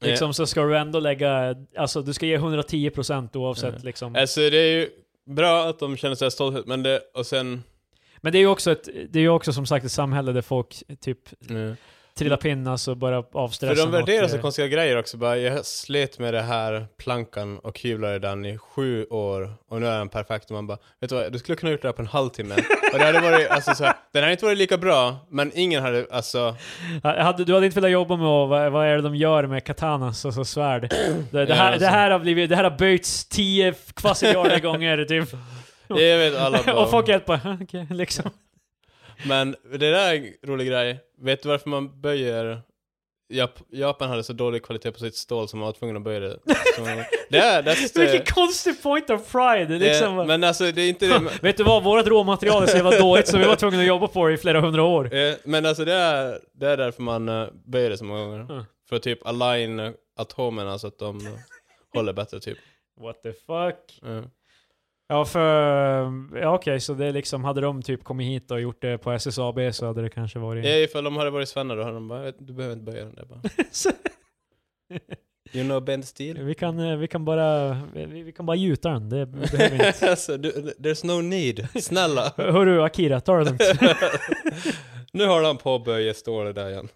liksom 0.00 0.34
så 0.34 0.46
ska 0.46 0.62
du 0.62 0.76
ändå 0.78 1.00
lägga, 1.00 1.54
alltså 1.76 2.02
du 2.02 2.12
ska 2.12 2.26
ge 2.26 2.38
110% 2.38 3.36
oavsett 3.36 3.74
Ja. 3.74 3.80
liksom. 3.84 4.16
Alltså 4.16 4.40
det 4.40 4.56
är 4.58 4.72
ju 4.78 4.88
bra 5.26 5.64
att 5.68 5.78
de 5.78 5.96
känner 5.96 6.14
sig 6.14 6.30
stolthet, 6.30 6.66
men 6.66 6.82
det... 6.82 7.00
Och 7.14 7.26
sen... 7.26 7.62
Men 8.20 8.32
det 8.32 8.38
är 8.38 8.40
ju 8.40 8.46
också 8.46 8.72
ett, 8.72 8.88
det 9.10 9.20
är 9.20 9.28
också 9.28 9.52
som 9.52 9.66
sagt 9.66 9.84
ett 9.84 9.92
samhälle 9.92 10.32
där 10.32 10.42
folk 10.42 10.82
typ 11.00 11.18
Mm. 11.50 11.76
Trillar 12.18 12.36
pinn 12.36 12.66
alltså 12.66 12.94
bara 12.94 13.24
avstressa 13.32 13.74
För 13.74 13.82
de 13.82 13.90
värderar 13.90 14.28
så 14.28 14.36
eh, 14.36 14.42
konstiga 14.42 14.68
grejer 14.68 14.98
också. 14.98 15.16
Bara, 15.16 15.36
jag 15.36 15.66
slet 15.66 16.18
med 16.18 16.34
det 16.34 16.42
här 16.42 16.86
plankan 16.98 17.58
och 17.58 17.80
hyvlade 17.80 18.18
den 18.18 18.44
i 18.44 18.58
sju 18.58 19.04
år 19.04 19.54
och 19.68 19.80
nu 19.80 19.86
är 19.86 19.98
den 19.98 20.08
perfekt. 20.08 20.50
Och 20.50 20.54
man 20.54 20.66
bara, 20.66 20.78
vet 21.00 21.10
du 21.10 21.16
vad, 21.16 21.32
du 21.32 21.38
skulle 21.38 21.56
kunna 21.56 21.72
gjort 21.72 21.82
det 21.82 21.88
här 21.88 21.92
på 21.92 22.02
en 22.02 22.08
halvtimme. 22.08 22.54
och 22.92 22.98
det 22.98 23.04
hade 23.04 23.20
varit, 23.20 23.48
alltså 23.48 23.74
så 23.74 23.84
här, 23.84 23.94
den 24.12 24.22
hade 24.22 24.32
inte 24.32 24.44
varit 24.44 24.58
lika 24.58 24.78
bra, 24.78 25.16
men 25.30 25.52
ingen 25.54 25.82
hade, 25.82 26.06
alltså... 26.10 26.56
hade, 27.02 27.44
du 27.44 27.54
hade 27.54 27.66
inte 27.66 27.74
velat 27.74 27.90
jobba 27.90 28.16
med 28.16 28.26
vad, 28.26 28.72
vad 28.72 28.86
är 28.86 28.96
det 28.96 29.02
de 29.02 29.16
gör 29.16 29.46
med 29.46 29.64
katanas, 29.64 30.24
alltså 30.26 30.44
svärd? 30.44 30.82
Det, 30.82 30.88
det, 31.30 31.44
Ja, 31.48 31.54
här, 31.54 31.66
alltså. 31.66 31.80
det, 31.80 31.90
här 31.90 32.10
har 32.10 32.18
blivit, 32.18 32.50
det 32.50 32.56
här 32.56 32.64
har 32.64 32.78
böjts 32.78 33.28
10 33.28 33.74
kvassiljarder 33.94 34.60
gånger 34.60 35.04
typ. 35.04 35.28
Jag 35.88 36.18
vet 36.18 36.36
alla 36.36 36.62
bara, 36.66 36.76
och 36.76 36.90
folk 36.90 37.08
helt 37.08 37.26
bara, 37.26 37.58
okej, 37.62 37.86
liksom. 37.90 38.30
Men 39.26 39.56
det 39.72 39.90
där 39.90 40.12
är 40.12 40.14
en 40.14 40.48
rolig 40.48 40.68
grej. 40.68 41.00
Vet 41.20 41.42
du 41.42 41.48
varför 41.48 41.70
man 41.70 42.00
böjer... 42.00 42.62
Jap 43.28 43.58
Japan 43.72 44.08
hade 44.08 44.24
så 44.24 44.32
dålig 44.32 44.62
kvalitet 44.62 44.92
på 44.92 44.98
sitt 44.98 45.16
stål 45.16 45.48
som 45.48 45.58
man 45.58 45.66
var 45.66 45.72
tvungen 45.72 45.96
att 45.96 46.02
böja 46.02 46.20
det. 46.20 46.38
Så, 46.76 46.84
det 47.30 47.38
är, 47.38 47.62
that's 47.62 47.88
the, 47.94 48.00
Vilken 48.00 48.34
konstig 48.34 48.82
point 48.82 49.10
of 49.10 49.32
pride! 49.32 49.78
Liksom. 49.78 50.18
Eh, 50.18 50.26
men 50.26 50.44
alltså 50.44 50.72
det 50.72 50.82
är 50.82 50.88
inte 50.88 51.06
det... 51.06 51.30
Vet 51.42 51.56
du 51.56 51.64
vad? 51.64 51.84
Vårt 51.84 52.06
råmaterial 52.06 52.62
är 52.62 52.66
så 52.66 52.76
jävla 52.76 52.98
dåligt 52.98 53.28
så 53.28 53.38
vi 53.38 53.44
var 53.44 53.56
tvungna 53.56 53.78
att 53.78 53.86
jobba 53.86 54.08
på 54.08 54.26
det 54.28 54.34
i 54.34 54.36
flera 54.36 54.60
hundra 54.60 54.82
år. 54.82 55.14
Eh, 55.14 55.34
Men 55.44 55.66
alltså 55.66 55.84
det 55.84 55.92
är, 55.92 56.40
det 56.52 56.68
är 56.68 56.76
därför 56.76 57.02
man 57.02 57.28
uh, 57.28 57.48
böjer 57.64 57.90
det 57.90 57.98
så 57.98 58.04
många 58.04 58.24
gånger. 58.24 58.40
Mm. 58.40 58.64
För 58.88 58.96
att 58.96 59.02
typ 59.02 59.26
align 59.26 59.80
eh, 59.80 59.92
atomerna 60.16 60.78
så 60.78 60.86
att 60.86 60.98
de 60.98 61.26
eh, 61.26 61.32
håller 61.94 62.12
bättre 62.12 62.40
typ. 62.40 62.58
What 63.00 63.22
the 63.22 63.32
fuck? 63.32 63.98
Mm. 64.02 64.30
Ja, 65.14 65.24
för... 65.24 66.38
Ja, 66.38 66.54
okej, 66.54 66.80
så 66.80 66.94
det 66.94 67.06
är 67.06 67.12
liksom... 67.12 67.44
Hade 67.44 67.60
de 67.60 67.82
typ 67.82 68.04
kommit 68.04 68.26
hit 68.26 68.50
och 68.50 68.60
gjort 68.60 68.82
det 68.82 68.98
på 68.98 69.12
SSAB 69.12 69.58
så 69.72 69.86
hade 69.86 70.02
det 70.02 70.08
kanske 70.10 70.38
varit... 70.38 70.64
Ja, 70.64 70.70
ifall 70.70 71.04
de 71.04 71.16
hade 71.16 71.30
varit 71.30 71.48
svennar 71.48 71.76
då 71.76 71.82
hade 71.82 71.94
de 71.94 72.08
bara, 72.08 72.22
"Vet 72.22 72.36
du 72.38 72.52
behöver 72.52 72.72
inte 72.76 72.92
böja 72.92 73.04
den 73.04 73.14
där 73.14 73.24
bara. 73.24 73.40
You 75.52 75.64
know 75.64 75.84
bend 75.84 76.04
steel? 76.04 76.42
vi, 76.42 76.54
kan, 76.54 76.78
eh, 76.78 76.96
vi 76.96 77.08
kan 77.08 77.24
bara... 77.24 77.80
Vi, 77.94 78.22
vi 78.22 78.32
kan 78.32 78.46
bara 78.46 78.56
gjuta 78.56 78.90
den. 78.90 79.08
Det 79.08 79.26
behöver 79.26 79.78
vi 79.78 79.86
inte. 79.86 80.10
alltså, 80.10 80.36
du, 80.36 80.50
there's 80.78 81.06
no 81.06 81.20
need. 81.22 81.68
Snälla. 81.82 82.32
Hörru 82.36 82.82
Akira, 82.82 83.20
ta 83.20 83.36
det 83.36 83.44
lugnt. 83.44 83.62
nu 85.12 85.26
har 85.26 85.42
han 85.42 85.56
påböjt 85.56 86.16
stålet 86.16 86.54
där 86.54 86.70
igen. 86.70 86.88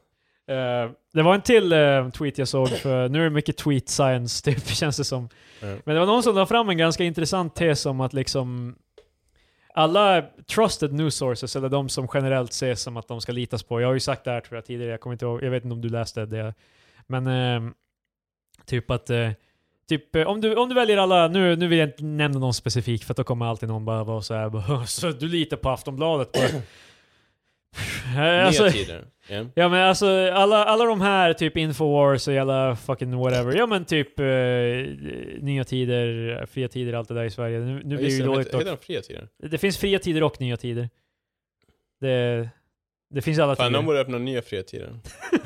Eh, 0.49 0.91
det 1.13 1.23
var 1.23 1.35
en 1.35 1.43
till 1.43 1.73
eh, 1.73 2.09
tweet 2.11 2.39
jag 2.39 2.49
såg, 2.49 2.69
för 2.69 3.09
nu 3.09 3.21
är 3.21 3.25
det 3.25 3.31
mycket 3.31 3.57
tweet 3.57 3.89
science 3.89 4.45
typ, 4.51 4.67
känns 4.69 4.97
det 4.97 5.05
som. 5.05 5.29
Mm. 5.63 5.79
Men 5.85 5.95
det 5.95 6.01
var 6.01 6.07
någon 6.07 6.23
som 6.23 6.35
la 6.35 6.47
fram 6.47 6.69
en 6.69 6.79
ganska 6.79 7.05
intressant 7.05 7.55
tes 7.55 7.87
om 7.87 8.01
att 8.01 8.13
liksom 8.13 8.77
alla 9.75 10.25
trusted 10.55 10.93
news 10.93 11.15
sources, 11.15 11.57
eller 11.57 11.69
de 11.69 11.89
som 11.89 12.09
generellt 12.15 12.51
ses 12.51 12.83
som 12.83 12.97
att 12.97 13.09
de 13.09 13.21
ska 13.21 13.33
litas 13.33 13.63
på. 13.63 13.81
Jag 13.81 13.89
har 13.89 13.95
ju 13.95 14.01
sagt 14.01 14.25
det 14.25 14.31
här 14.31 14.41
tror 14.41 14.57
jag 14.57 14.65
tidigare, 14.65 14.91
jag 14.91 15.01
kommer 15.01 15.15
inte 15.15 15.25
ihåg, 15.25 15.43
jag 15.43 15.51
vet 15.51 15.65
inte 15.65 15.75
om 15.75 15.81
du 15.81 15.89
läste 15.89 16.27
det. 16.27 16.55
Men 17.07 17.27
eh, 17.27 17.73
typ 18.67 18.91
att 18.91 19.11
Typ, 19.89 20.17
om 20.17 20.41
du, 20.41 20.55
om 20.55 20.69
du 20.69 20.75
väljer 20.75 20.97
alla, 20.97 21.29
nu, 21.29 21.57
nu 21.57 21.69
vill 21.69 21.79
jag 21.79 21.89
inte 21.89 22.05
nämna 22.05 22.39
någon 22.39 22.55
specifik 22.55 23.05
för 23.05 23.13
att 23.13 23.17
då 23.17 23.25
kommer 23.25 23.47
alltid 23.47 23.69
någon 23.69 23.85
bara 23.85 24.05
vara 24.05 24.23
såhär, 24.23 24.87
så 24.87 25.11
du 25.11 25.29
litar 25.29 25.57
på 25.57 25.71
Aftonbladet? 25.71 26.33
Bara, 26.33 26.63
alltså, 28.47 28.63
Nya 28.63 28.73
tider. 28.73 29.05
Ja. 29.31 29.47
Ja 29.55 29.69
men 29.69 29.89
alltså 29.89 30.31
alla, 30.33 30.65
alla 30.65 30.85
de 30.85 31.01
här, 31.01 31.33
typ 31.33 31.57
Infowars 31.57 32.29
och 32.29 32.35
jävla 32.35 32.77
fucking 32.77 33.17
whatever. 33.17 33.57
Ja 33.57 33.67
men 33.67 33.85
typ 33.85 34.19
eh, 34.21 34.27
Nya 35.43 35.65
Tider, 35.65 36.47
Fria 36.47 36.69
Tider, 36.69 36.93
allt 36.93 37.09
det 37.09 37.15
där 37.15 37.25
i 37.25 37.31
Sverige. 37.31 37.59
Nu, 37.59 37.73
nu 37.85 37.95
Ja, 37.95 37.99
blir 37.99 37.99
det 37.99 38.09
ju 38.09 38.23
dåligt 38.23 38.47
heter, 38.47 38.59
heter 38.59 38.71
dock. 38.71 38.81
de 38.81 38.87
fria 38.87 39.01
tider? 39.03 39.29
Det 39.51 39.59
finns 39.59 39.79
Fria 39.79 39.99
Tider 39.99 40.23
och 40.23 40.41
Nya 40.41 40.57
Tider. 40.57 40.89
Det, 42.01 42.49
det 43.11 43.23
finns 43.23 43.39
alla 43.39 43.57
Fan, 43.57 43.73
de 43.73 43.79
tider. 43.79 43.87
borde 43.87 44.01
öppna 44.01 44.19
nya 44.19 44.43
fria 44.43 44.63
tider. 44.63 44.93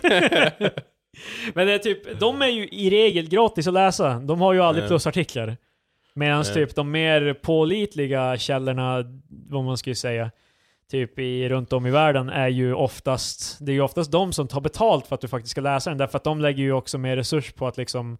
men 1.54 1.66
det 1.66 1.72
är 1.72 1.78
typ, 1.78 2.20
de 2.20 2.42
är 2.42 2.46
ju 2.48 2.68
i 2.68 2.90
regel 2.90 3.28
gratis 3.28 3.66
att 3.66 3.74
läsa. 3.74 4.18
De 4.18 4.40
har 4.40 4.52
ju 4.52 4.60
aldrig 4.60 4.84
Ja. 4.84 4.88
plusartiklar. 4.88 5.56
Medan 6.14 6.44
typ 6.44 6.74
de 6.74 6.90
mer 6.90 7.34
pålitliga 7.34 8.36
källorna, 8.38 9.04
vad 9.28 9.64
man 9.64 9.76
skulle 9.78 9.94
säga, 9.96 10.30
typ 10.92 11.18
i, 11.18 11.48
runt 11.48 11.72
om 11.72 11.86
i 11.86 11.90
världen 11.90 12.28
är 12.28 12.48
ju 12.48 12.74
oftast, 12.74 13.58
det 13.60 13.72
är 13.72 13.74
ju 13.74 13.80
oftast 13.80 14.12
de 14.12 14.32
som 14.32 14.48
tar 14.48 14.60
betalt 14.60 15.06
för 15.06 15.14
att 15.14 15.20
du 15.20 15.28
faktiskt 15.28 15.50
ska 15.50 15.60
läsa 15.60 15.90
den, 15.90 15.98
därför 15.98 16.16
att 16.16 16.24
de 16.24 16.40
lägger 16.40 16.62
ju 16.62 16.72
också 16.72 16.98
mer 16.98 17.16
resurs 17.16 17.52
på 17.52 17.66
att 17.66 17.76
liksom 17.76 18.18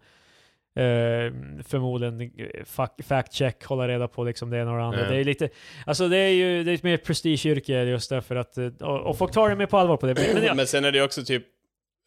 eh, 0.75 1.33
förmodligen 1.63 2.21
eh, 2.21 2.27
fac- 2.65 3.03
fact 3.03 3.33
check, 3.33 3.63
hålla 3.65 3.87
reda 3.87 4.07
på 4.07 4.23
liksom 4.23 4.49
det 4.49 4.57
ena 4.57 4.71
och 4.71 4.77
det 4.77 4.83
andra. 4.83 5.01
Ja. 5.01 5.09
Det 5.09 5.15
är 5.15 5.23
lite, 5.23 5.49
alltså 5.85 6.07
det 6.07 6.17
är 6.17 6.29
ju 6.29 6.63
det 6.63 6.71
är 6.71 6.75
ett 6.75 6.83
mer 6.83 6.97
prestigeyrke 6.97 7.83
just 7.83 8.09
därför 8.09 8.35
att, 8.35 8.57
eh, 8.57 8.67
och, 8.79 8.99
och 9.01 9.17
folk 9.17 9.31
tar 9.31 9.49
det 9.49 9.55
mer 9.55 9.65
på 9.65 9.77
allvar 9.77 9.97
på 9.97 10.05
det. 10.05 10.33
Men, 10.33 10.43
ja, 10.43 10.53
Men 10.53 10.67
sen 10.67 10.85
är 10.85 10.91
det 10.91 11.01
också 11.01 11.23
typ, 11.23 11.43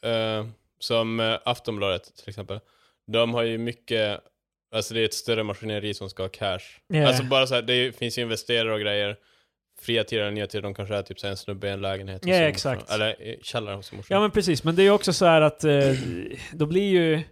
eh, 0.05 0.47
som 0.79 1.21
eh, 1.21 1.39
Aftonbladet 1.45 2.03
till 2.17 2.29
exempel. 2.29 2.61
De 3.07 3.35
har 3.35 3.43
ju 3.43 3.59
mycket, 3.59 4.21
alltså 4.75 4.95
det 4.95 5.01
är 5.01 5.05
ett 5.05 5.15
större 5.15 5.43
maskineri 5.43 5.95
som 5.95 6.11
ska 6.11 6.23
ha 6.23 6.29
cash. 6.29 6.59
Ja. 6.87 7.09
Alltså 7.09 7.23
bara 7.23 7.47
så 7.47 7.55
här, 7.55 7.63
det 7.63 7.97
finns 7.97 8.19
ju 8.19 8.23
investerare 8.23 8.73
och 8.75 8.81
grejer. 8.81 9.17
Fria 9.81 10.05
tider 10.05 10.27
och 10.27 10.33
nya 10.33 10.47
tider, 10.47 10.63
de 10.63 10.75
kanske 10.75 10.95
är 10.97 11.03
typ 11.03 11.21
så 11.21 11.27
en 11.27 11.37
snubbe 11.37 11.67
i 11.67 11.71
en 11.71 11.81
lägenhet. 11.81 12.23
Ja, 12.25 12.29
morsa. 12.33 12.49
exakt. 12.49 12.91
Eller 12.91 13.23
i 13.23 13.41
källaren 13.43 13.77
hos 13.77 13.87
sin 13.87 13.97
morsa. 13.97 14.15
Ja 14.15 14.21
men 14.21 14.31
precis, 14.31 14.65
men 14.65 14.77
det 14.77 14.83
är 14.83 14.85
ju 14.85 14.91
också 14.91 15.13
så 15.13 15.27
här 15.27 15.41
att 15.41 15.65
eh, 15.65 15.73
då 16.53 16.67
blir 16.67 16.91
ju... 16.91 17.23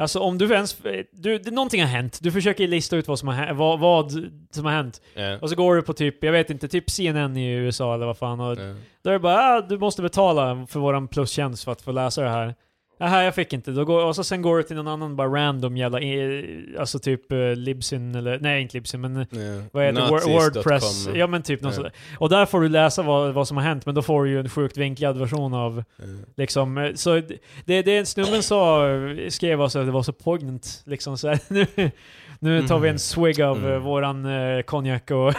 Alltså 0.00 0.20
om 0.20 0.38
du 0.38 0.52
ens... 0.54 0.76
Du, 1.12 1.38
det, 1.38 1.50
någonting 1.50 1.80
har 1.80 1.88
hänt, 1.88 2.18
du 2.22 2.32
försöker 2.32 2.68
lista 2.68 2.96
ut 2.96 3.08
vad 3.08 3.18
som 3.18 3.28
har, 3.28 3.52
vad, 3.52 3.80
vad 3.80 4.12
som 4.50 4.64
har 4.64 4.72
hänt. 4.72 5.02
Ja. 5.14 5.38
Och 5.38 5.50
så 5.50 5.56
går 5.56 5.76
du 5.76 5.82
på 5.82 5.92
typ, 5.92 6.24
jag 6.24 6.32
vet 6.32 6.50
inte, 6.50 6.68
typ 6.68 6.90
CNN 6.90 7.36
i 7.36 7.52
USA 7.52 7.94
eller 7.94 8.06
vad 8.06 8.18
fan. 8.18 8.40
Och 8.40 8.58
Ja. 8.58 8.74
Då 9.02 9.10
är 9.10 9.12
det 9.12 9.18
bara 9.18 9.36
ah, 9.38 9.60
du 9.60 9.78
måste 9.78 10.02
betala 10.02 10.66
för 10.70 10.80
våran 10.80 11.08
plustjänst 11.08 11.64
för 11.64 11.72
att 11.72 11.82
få 11.82 11.92
läsa 11.92 12.22
det 12.22 12.28
här. 12.30 12.54
Jaha, 13.00 13.24
jag 13.24 13.34
fick 13.34 13.52
inte. 13.52 13.70
Då 13.70 13.84
går, 13.84 14.04
och 14.04 14.16
så 14.16 14.24
sen 14.24 14.42
går 14.42 14.56
du 14.56 14.62
till 14.62 14.76
någon 14.76 14.88
annan 14.88 15.16
bara 15.16 15.28
random 15.28 15.76
jävla, 15.76 16.00
eh, 16.00 16.44
alltså 16.78 16.98
typ 16.98 17.32
eh, 17.32 17.38
Libsyn 17.56 18.14
eller, 18.14 18.38
nej 18.40 18.62
inte 18.62 18.76
Libsyn 18.76 19.00
men 19.00 19.16
Ja. 19.16 19.26
vad 19.72 19.84
heter 19.84 20.00
det? 20.00 20.06
Wor- 20.06 20.12
Nazis.com. 20.12 20.32
Wordpress? 20.32 21.08
Ja 21.14 21.26
men 21.26 21.42
typ 21.42 21.60
något 21.62 21.72
Ja. 21.72 21.76
sådär. 21.76 21.92
Och 22.18 22.28
där 22.28 22.46
får 22.46 22.60
du 22.60 22.68
läsa 22.68 23.02
vad, 23.02 23.34
vad 23.34 23.48
som 23.48 23.56
har 23.56 23.64
hänt, 23.64 23.86
men 23.86 23.94
då 23.94 24.02
får 24.02 24.24
du 24.24 24.30
ju 24.30 24.40
en 24.40 24.48
sjukt 24.48 24.76
vinklad 24.76 25.18
version 25.18 25.54
av 25.54 25.84
Ja. 25.96 26.04
liksom, 26.36 26.78
eh, 26.78 26.94
så 26.94 27.22
det, 27.64 27.82
det 27.82 28.08
snubben 28.08 28.42
sa, 28.42 28.86
skrev 29.28 29.60
alltså 29.62 29.78
att 29.78 29.86
det 29.86 29.92
var 29.92 30.02
så 30.02 30.12
poignant 30.12 30.82
liksom 30.86 31.18
så 31.18 31.28
här, 31.28 31.38
nu, 31.48 31.90
nu 32.38 32.66
tar 32.68 32.78
vi 32.78 32.88
en 32.88 32.92
Mm. 32.92 32.98
swig 32.98 33.42
av 33.42 33.58
Mm. 33.58 33.82
våran 33.82 34.26
eh, 34.26 34.62
konjak 34.62 35.10
och 35.10 35.34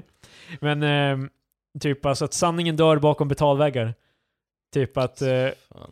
Men 0.60 0.82
eh, 0.82 1.28
typ 1.80 2.06
alltså 2.06 2.24
att 2.24 2.34
sanningen 2.34 2.76
dör 2.76 2.96
bakom 2.96 3.28
betalväggar. 3.28 3.94
Typ 4.74 4.96
att 4.96 5.18
Fan. 5.18 5.90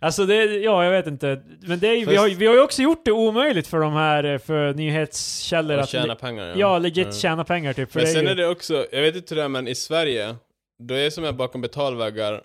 Alltså 0.00 0.26
det, 0.26 0.44
ja 0.44 0.84
jag 0.84 0.90
vet 0.92 1.06
inte. 1.06 1.42
Men 1.60 1.78
det 1.78 1.88
är, 1.88 2.06
vi, 2.06 2.16
har, 2.16 2.28
vi 2.28 2.46
har 2.46 2.54
ju 2.54 2.60
också 2.60 2.82
gjort 2.82 3.04
det 3.04 3.12
omöjligt 3.12 3.66
för 3.66 3.78
de 3.78 3.92
här, 3.92 4.24
eh, 4.24 4.38
för 4.38 4.74
nyhetskällor 4.74 5.78
att... 5.78 5.88
tjäna 5.88 6.14
pengar 6.14 6.54
Ja, 6.56 6.78
legit 6.78 7.06
Ja. 7.06 7.12
tjäna 7.12 7.44
pengar 7.44 7.72
typ. 7.72 7.94
Men 7.94 8.04
det 8.04 8.10
är 8.10 8.14
sen 8.14 8.24
ju, 8.24 8.30
är 8.30 8.34
det 8.34 8.48
också, 8.48 8.86
jag 8.92 9.02
vet 9.02 9.16
inte 9.16 9.34
hur 9.34 9.40
det 9.40 9.44
är 9.44 9.48
men 9.48 9.68
i 9.68 9.74
Sverige, 9.74 10.36
då 10.82 10.94
är 10.94 10.98
det 11.04 11.10
som 11.10 11.24
är 11.24 11.32
bakom 11.32 11.60
betalväggar, 11.60 12.42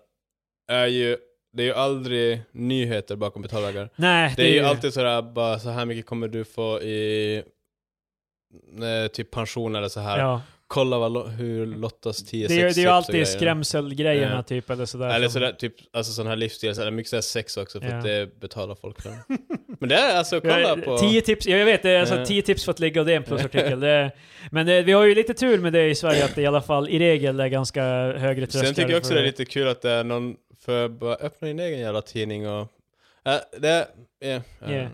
är 0.72 0.88
ju, 0.88 1.18
det 1.54 1.64
är 1.64 1.68
ju 1.68 1.74
aldrig 1.74 2.42
nyheter 2.52 3.16
bakom 3.16 3.42
betalväggar. 3.42 3.90
nej, 3.96 4.34
Det 4.38 4.44
är 4.50 4.54
ju 4.54 4.60
alltid 4.60 4.94
sådär, 4.94 5.22
bara 5.22 5.60
så 5.60 5.70
här 5.70 5.86
mycket 5.86 6.06
kommer 6.06 6.28
du 6.28 6.44
få 6.44 6.82
i 6.82 7.36
eh, 8.82 9.12
typ 9.12 9.32
pension 9.32 9.76
eller 9.76 9.90
så 9.90 10.00
här. 10.00 10.20
Ja. 10.20 10.42
Kolla 10.74 10.98
vad, 11.00 11.28
hur 11.28 11.66
Lottas 11.66 12.24
10 12.24 12.48
Det 12.48 12.54
är, 12.54 12.58
det 12.64 12.78
är 12.78 12.82
ju 12.82 12.88
alltid 12.88 13.14
grejer. 13.14 13.26
skrämselgrejerna 13.26 14.36
Ja. 14.36 14.44
typ, 14.44 14.70
eller 14.70 14.86
sådär. 14.86 15.16
Eller 15.16 15.28
sådär, 15.28 15.52
typ, 15.52 15.74
alltså 15.94 16.12
sån 16.14 16.28
här 16.28 16.36
livsstil, 16.36 16.70
eller 16.70 16.92
mycket 16.92 17.10
sådär 17.10 17.22
sex 17.22 17.58
också 17.58 17.80
för 17.82 17.88
Ja. 17.90 17.98
att 17.98 18.04
det 18.04 18.40
betalar 18.40 18.76
folk 18.76 19.02
för. 19.02 19.12
Men 19.80 19.90
det 19.90 19.96
är 19.96 20.18
alltså, 20.18 20.42
kolla 20.42 20.60
Jag- 20.60 20.84
på... 20.86 20.98
Tio 20.98 21.22
tips, 21.22 21.48
ja, 21.48 21.58
jag 21.58 21.66
vet, 21.66 21.84
det 21.84 21.90
är 21.92 22.00
alltså 22.00 22.16
Eh. 22.16 22.24
tio 22.26 22.42
tips 22.42 22.66
för 22.66 22.72
att 22.72 22.80
ligga 22.80 23.02
och 23.02 23.08
det 23.08 23.14
är 23.14 23.18
en 23.18 23.24
plusartikel. 23.24 23.80
Det, 23.92 24.12
men 24.52 24.66
det, 24.66 24.82
vi 24.82 24.92
har 24.92 25.04
ju 25.06 25.16
lite 25.16 25.34
tur 25.34 25.60
med 25.60 25.74
det 25.74 25.90
i 25.90 25.96
Sverige, 25.96 26.26
att 26.26 26.36
det 26.36 26.42
i 26.42 26.46
alla 26.46 26.62
fall 26.62 26.90
i 26.90 27.00
regel 27.00 27.40
är 27.40 27.48
ganska 27.48 27.84
högre 28.18 28.46
trösklar. 28.48 28.64
Sen 28.64 28.76
tycker 28.76 28.90
jag 28.90 28.98
också 28.98 29.08
för- 29.10 29.16
det 29.16 29.22
är 29.22 29.26
lite 29.26 29.46
kul 29.46 29.68
att 29.68 29.82
det 29.82 29.92
är 29.92 30.04
någon, 30.04 30.36
för 30.66 30.88
bara 30.90 31.16
öppna 31.16 31.48
din 31.48 31.60
egen 31.60 31.80
jävla 31.80 32.02
tidning 32.02 32.50
och... 32.50 32.68
Äh, 33.26 33.36
det... 33.60 33.88
Yeah, 34.24 34.42
Yeah. 34.70 34.88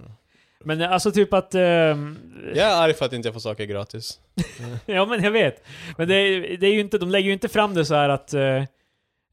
Men 0.68 0.82
alltså 0.82 1.12
typ 1.12 1.34
att... 1.34 1.56
ehm, 1.56 2.18
Jag 2.56 2.68
är 2.68 2.82
arg 2.82 2.94
för 2.94 3.06
att 3.06 3.14
inte 3.14 3.28
jag 3.28 3.34
får 3.34 3.40
saker 3.42 3.66
gratis. 3.66 4.20
ja 4.86 5.06
men 5.06 5.24
jag 5.24 5.32
vet. 5.32 5.64
Men 5.98 6.08
det, 6.08 6.40
det 6.58 6.68
är 6.68 6.74
ju 6.74 6.80
inte, 6.80 6.98
de 6.98 7.10
lägger 7.10 7.28
ju 7.28 7.34
inte 7.34 7.48
fram 7.50 7.74
det 7.74 7.86
så 7.86 7.96
här 7.96 8.10
att... 8.10 8.34
eh, 8.34 8.64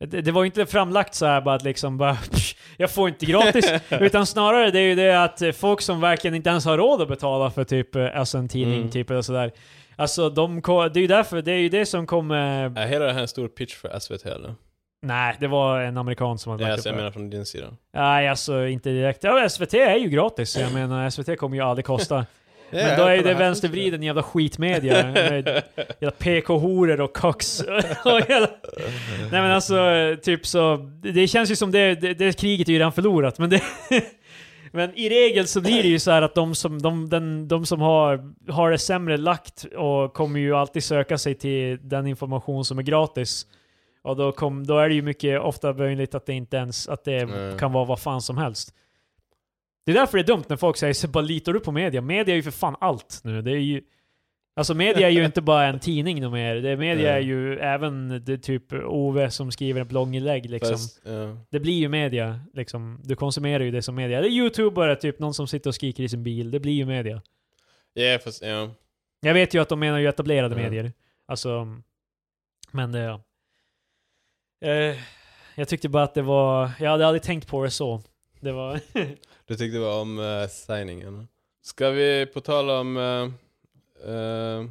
det, 0.07 0.21
det 0.21 0.33
var 0.33 0.43
ju 0.43 0.47
inte 0.47 0.67
framlagt 0.67 1.15
så 1.15 1.27
här 1.27 1.41
bara 1.41 1.55
att 1.55 1.63
liksom 1.65 1.99
bara 1.99 2.15
psh, 2.15 2.57
jag 2.77 2.91
får 2.91 3.09
inte 3.09 3.27
gratis. 3.27 3.73
utan 3.91 4.27
snarare 4.27 4.71
det 4.71 4.79
är 4.79 4.83
ju 4.89 4.95
det 4.95 5.25
att 5.25 5.43
eh, 5.43 5.53
folk 5.53 5.81
som 5.81 6.01
verkligen 6.01 6.35
inte 6.35 6.51
ens 6.51 6.65
har 6.65 6.79
råd 6.79 7.03
att 7.03 7.09
betala 7.09 7.51
för 7.51 7.65
typ 7.65 7.95
eh, 7.97 8.19
alltså 8.19 8.39
en 8.39 8.49
tidning 8.49 8.79
Mm. 8.79 8.91
typ 8.91 9.11
eller 9.11 9.23
sådär. 9.23 9.53
Alltså 9.97 10.31
de, 10.31 10.55
det 10.65 10.71
är 10.71 11.01
ju 11.01 11.07
därför, 11.07 11.43
det 11.43 11.53
är 11.53 11.59
ju 11.59 11.69
det 11.69 11.87
som 11.87 12.07
kommer... 12.07 12.79
Är 12.79 12.87
hela 12.87 13.05
det 13.05 13.13
här 13.13 13.21
en 13.21 13.29
stor 13.29 13.49
pitch 13.49 13.75
för 13.75 13.99
SVT 13.99 14.27
eller? 14.27 14.55
Nej, 15.05 15.37
det 15.41 15.47
var 15.47 15.81
en 15.81 15.97
amerikan 15.97 16.39
som 16.39 16.51
hade 16.51 16.63
Nej, 16.63 16.71
lagt 16.71 16.79
alltså, 16.79 16.89
upp 16.89 16.93
jag 16.93 16.97
menar 16.97 17.11
från 17.11 17.31
din 17.31 17.47
sida. 17.47 17.67
Nej, 17.93 18.29
alltså 18.29 18.67
inte 18.67 18.91
direkt. 18.91 19.25
Ja, 19.25 19.49
SVT 19.49 19.75
är 19.75 19.97
ju 19.97 20.09
gratis, 20.09 20.51
så 20.51 20.61
jag 20.61 20.73
menar 20.73 21.11
SVT 21.11 21.39
kommer 21.39 21.57
ju 21.57 21.63
aldrig 21.63 21.85
kosta. 21.85 22.27
Ja, 22.71 22.87
Men 22.87 22.99
då 22.99 23.05
är 23.05 23.15
ju 23.15 23.23
det 23.23 23.35
vänstervriden 23.35 24.03
jävla 24.03 24.23
skitmedia. 24.23 25.07
Med 25.13 25.63
jävla 25.77 26.11
PK-horor 26.11 27.01
och 27.01 27.17
kox. 27.17 27.61
och. 28.05 28.21
Nej 29.31 29.31
men 29.31 29.51
alltså, 29.51 29.77
typ 30.23 30.47
så... 30.47 30.77
Det 31.03 31.29
känns 31.29 31.51
ju 31.51 31.57
som 31.57 31.71
det, 31.71 31.95
det, 31.95 32.15
det 32.15 32.39
kriget 32.39 32.69
är 32.69 32.73
ju 32.73 32.79
redan 32.79 32.93
förlorat, 32.93 33.39
men 33.39 33.51
det... 33.51 33.63
Men 34.73 34.99
i 34.99 35.09
regel 35.09 35.47
så 35.47 35.61
blir 35.61 35.83
det 35.83 35.89
ju 35.89 35.99
så 35.99 36.11
här 36.11 36.23
att 36.23 36.35
de 36.35 36.55
som, 36.55 36.83
de, 36.83 37.09
den, 37.09 37.49
de 37.49 37.67
som 37.67 37.81
har, 37.81 38.33
har 38.53 38.71
det 38.71 38.79
sämre 38.79 39.17
lagt 39.17 39.65
och 39.65 40.15
kommer 40.15 40.41
ju 40.41 40.55
alltid 40.55 40.85
söka 40.85 41.19
sig 41.19 41.35
till 41.35 41.79
den 41.83 42.07
information 42.07 42.65
som 42.65 42.79
är 42.79 42.83
gratis. 42.83 43.47
Och 44.05 44.17
då, 44.17 44.33
kom, 44.33 44.67
då 44.67 44.79
är 44.79 44.89
det 44.89 44.95
ju 44.95 45.03
mycket 45.03 45.41
ofta 45.41 45.73
möjligt 45.73 46.15
att 46.15 46.27
det 46.27 46.33
inte 46.33 46.57
ens 46.57 46.89
att 46.89 47.05
det 47.05 47.27
Nej. 47.27 47.59
kan 47.59 47.73
vara 47.73 47.85
vad 47.85 48.01
fan 48.01 48.23
som 48.23 48.39
helst. 48.39 48.75
Det 49.87 49.93
är 49.93 49.95
därför 49.97 50.19
det 50.19 50.23
är 50.23 50.27
dumt 50.27 50.45
när 50.49 50.57
folk 50.57 50.77
säger 50.77 50.95
så 50.95 51.09
bara 51.09 51.25
litar 51.25 51.53
du 51.53 51.61
på 51.61 51.73
media? 51.73 52.01
Media 52.01 52.35
är 52.35 52.37
ju 52.37 52.43
för 52.43 52.51
fan 52.51 52.77
allt 52.81 53.21
nu. 53.25 53.43
Det 53.43 53.51
är 53.51 53.57
ju... 53.57 53.83
Alltså 54.57 54.75
media 54.75 55.07
är 55.07 55.11
ju 55.13 55.25
inte 55.25 55.43
bara 55.43 55.67
en 55.67 55.81
tidning 55.81 56.31
mer. 56.33 56.55
Det, 56.55 56.77
media 56.77 57.11
är 57.11 57.21
Nej. 57.21 57.25
ju 57.29 57.59
även 57.59 58.25
det 58.25 58.39
typ 58.39 58.73
Ove 58.73 59.31
som 59.31 59.53
skriver 59.53 59.81
en 59.81 59.89
blogginlägg 59.89 60.51
liksom. 60.51 60.73
Fast, 60.73 61.03
ja. 61.05 61.37
Det 61.51 61.61
blir 61.61 61.75
ju 61.79 61.89
media, 61.89 62.41
liksom. 62.55 63.01
Du 63.05 63.17
konsumerar 63.17 63.65
ju 63.65 63.71
det 63.71 63.83
som 63.83 63.95
media. 63.95 64.21
Det 64.21 64.29
är 64.29 64.31
youtubare, 64.31 64.97
typ 64.97 65.19
någon 65.19 65.35
som 65.35 65.47
sitter 65.49 65.71
och 65.71 65.75
skriker 65.75 66.03
i 66.03 66.09
sin 66.09 66.23
bil. 66.25 66.51
Det 66.51 66.61
blir 66.61 66.73
ju 66.73 66.85
media. 66.85 67.23
Ja, 67.93 68.19
fast 68.25 68.43
ja. 68.43 68.71
Jag 69.21 69.35
vet 69.35 69.55
ju 69.55 69.59
att 69.63 69.69
de 69.69 69.81
menar 69.81 69.99
ju 69.99 70.09
etablerade 70.09 70.55
Mm. 70.55 70.65
medier. 70.65 70.93
Alltså... 71.27 71.81
Men 72.71 72.93
det... 72.93 73.01
Ja. 73.01 73.21
Eh, 74.65 74.97
jag 75.55 75.69
tyckte 75.69 75.89
bara 75.89 76.03
att 76.03 76.15
det 76.15 76.23
var... 76.23 76.71
Jag 76.81 76.91
hade 76.91 77.07
aldrig 77.07 77.23
tänkt 77.23 77.49
på 77.49 77.65
det 77.65 77.71
så. 77.71 78.03
Det 78.41 78.53
var... 78.53 78.81
Du 79.47 79.57
tyckte 79.57 79.79
bara 79.79 80.01
om 80.01 80.19
uh, 80.19 80.49
signingen. 80.49 81.29
Ska 81.63 81.91
vi 81.91 82.27
på 82.27 82.41
tal 82.41 82.71
om... 82.71 82.97
Uh, 82.97 83.31
uh, 84.11 84.69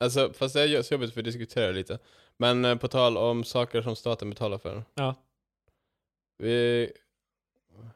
alltså, 0.00 0.32
fast 0.32 0.54
det 0.54 0.62
är 0.62 0.82
så 0.82 0.94
jobbigt 0.94 1.14
för 1.14 1.20
att 1.20 1.24
diskutera 1.24 1.70
lite. 1.70 1.98
Men 2.36 2.64
eh, 2.64 2.76
på 2.76 2.88
tal 2.88 3.16
om 3.16 3.44
saker 3.44 3.82
som 3.82 3.96
staten 3.96 4.30
betalar 4.30 4.58
för. 4.58 4.84
ja. 4.94 5.14
Vi... 6.38 6.92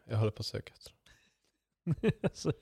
Jag 0.05 0.17
håller 0.17 0.31
på 0.31 0.41
att 0.41 0.47
söka. 0.47 0.73
alltså, 2.23 2.53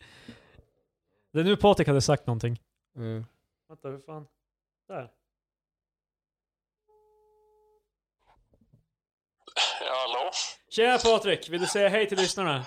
det 1.33 1.40
är 1.40 1.45
nu 1.45 1.57
Patrik 1.57 1.88
hade 1.88 2.01
sagt 2.01 2.27
någonting. 2.27 2.61
Mm. 2.97 3.25
Vänta, 3.69 3.88
hur 3.88 3.99
fan? 3.99 4.27
Där. 4.88 5.11
Ja, 9.81 9.95
hallå? 10.07 10.31
Tjena 10.71 10.99
Patrik! 10.99 11.49
Vill 11.49 11.61
du 11.61 11.67
säga 11.67 11.89
hej 11.89 12.09
till 12.09 12.19
lyssnarna? 12.19 12.65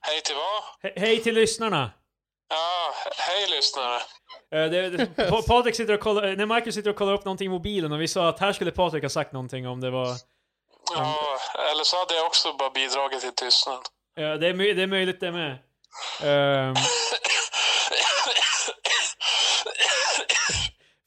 Hej 0.00 0.20
till 0.20 0.34
vad? 0.34 0.92
He 0.92 1.00
hej 1.00 1.22
till 1.22 1.34
lyssnarna! 1.34 1.90
Ja, 2.48 2.92
he- 3.04 3.12
hej 3.16 3.46
lyssnare. 3.50 3.96
Eh, 4.54 4.70
det, 4.70 4.90
det, 4.90 5.06
Pa- 5.30 5.42
Patrik 5.42 5.74
sitter 5.76 5.94
och 5.94 6.00
kollar, 6.00 6.36
när 6.36 6.46
Marcus 6.46 6.74
sitter 6.74 6.90
och 6.90 6.96
kollar 6.96 7.12
upp 7.12 7.24
någonting 7.24 7.46
i 7.46 7.48
mobilen 7.48 7.92
och 7.92 8.00
vi 8.00 8.08
sa 8.08 8.28
att 8.28 8.40
här 8.40 8.52
skulle 8.52 8.70
Patrik 8.70 9.02
ha 9.02 9.10
sagt 9.10 9.32
någonting 9.32 9.68
om 9.68 9.80
det 9.80 9.90
var... 9.90 10.08
Ja, 10.94 11.38
eller 11.72 11.84
så 11.84 11.96
hade 11.98 12.14
jag 12.14 12.26
också 12.26 12.52
bara 12.52 12.70
bidragit 12.70 13.20
till 13.20 13.34
tystnad. 13.34 13.80
Ja, 14.14 14.36
det, 14.36 14.46
är, 14.48 14.74
det 14.74 14.82
är 14.82 14.86
möjligt 14.86 15.20
det 15.20 15.32
med. 15.32 15.50
Ehm, 16.22 16.74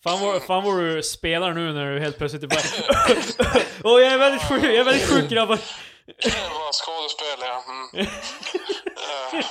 fan, 0.03 0.21
vad, 0.21 0.43
fan 0.43 0.63
vad 0.63 0.79
du 0.79 1.03
spelar 1.03 1.53
nu 1.53 1.73
när 1.73 1.91
du 1.93 1.99
helt 1.99 2.17
plötsligt 2.17 2.43
är 2.43 2.47
bara... 2.47 2.59
Åh 3.83 4.01
jag 4.01 4.13
är 4.13 4.17
väldigt 4.17 4.47
sjuk, 4.47 4.63
jag 4.63 4.75
är 4.75 4.83
väldigt 4.83 5.09
sjuk 5.09 5.29
grabbar! 5.29 5.59
Det 6.05 6.49
var 6.49 6.73
skådespel, 6.73 7.39
ja. 7.39 7.63
Mm. 7.69 8.07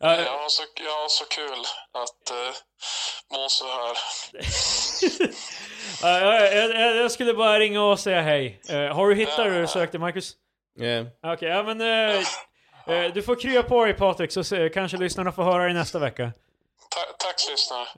Ja, 0.00 0.16
jag, 0.16 0.32
har 0.32 0.48
så, 0.48 0.62
jag 0.84 0.90
har 0.90 1.08
så 1.08 1.24
kul 1.24 1.64
att 1.92 2.32
uh, 2.32 2.54
må 3.32 3.48
så 3.48 3.64
här. 3.64 3.96
ja, 6.20 6.20
jag, 6.20 6.70
jag, 6.70 6.96
jag 6.96 7.10
skulle 7.10 7.34
bara 7.34 7.58
ringa 7.58 7.82
och 7.82 8.00
säga 8.00 8.22
hej. 8.22 8.60
Eh, 8.68 8.96
har 8.96 9.08
du 9.08 9.14
hittat 9.14 9.36
det 9.36 9.60
du 9.60 9.66
sökte 9.66 9.98
Marcus? 9.98 10.32
Yeah. 10.80 11.06
Okej, 11.22 11.48
ja 11.48 11.62
men... 11.62 11.80
eh, 11.80 13.12
du 13.14 13.22
får 13.22 13.40
krya 13.40 13.62
på 13.62 13.84
dig 13.84 13.94
Patrik 13.94 14.32
så 14.32 14.68
kanske 14.74 14.96
lyssnarna 14.96 15.32
får 15.32 15.42
höra 15.42 15.64
dig 15.64 15.74
nästa 15.74 15.98
vecka. 15.98 16.32
Ta 16.94 17.00
tack 17.18 17.36
lyssnare. 17.50 17.88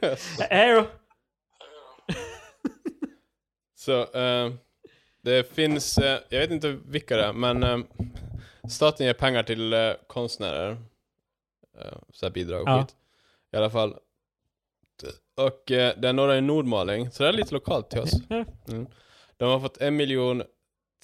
Eh, 0.00 0.18
Hej 0.50 0.74
då! 0.74 0.86
Så, 3.76 4.18
eh, 4.18 4.52
det 5.22 5.54
finns, 5.54 5.98
eh, 5.98 6.20
jag 6.28 6.40
vet 6.40 6.50
inte 6.50 6.78
vilka 6.84 7.16
det 7.16 7.24
är, 7.24 7.32
men 7.32 7.62
eh, 7.62 7.78
staten 8.70 9.06
ger 9.06 9.14
pengar 9.14 9.42
till 9.42 9.72
eh, 9.72 9.92
konstnärer. 10.06 10.70
Uh, 11.84 11.98
så 12.12 12.26
här 12.26 12.30
bidrag 12.30 12.62
och 12.62 12.68
Ja. 12.68 12.80
skit. 12.82 12.96
I 13.52 13.56
alla 13.56 13.70
fall. 13.70 13.96
Och 15.36 15.70
eh, 15.70 15.94
det 15.98 16.08
är 16.08 16.12
några 16.12 16.38
i 16.38 16.40
Nordmaling, 16.40 17.10
så 17.10 17.22
det 17.22 17.28
är 17.28 17.32
lite 17.32 17.54
lokalt 17.54 17.90
till 17.90 18.00
oss. 18.00 18.12
Mm. 18.68 18.86
De 19.36 19.50
har 19.50 19.60
fått 19.60 19.76
en 19.76 19.96
miljon 19.96 20.42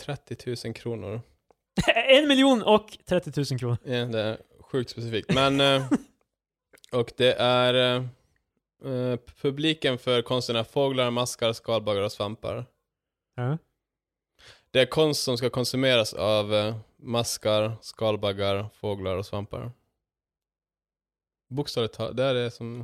30 0.00 0.56
000 0.66 0.74
kronor. 0.74 1.20
En 2.08 2.28
miljon 2.28 2.62
och 2.62 2.98
30 3.08 3.32
000 3.50 3.58
kronor. 3.60 3.76
Ja, 3.84 4.04
det 4.04 4.20
är 4.20 4.38
sjukt 4.60 4.90
specifikt. 4.90 5.34
Men, 5.34 5.60
eh, 5.60 5.82
och 6.92 7.12
det 7.16 7.32
är 7.38 7.74
eh, 7.74 8.04
eh, 8.92 9.18
publiken 9.40 9.98
för 9.98 10.22
konsterna 10.22 10.64
fåglar, 10.64 11.10
maskar, 11.10 11.52
skalbaggar 11.52 12.02
och 12.02 12.12
svampar. 12.12 12.64
Ja. 13.34 13.58
Det 14.70 14.80
är 14.80 14.86
konst 14.86 15.22
som 15.22 15.36
ska 15.38 15.50
konsumeras 15.50 16.14
av 16.14 16.54
eh, 16.54 16.76
maskar, 16.96 17.72
skalbaggar, 17.80 18.66
fåglar 18.74 19.16
och 19.16 19.26
svampar. 19.26 19.72
Bokstavligt 21.48 21.94
talat, 21.94 22.16
det 22.16 22.24
är 22.24 22.34
det 22.34 22.50
som... 22.50 22.80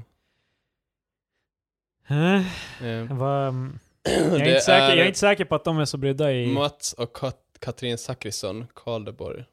Eh, 2.08 2.36
Eh, 2.82 3.10
mm, 3.10 3.78
jag, 4.02 4.40
är 4.40 4.48
inte 4.48 4.60
säker, 4.64 4.82
är 4.84 4.96
jag 4.96 4.98
är 4.98 5.06
inte 5.06 5.18
säker 5.18 5.44
på 5.44 5.54
att 5.54 5.64
de 5.64 5.78
är 5.78 5.84
så 5.84 5.96
brydda 5.98 6.32
i... 6.32 6.46
Mats 6.46 6.92
och 6.92 7.16
Kat- 7.16 7.58
Katrin 7.58 7.98
Zachrisson, 7.98 8.66
Karlborg, 8.74 9.44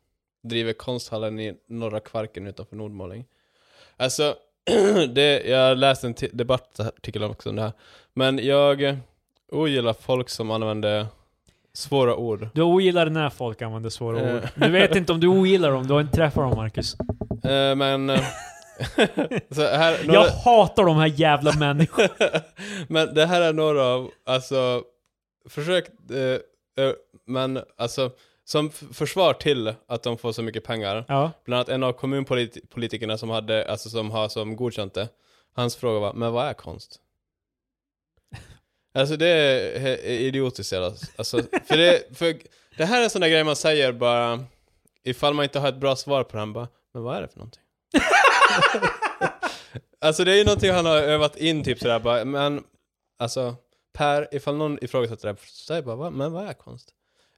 driver 0.44 0.74
konsthallen 0.74 1.40
i 1.40 1.58
Norra 1.68 2.00
Kvarken 2.00 2.48
utanför 2.48 2.76
Nordmaling. 2.76 3.26
Alltså, 4.04 4.36
det, 5.14 5.44
jag 5.46 5.78
läste 5.78 6.08
en 6.08 6.16
ti- 6.16 6.30
debattartikel 6.34 7.24
också 7.24 7.50
om 7.50 7.56
det 7.56 7.62
här. 7.62 7.72
Men 8.14 8.46
jag 8.46 8.98
ogillar 9.52 9.94
folk 9.94 10.30
som 10.30 10.52
använder 10.52 11.06
svåra 11.74 12.16
ord. 12.16 12.48
Du 12.54 12.62
ogillar 12.62 13.10
när 13.10 13.30
folk 13.30 13.62
använder 13.62 13.90
svåra 13.90 14.20
Eh. 14.22 14.36
ord. 14.36 14.42
Du 14.56 14.70
vet 14.70 14.96
inte 14.96 15.14
om 15.14 15.20
du 15.20 15.28
ogillar 15.28 15.72
dem, 15.72 15.88
du 15.88 15.94
har 15.94 16.02
inte 16.02 16.16
träffat 16.16 16.44
dem 16.50 16.56
Marcus. 16.58 16.96
Eh, 17.44 17.76
men... 17.76 18.10
eh, 18.10 18.20
här, 19.58 20.04
några, 20.08 20.20
Jag 20.20 20.30
hatar 20.30 20.84
de 20.86 20.96
här 20.98 21.08
jävla 21.08 21.54
människorna. 21.54 22.10
men 22.88 23.14
det 23.14 23.26
här 23.26 23.42
är 23.42 23.54
några 23.54 23.84
av, 23.86 24.10
alltså, 24.26 24.82
försök, 25.50 25.86
eh, 26.12 26.86
eh, 26.86 26.94
men 27.28 27.60
alltså, 27.78 28.12
som 28.46 28.70
försvar 28.72 29.34
till 29.34 29.74
att 29.88 30.04
de 30.04 30.18
får 30.18 30.32
så 30.32 30.42
mycket 30.44 30.64
pengar, 30.64 31.06
Ja. 31.08 31.32
bland 31.46 31.58
annat 31.60 31.70
en 31.70 31.84
av 31.84 31.94
kommunpolitikerna 31.94 33.18
som 33.18 33.30
hade, 33.30 33.72
alltså 33.72 33.90
som 33.90 34.12
har 34.12 34.30
som 34.30 34.56
godkänt 34.56 34.94
det, 34.94 35.10
hans 35.56 35.76
fråga 35.76 36.00
var, 36.00 36.14
men 36.14 36.34
vad 36.34 36.48
är 36.48 36.54
konst? 36.54 37.00
Alltså 38.96 39.18
det 39.18 39.28
är 39.28 39.98
idiotiskt 40.06 40.74
alltså, 40.74 41.42
för 41.68 41.78
det, 41.78 42.18
för 42.18 42.36
det 42.78 42.86
här 42.86 43.00
är 43.00 43.04
en 43.04 43.10
sån 43.10 43.22
där 43.22 43.30
grej 43.30 43.44
man 43.44 43.56
säger 43.56 43.92
bara, 43.92 44.44
ifall 45.04 45.34
man 45.34 45.44
inte 45.44 45.60
har 45.60 45.70
ett 45.70 45.76
bra 45.78 45.96
svar 45.96 46.24
på 46.24 46.38
den, 46.38 46.54
bara, 46.54 46.68
men 46.94 47.04
vad 47.04 47.18
är 47.18 47.22
det 47.22 47.28
för 47.28 47.38
någonting? 47.40 47.62
Alltså 50.02 50.24
det 50.24 50.32
är 50.32 50.36
ju 50.36 50.44
någonting 50.44 50.72
han 50.72 50.86
har 50.86 50.98
övat 50.98 51.38
in 51.38 51.64
typ 51.64 51.80
sådär 51.80 52.00
bara, 52.00 52.26
men 52.26 52.64
alltså 53.20 53.56
Per, 53.94 54.28
ifall 54.36 54.56
någon 54.56 54.84
ifrågasätter 54.84 55.28
det, 55.28 55.36
säg 55.48 55.82
bara, 55.82 55.96
"Va? 55.96 56.10
men 56.10 56.32
vad 56.32 56.48
är 56.48 56.54
konst? 56.54 56.90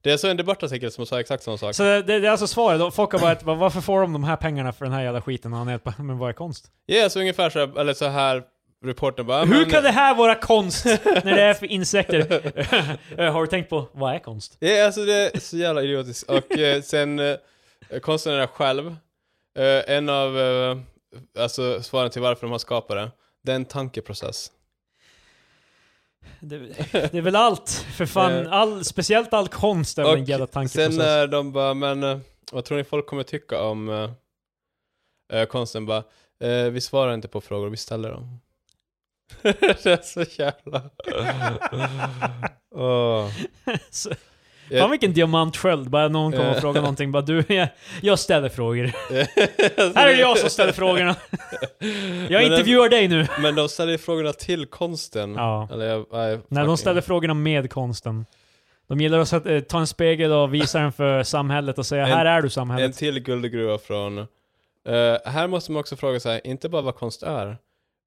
Det 0.06 0.12
är 0.12 0.18
så 0.18 0.28
en 0.28 0.38
debattartikel 0.38 0.92
som 0.92 1.06
sa 1.06 1.20
exakt 1.20 1.44
samma 1.44 1.58
sak. 1.58 1.76
Så 1.76 1.84
det, 1.84 2.02
det 2.02 2.14
är 2.14 2.30
alltså 2.30 2.48
svaret. 2.48 2.94
Folk 2.96 3.12
har 3.12 3.20
bara, 3.20 3.36
bara, 3.36 3.56
varför 3.56 3.82
får 3.82 4.02
de 4.02 4.14
de 4.14 4.24
här 4.24 4.36
pengarna 4.36 4.74
för 4.74 4.86
den 4.86 4.94
här 4.94 5.04
jävla 5.04 5.22
skiten? 5.22 5.54
Och 5.54 5.60
han 5.60 5.68
är 5.68 5.78
bara, 5.78 5.96
men 6.04 6.18
vad 6.18 6.30
är 6.30 6.34
konst? 6.34 6.66
Ja, 6.86 7.10
så 7.10 7.20
ungefär 7.20 7.50
så 7.50 7.60
här, 7.60 7.80
eller 7.80 7.94
så 7.94 8.06
här 8.06 8.44
reportern 8.86 9.26
bara... 9.26 9.46
Hur 9.46 9.60
men- 9.62 9.70
kan 9.70 9.84
det 9.84 9.92
här 9.92 10.16
vara 10.16 10.36
konst? 10.36 10.86
när 10.86 11.36
det 11.36 11.42
är 11.42 11.54
för 11.54 11.66
insekter? 11.66 12.22
Har 13.32 13.42
du 13.42 13.48
tänkt 13.48 13.70
på, 13.70 13.86
vad 13.92 14.16
är 14.16 14.20
konst? 14.20 14.58
Ja, 14.60 14.86
alltså 14.86 15.06
det 15.06 15.36
är 15.36 15.40
så 15.40 15.58
jävla 15.58 15.82
idiotiskt. 15.82 16.30
Och 16.30 16.58
eh, 16.58 16.82
sen 16.82 17.20
eh, 17.20 17.36
konstnärerna 18.02 18.48
själv, 18.48 18.88
eh, 19.58 19.96
en 19.96 20.10
av 20.10 20.40
eh, 20.40 20.78
alltså 21.40 21.84
svaren 21.84 22.10
till 22.10 22.22
varför 22.22 22.42
de 22.42 22.52
har 22.52 22.60
skapat 22.60 22.98
det, 22.98 23.12
det 23.44 23.52
är 23.52 23.56
en 23.56 23.66
tankeprocess. 23.66 24.52
Det, 26.40 26.58
det 26.92 27.18
är 27.18 27.22
väl 27.22 27.36
allt, 27.36 27.70
för 27.70 28.06
fan. 28.06 28.34
Eh. 28.34 28.52
All, 28.54 28.86
speciellt 28.86 29.34
all 29.34 29.48
konst 29.48 29.98
är 29.98 30.04
väl 30.04 30.18
en 30.18 30.26
jävla 30.26 30.48
Sen 30.48 30.54
tankeprocess. 30.54 30.98
när 30.98 31.28
de 31.28 31.52
bara, 31.52 31.74
men 31.74 32.04
eh, 32.04 32.20
vad 32.52 32.66
tror 32.66 32.78
ni 32.78 32.84
folk 32.84 33.08
kommer 33.08 33.24
tycka 33.24 33.62
om 33.62 33.90
eh, 35.34 35.46
konsten? 35.46 35.86
Bara, 35.86 36.04
eh, 36.40 36.66
vi 36.72 36.82
svarar 36.82 37.14
inte 37.14 37.28
på 37.28 37.42
frågor, 37.42 37.70
vi 37.70 37.78
ställer 37.78 38.12
dem. 38.12 38.40
det 39.42 39.86
är 39.86 40.02
så 40.02 40.42
jävla... 40.42 40.90
Åh. 42.76 43.32
Fan 44.80 44.92
vilken 44.92 45.14
diamantsköld, 45.14 45.90
bara 45.90 46.08
någon 46.08 46.32
kommer 46.32 46.50
och 46.50 46.56
Eh. 46.56 46.62
frågar 46.62 46.82
någonting, 46.82 47.12
bara 47.12 47.22
du, 47.22 47.44
jag, 47.48 47.68
jag 48.02 48.20
ställer 48.20 48.50
frågor. 48.50 48.84
Här 49.96 50.08
är 50.08 50.12
det 50.14 50.20
jag 50.20 50.38
som 50.38 50.50
ställer 50.50 50.72
frågorna. 50.74 51.16
Jag 52.30 52.32
Men, 52.32 52.44
intervjuar 52.44 52.90
dig 52.90 53.08
nu. 53.08 53.28
Men 53.42 53.56
de 53.56 53.70
ställer 53.70 53.98
frågorna 53.98 54.34
till 54.34 54.66
konsten. 54.66 55.34
Ja. 55.36 55.70
Eller, 55.72 55.86
jag, 55.86 56.06
nej, 56.12 56.40
Nej, 56.48 56.66
de 56.66 56.78
ställer 56.78 57.02
frågorna 57.02 57.34
med 57.34 57.72
konsten. 57.72 58.26
De 58.88 59.02
gillar 59.02 59.20
att 59.20 59.28
sätta, 59.30 59.54
eh, 59.54 59.62
ta 59.62 59.80
en 59.80 59.88
spegel 59.88 60.32
och 60.32 60.54
visa 60.54 60.80
den 60.80 60.92
för 60.92 61.24
samhället 61.24 61.78
och 61.78 61.86
säga 61.86 62.04
En- 62.08 62.12
här 62.14 62.26
är 62.26 62.42
du 62.42 62.48
En 62.48 62.52
samhället. 62.52 62.96
till 62.98 63.20
guldgruva 63.20 63.78
från... 63.78 64.18
eh, 64.18 64.26
här 65.26 65.48
måste 65.48 65.72
man 65.72 65.80
också 65.80 65.96
fråga 65.96 66.20
sig, 66.20 66.42
inte 66.44 66.70
bara 66.70 66.82
vad 66.82 66.96
konst 66.96 67.24
är, 67.24 67.58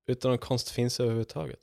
utan 0.09 0.31
om 0.31 0.39
konst 0.39 0.71
finns 0.71 1.01
överhuvudtaget. 1.01 1.61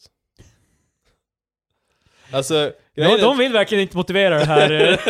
Alltså, 2.31 2.71
De, 2.95 3.01
är- 3.01 3.21
de 3.21 3.37
vill 3.37 3.53
verkligen 3.53 3.81
inte 3.81 3.97
motivera 3.97 4.37
det 4.39 4.45
här. 4.45 4.99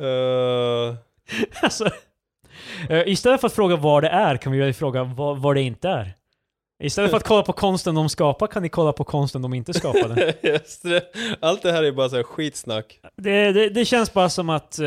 Eh, 0.00 0.94
alltså, 1.62 1.90
eh, 2.88 3.08
istället 3.08 3.40
för 3.40 3.46
att 3.46 3.54
fråga 3.54 3.76
vad 3.76 4.02
det 4.02 4.08
är 4.08 4.36
kan 4.36 4.52
vi 4.52 4.58
väl 4.58 4.72
fråga 4.74 5.04
vad, 5.04 5.38
vad 5.42 5.56
det 5.56 5.62
inte 5.62 5.88
är. 5.88 6.12
Istället 6.82 7.10
för 7.10 7.16
att 7.16 7.26
kolla 7.26 7.42
på 7.42 7.52
konsten 7.52 7.94
de 7.94 8.08
skapar 8.08 8.46
kan 8.46 8.62
ni 8.62 8.68
kolla 8.68 8.92
på 8.92 9.04
konsten 9.04 9.42
de 9.42 9.54
inte 9.54 9.72
skapade. 9.74 10.34
just 10.42 10.82
det. 10.82 11.04
Allt 11.40 11.62
det 11.62 11.72
här 11.72 11.82
är 11.82 11.92
bara 11.92 12.08
så 12.08 12.16
här 12.16 12.22
skitsnack. 12.22 13.00
Det, 13.16 13.52
det, 13.52 13.68
det 13.68 13.84
känns 13.84 14.12
bara 14.12 14.28
som 14.28 14.50
att 14.50 14.78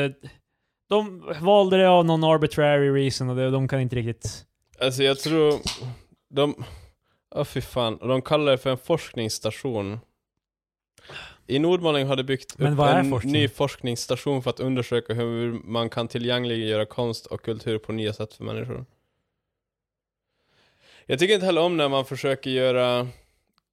de 0.89 1.33
valde 1.41 1.77
det 1.77 1.89
av 1.89 2.05
någon 2.05 2.23
arbitrary 2.23 2.89
reason 3.03 3.29
och 3.29 3.51
de 3.51 3.67
kan 3.67 3.81
inte 3.81 3.95
riktigt... 3.95 4.45
Alltså 4.81 5.03
jag 5.03 5.19
tror... 5.19 5.53
De... 6.29 6.63
Åh 7.35 7.43
fy 7.43 7.61
fan. 7.61 7.95
Och 7.97 8.07
de 8.07 8.21
kallar 8.21 8.51
det 8.51 8.57
för 8.57 8.69
en 8.69 8.77
forskningsstation. 8.77 9.99
I 11.47 11.59
Nordmaling 11.59 12.07
har 12.07 12.15
de 12.15 12.23
byggt 12.23 12.53
upp 12.53 12.61
en 12.61 13.09
forskning? 13.09 13.33
ny 13.33 13.47
forskningsstation 13.47 14.43
för 14.43 14.49
att 14.49 14.59
undersöka 14.59 15.13
hur 15.13 15.51
man 15.53 15.89
kan 15.89 16.07
tillgängliggöra 16.07 16.85
konst 16.85 17.25
och 17.25 17.41
kultur 17.41 17.77
på 17.77 17.91
nya 17.91 18.13
sätt 18.13 18.33
för 18.33 18.43
människor. 18.43 18.85
Jag 21.05 21.19
tycker 21.19 21.33
inte 21.33 21.45
heller 21.45 21.61
om 21.61 21.77
när 21.77 21.89
man 21.89 22.05
försöker 22.05 22.49
göra 22.49 23.07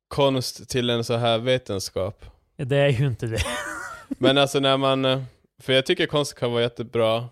konst 0.08 0.68
till 0.68 0.90
en 0.90 1.04
så 1.04 1.16
här 1.16 1.38
vetenskap. 1.38 2.24
Det 2.56 2.76
är 2.76 2.88
ju 2.88 3.06
inte 3.06 3.26
det. 3.26 3.40
Men 4.08 4.38
alltså 4.38 4.60
när 4.60 4.76
man... 4.76 5.04
eh, 5.04 5.22
För 5.62 5.72
jag 5.72 5.86
tycker 5.86 6.06
konst 6.06 6.34
kan 6.34 6.52
vara 6.52 6.62
jättebra. 6.62 7.28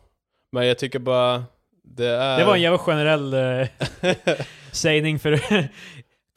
Men 0.53 0.67
jag 0.67 0.79
tycker 0.79 0.99
bara... 0.99 1.45
Det 1.83 2.07
är... 2.07 2.39
Det 2.39 2.45
var 2.45 2.55
en 2.55 2.63
jävla 2.63 2.79
generell 2.79 3.35
eh, 3.35 3.69
sägning 4.73 5.19
för 5.19 5.41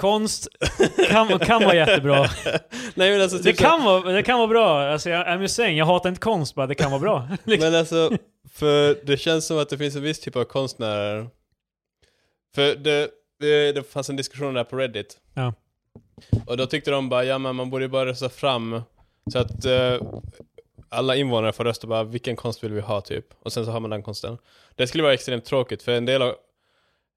konst 0.01 0.47
kan, 1.09 1.39
kan 1.39 1.63
vara 1.63 1.75
jättebra. 1.75 2.29
Nej 2.95 3.11
men 3.11 3.21
alltså 3.21 3.37
Det 3.37 3.43
typ 3.43 3.57
så- 3.57 3.63
kan 3.63 3.83
vara, 3.83 4.11
det 4.11 4.23
kan 4.23 4.37
vara 4.37 4.47
bra. 4.47 4.81
Alltså, 4.81 5.09
jag, 5.09 5.27
I'm 5.27 5.41
just 5.41 5.55
saying, 5.55 5.77
jag 5.77 5.85
hatar 5.85 6.09
inte 6.09 6.21
konst 6.21 6.55
bara, 6.55 6.67
det 6.67 6.75
kan 6.75 6.91
vara 6.91 7.01
bra. 7.01 7.27
Liksom. 7.43 7.69
Men 7.71 7.79
alltså, 7.79 8.17
för 8.53 8.97
det 9.05 9.17
känns 9.17 9.45
som 9.47 9.57
att 9.59 9.69
det 9.69 9.77
finns 9.77 9.95
en 9.95 10.01
viss 10.01 10.19
typ 10.19 10.35
av 10.35 10.43
konstnärer. 10.43 11.27
För 12.55 12.75
det, 12.75 13.09
det, 13.39 13.71
det 13.71 13.83
fanns 13.91 14.09
en 14.09 14.15
diskussion 14.15 14.53
där 14.53 14.63
på 14.63 14.77
Reddit. 14.77 15.17
Ja. 15.33 15.53
Och 16.45 16.57
då 16.57 16.65
tyckte 16.65 16.91
de 16.91 17.09
bara, 17.09 17.23
ja 17.23 17.37
men 17.37 17.55
man 17.55 17.69
borde 17.69 17.83
ju 17.85 17.89
bara 17.89 18.05
rösta 18.05 18.29
fram 18.29 18.81
så 19.31 19.39
att 19.39 19.65
eh, 19.65 20.01
alla 20.89 21.15
invånare 21.15 21.53
får 21.53 21.63
rösta 21.63 21.87
bara 21.87 22.03
vilken 22.03 22.35
konst 22.35 22.63
vill 22.63 22.71
vi 22.73 22.81
ha 22.81 23.01
typ. 23.01 23.25
Och 23.43 23.53
sen 23.53 23.65
så 23.65 23.71
har 23.71 23.79
man 23.79 23.89
den 23.89 24.03
konsten. 24.03 24.37
Det 24.75 24.87
skulle 24.87 25.03
vara 25.03 25.13
extremt 25.13 25.45
tråkigt 25.45 25.83
för 25.83 25.91
en 25.91 26.05
del 26.05 26.21
av 26.21 26.35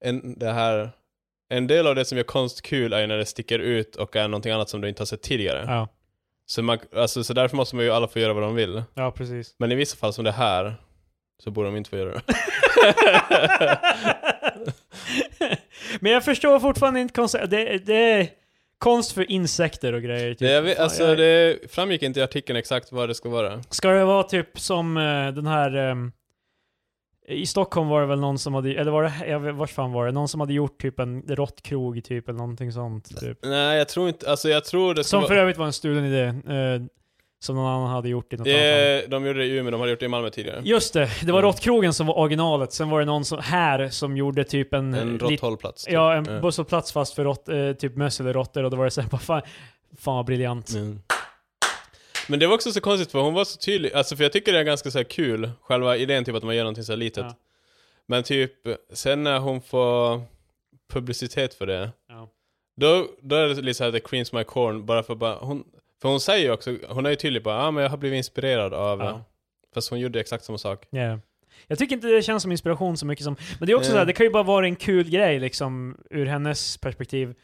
en, 0.04 0.38
det 0.38 0.50
här 0.52 0.90
en 1.56 1.66
del 1.66 1.86
av 1.86 1.94
det 1.94 2.04
som 2.04 2.18
gör 2.18 2.24
konst 2.24 2.62
kul 2.62 2.92
är 2.92 3.00
ju 3.00 3.06
när 3.06 3.18
det 3.18 3.26
sticker 3.26 3.58
ut 3.58 3.96
och 3.96 4.16
är 4.16 4.28
någonting 4.28 4.52
annat 4.52 4.68
som 4.68 4.80
du 4.80 4.88
inte 4.88 5.00
har 5.00 5.06
sett 5.06 5.22
tidigare. 5.22 5.64
Ja, 5.68 5.88
Så, 6.46 6.62
man, 6.62 6.78
alltså, 6.96 7.24
så 7.24 7.32
därför 7.32 7.56
måste 7.56 7.76
man 7.76 7.84
ju 7.84 7.90
alla 7.90 8.08
få 8.08 8.18
göra 8.18 8.32
vad 8.32 8.42
de 8.42 8.54
vill. 8.54 8.82
ja 8.94 9.10
precis. 9.10 9.54
Men 9.58 9.72
i 9.72 9.74
vissa 9.74 9.96
fall 9.96 10.12
som 10.12 10.24
det 10.24 10.32
här, 10.32 10.74
så 11.42 11.50
borde 11.50 11.68
de 11.68 11.76
inte 11.76 11.90
få 11.90 11.96
göra 11.96 12.10
det. 12.14 12.22
Men 16.00 16.12
jag 16.12 16.24
förstår 16.24 16.60
fortfarande 16.60 17.00
inte 17.00 17.14
konst. 17.14 17.34
Det, 17.48 17.78
det 17.86 17.94
är 18.12 18.28
konst 18.78 19.12
för 19.12 19.30
insekter 19.30 19.92
och 19.92 20.02
grejer. 20.02 20.30
Typ. 20.30 20.38
det, 20.38 20.60
vet, 20.60 20.78
alltså, 20.78 21.02
jag- 21.04 21.18
det 21.18 21.58
framgick 21.72 22.02
inte 22.02 22.20
i 22.20 22.22
artikeln 22.22 22.56
exakt 22.56 22.92
vad 22.92 23.08
det 23.08 23.14
ska 23.14 23.28
vara. 23.28 23.62
Ska 23.70 23.90
det 23.90 24.04
vara 24.04 24.22
typ 24.22 24.58
som 24.60 24.96
eh, 24.96 25.28
den 25.34 25.46
här... 25.46 25.76
ehm, 25.76 26.12
I 27.28 27.46
Stockholm 27.46 27.88
var 27.88 28.00
det 28.00 28.06
väl 28.06 28.20
någon 28.20 28.38
som 28.38 28.54
hade, 28.54 28.74
eller 28.74 28.90
var 28.90 29.02
det, 29.02 29.12
jag 29.28 29.40
vet, 29.40 29.54
vart 29.54 29.70
fan 29.70 29.92
var 29.92 30.06
det? 30.06 30.12
Någon 30.12 30.28
som 30.28 30.40
hade 30.40 30.52
gjort 30.52 30.80
typ 30.82 30.98
en 31.00 31.22
råttkrog 31.28 32.04
typ, 32.04 32.28
eller 32.28 32.38
någonting 32.38 32.72
sånt. 32.72 33.20
Typ. 33.20 33.38
Nej, 33.42 33.78
jag 33.78 33.88
tror 33.88 34.08
inte, 34.08 34.30
alltså 34.30 34.48
jag 34.48 34.64
tror 34.64 34.94
det 34.94 35.04
Som 35.04 35.22
för 35.22 35.28
vara... 35.28 35.40
övrigt 35.40 35.56
var 35.56 35.66
en 35.66 35.72
studenidé. 35.72 36.22
Eh, 36.24 36.82
som 37.40 37.56
någon 37.56 37.66
annan 37.66 37.90
hade 37.90 38.08
gjort 38.08 38.32
i 38.32 38.36
något 38.36 38.46
annat 38.46 38.56
fall. 38.58 38.64
Det, 38.64 39.06
de 39.10 39.26
gjorde 39.26 39.38
det 39.38 39.44
i 39.44 39.50
Umeå, 39.58 39.70
de 39.70 39.80
hade 39.80 39.90
gjort 39.90 40.00
det 40.00 40.06
i 40.06 40.08
Malmö 40.08 40.30
tidigare. 40.30 40.60
Just 40.64 40.94
det, 40.94 41.00
det 41.22 41.32
var 41.32 41.38
Mm. 41.38 41.42
råttkrogen 41.48 41.92
som 41.94 42.06
var 42.06 42.18
originalet. 42.18 42.72
Sen 42.72 42.90
var 42.90 42.98
det 43.00 43.06
någon 43.06 43.24
som, 43.24 43.38
här 43.42 43.88
som 43.88 44.16
gjorde 44.16 44.44
typ 44.44 44.74
en... 44.74 44.94
En 44.94 45.18
råtthållplats. 45.18 45.84
typ. 45.84 45.94
Ja, 45.94 46.14
en 46.14 46.24
Ja. 46.24 46.40
busshållplats 46.40 46.92
fast 46.92 47.14
för 47.14 47.24
rått, 47.24 47.48
eh, 47.48 47.72
typ 47.72 47.96
möss 47.96 48.20
eller 48.20 48.32
råttor 48.32 48.62
och 48.64 48.70
då 48.70 48.76
var 48.76 48.84
det 48.84 48.90
såhär, 48.90 49.08
fan, 49.18 49.42
fan 49.98 50.16
vad 50.16 50.26
briljant. 50.26 50.70
Mm. 50.74 51.00
Men 52.28 52.38
det 52.38 52.46
var 52.46 52.54
också 52.54 52.72
så 52.72 52.80
konstigt 52.80 53.10
för 53.12 53.20
hon 53.20 53.34
var 53.34 53.44
så 53.44 53.58
tydlig, 53.58 53.92
alltså 53.92 54.16
för 54.16 54.24
jag 54.24 54.32
tycker 54.32 54.52
det 54.52 54.58
är 54.58 54.64
ganska 54.64 54.90
så 54.90 54.98
här 54.98 55.04
kul, 55.04 55.50
själva 55.62 55.96
idén 55.96 56.24
typ 56.24 56.34
att 56.34 56.42
man 56.42 56.56
gör 56.56 56.62
någonting 56.64 56.84
så 56.84 56.92
här 56.92 56.96
litet. 56.96 57.24
Ja. 57.28 57.34
Men 58.06 58.22
typ, 58.22 58.52
sen 58.92 59.22
när 59.22 59.38
hon 59.38 59.60
får 59.62 60.22
publicitet 60.92 61.54
för 61.54 61.66
det, 61.66 61.90
Ja. 62.08 62.28
då, 62.76 63.06
då 63.22 63.36
är 63.36 63.48
det 63.48 63.54
lite 63.54 63.74
såhär 63.74 63.92
the 63.92 64.00
creams 64.00 64.32
my 64.32 64.44
corn, 64.44 64.86
bara 64.86 65.02
för 65.02 65.14
bara, 65.14 65.34
hon, 65.34 65.64
för 66.02 66.08
hon 66.08 66.20
säger 66.20 66.44
ju 66.46 66.52
också, 66.52 66.76
hon 66.88 67.06
är 67.06 67.10
ju 67.10 67.16
tydlig 67.16 67.42
bara, 67.42 67.56
ja 67.56 67.62
ah, 67.62 67.70
men 67.70 67.82
jag 67.82 67.90
har 67.90 67.96
blivit 67.96 68.16
inspirerad 68.16 68.74
av, 68.74 68.98
Ja. 69.00 69.24
fast 69.74 69.90
hon 69.90 70.00
gjorde 70.00 70.20
exakt 70.20 70.44
samma 70.44 70.58
sak. 70.58 70.86
Yeah. 70.92 71.18
Jag 71.66 71.78
tycker 71.78 71.94
inte 71.94 72.06
det 72.06 72.22
känns 72.22 72.42
som 72.42 72.52
inspiration 72.52 72.96
så 72.96 73.06
mycket 73.06 73.24
som... 73.24 73.36
Men 73.58 73.66
det 73.66 73.72
är 73.72 73.76
också 73.76 73.88
Nej. 73.88 73.92
såhär, 73.92 74.06
det 74.06 74.12
kan 74.12 74.26
ju 74.26 74.30
bara 74.30 74.42
vara 74.42 74.66
en 74.66 74.76
kul 74.76 75.10
grej 75.10 75.40
liksom, 75.40 75.96
ur 76.10 76.26
hennes 76.26 76.76
perspektiv. 76.78 77.34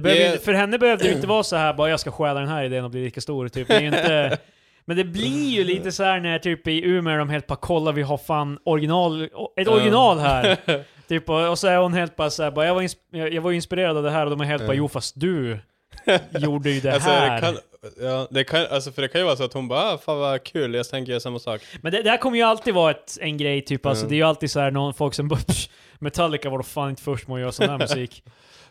Behöver, 0.00 0.38
För 0.38 0.52
henne 0.52 0.78
behövde 0.78 1.04
det 1.04 1.12
inte 1.12 1.26
vara 1.26 1.42
så 1.42 1.56
här 1.56 1.74
bara 1.74 1.90
jag 1.90 2.00
ska 2.00 2.10
stjäla 2.10 2.40
den 2.40 2.48
här 2.48 2.64
idén 2.64 2.84
och 2.84 2.90
bli 2.90 3.04
lika 3.04 3.20
stor. 3.20 3.48
Typ. 3.48 3.68
Det 3.68 3.74
är 3.74 3.80
inte... 3.82 4.38
Men 4.84 4.96
det 4.96 5.04
blir 5.04 5.48
ju 5.50 5.64
lite 5.64 5.92
så 5.92 6.02
här 6.04 6.20
när 6.20 6.38
typ 6.38 6.68
i 6.68 6.84
Umeå 6.84 7.18
de 7.18 7.28
helt 7.30 7.46
bara 7.46 7.56
kolla 7.56 7.92
vi 7.92 8.02
har 8.02 8.18
fan 8.18 8.58
original, 8.64 9.28
ett 9.56 9.68
original 9.68 10.18
här. 10.18 10.56
typ, 11.08 11.28
och, 11.30 11.50
och 11.50 11.58
så 11.58 11.66
är 11.68 11.76
hon 11.76 11.92
helt 11.92 12.16
bara 12.16 12.30
såhär, 12.30 12.50
bara, 12.50 12.66
jag, 12.66 12.74
var 12.74 12.88
jag, 13.10 13.32
jag 13.34 13.42
var 13.42 13.52
inspirerad 13.52 13.96
av 13.96 14.02
det 14.02 14.10
här 14.10 14.24
och 14.24 14.30
de 14.30 14.40
är 14.40 14.44
helt 14.44 14.66
bara 14.66 14.74
jo 14.74 14.88
fast 14.88 15.20
du 15.20 15.58
gjorde 16.38 16.70
ju 16.70 16.80
det 16.80 16.92
alltså, 16.94 17.10
här. 17.10 17.34
Det 17.34 17.40
kan, 17.40 17.56
ja, 18.00 18.28
det 18.30 18.44
kan, 18.44 18.66
alltså 18.70 18.92
för 18.92 19.02
det 19.02 19.08
kan 19.08 19.20
ju 19.20 19.24
vara 19.24 19.36
så 19.36 19.44
att 19.44 19.52
hon 19.52 19.68
bara, 19.68 19.80
ah, 19.92 19.98
fan 19.98 20.18
vad 20.18 20.42
kul, 20.44 20.74
jag 20.74 20.88
tänker 20.88 21.10
göra 21.12 21.20
samma 21.20 21.38
sak. 21.38 21.60
Men 21.82 21.92
det, 21.92 22.02
det 22.02 22.10
här 22.10 22.16
kommer 22.18 22.36
ju 22.36 22.42
alltid 22.42 22.74
vara 22.74 22.90
ett, 22.90 23.18
en 23.20 23.36
grej, 23.36 23.64
typ. 23.64 23.86
Alltså, 23.86 24.02
Mm. 24.04 24.10
Det 24.10 24.14
är 24.14 24.16
ju 24.16 24.22
alltid 24.22 24.50
så 24.50 24.60
här 24.60 24.70
någon 24.70 24.94
folk 24.94 25.14
som 25.14 25.28
bara 25.28 25.40
"Psh, 25.40 25.68
Metallica 25.98 26.50
var 26.50 26.58
då 26.58 26.64
fan 26.64 26.90
inte 26.90 27.02
först 27.02 27.28
med 27.28 27.34
att 27.34 27.40
göra 27.40 27.52
sån 27.52 27.68
här 27.68 27.78
musik. 27.78 28.24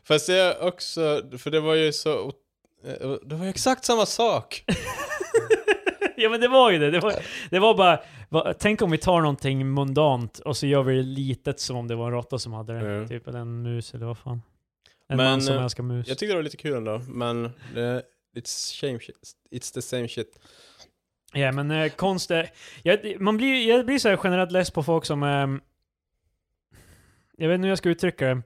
Fast 0.04 0.30
är 0.30 0.64
också, 0.64 1.24
för 1.38 1.52
det 1.52 1.60
var 1.60 1.76
ju 1.76 1.94
så, 1.94 2.32
eh, 2.86 3.12
det 3.24 3.36
var 3.36 3.44
ju 3.44 3.50
exakt 3.50 3.86
samma 3.86 4.06
sak. 4.06 4.64
ja 6.16 6.30
men 6.30 6.42
det 6.42 6.48
var 6.48 6.72
ju 6.72 6.80
det. 6.80 6.92
Det 6.92 7.00
var, 7.00 7.14
det 7.50 7.60
var 7.60 7.76
bara, 7.76 8.00
va, 8.30 8.54
tänk 8.60 8.82
om 8.82 8.92
vi 8.92 8.98
tar 8.98 9.22
någonting 9.22 9.74
mundant 9.74 10.40
och 10.40 10.58
så 10.58 10.68
gör 10.68 10.84
vi 10.84 10.96
det 10.96 11.04
litet 11.04 11.60
som 11.60 11.76
om 11.76 11.88
det 11.88 11.96
var 11.96 12.06
en 12.06 12.12
råtta 12.12 12.40
som 12.40 12.54
hade 12.54 12.74
det. 12.74 12.80
Mm. 12.80 13.08
Typ, 13.08 13.28
eller 13.28 13.40
en 13.40 13.62
mus 13.62 13.94
eller 13.94 14.06
vad 14.06 14.18
fan. 14.18 14.42
En 15.08 15.18
Men, 15.18 15.26
man 15.26 15.42
som 15.42 15.56
eh, 15.56 15.64
älskar 15.64 15.84
mus. 15.84 16.08
Jag 16.08 16.18
tyckte 16.18 16.34
det 16.34 16.38
var 16.38 16.44
lite 16.44 16.58
kul 16.58 16.74
ändå, 16.74 17.02
men 17.08 17.44
det, 17.74 18.04
it's, 18.36 18.74
shame 18.82 19.00
shit. 19.00 19.16
it's 19.52 19.74
the 19.74 19.82
same 19.82 20.08
shit. 20.08 20.40
Ja 21.34 21.52
men 21.52 21.72
eh, 21.72 21.92
konst 21.92 22.32
är, 22.32 22.50
jag, 22.84 23.22
man 23.22 23.38
blir, 23.38 23.70
jag 23.70 23.86
blir 23.86 24.00
så 24.00 24.18
generellt 24.24 24.52
less 24.52 24.72
på 24.72 24.84
folk 24.84 25.06
som... 25.06 25.24
ehm, 25.24 25.62
jag 27.38 27.48
vet 27.48 27.56
inte 27.56 27.66
hur 27.66 27.70
jag 27.70 27.78
ska 27.78 27.90
uttrycka 27.90 28.26
det. 28.28 28.42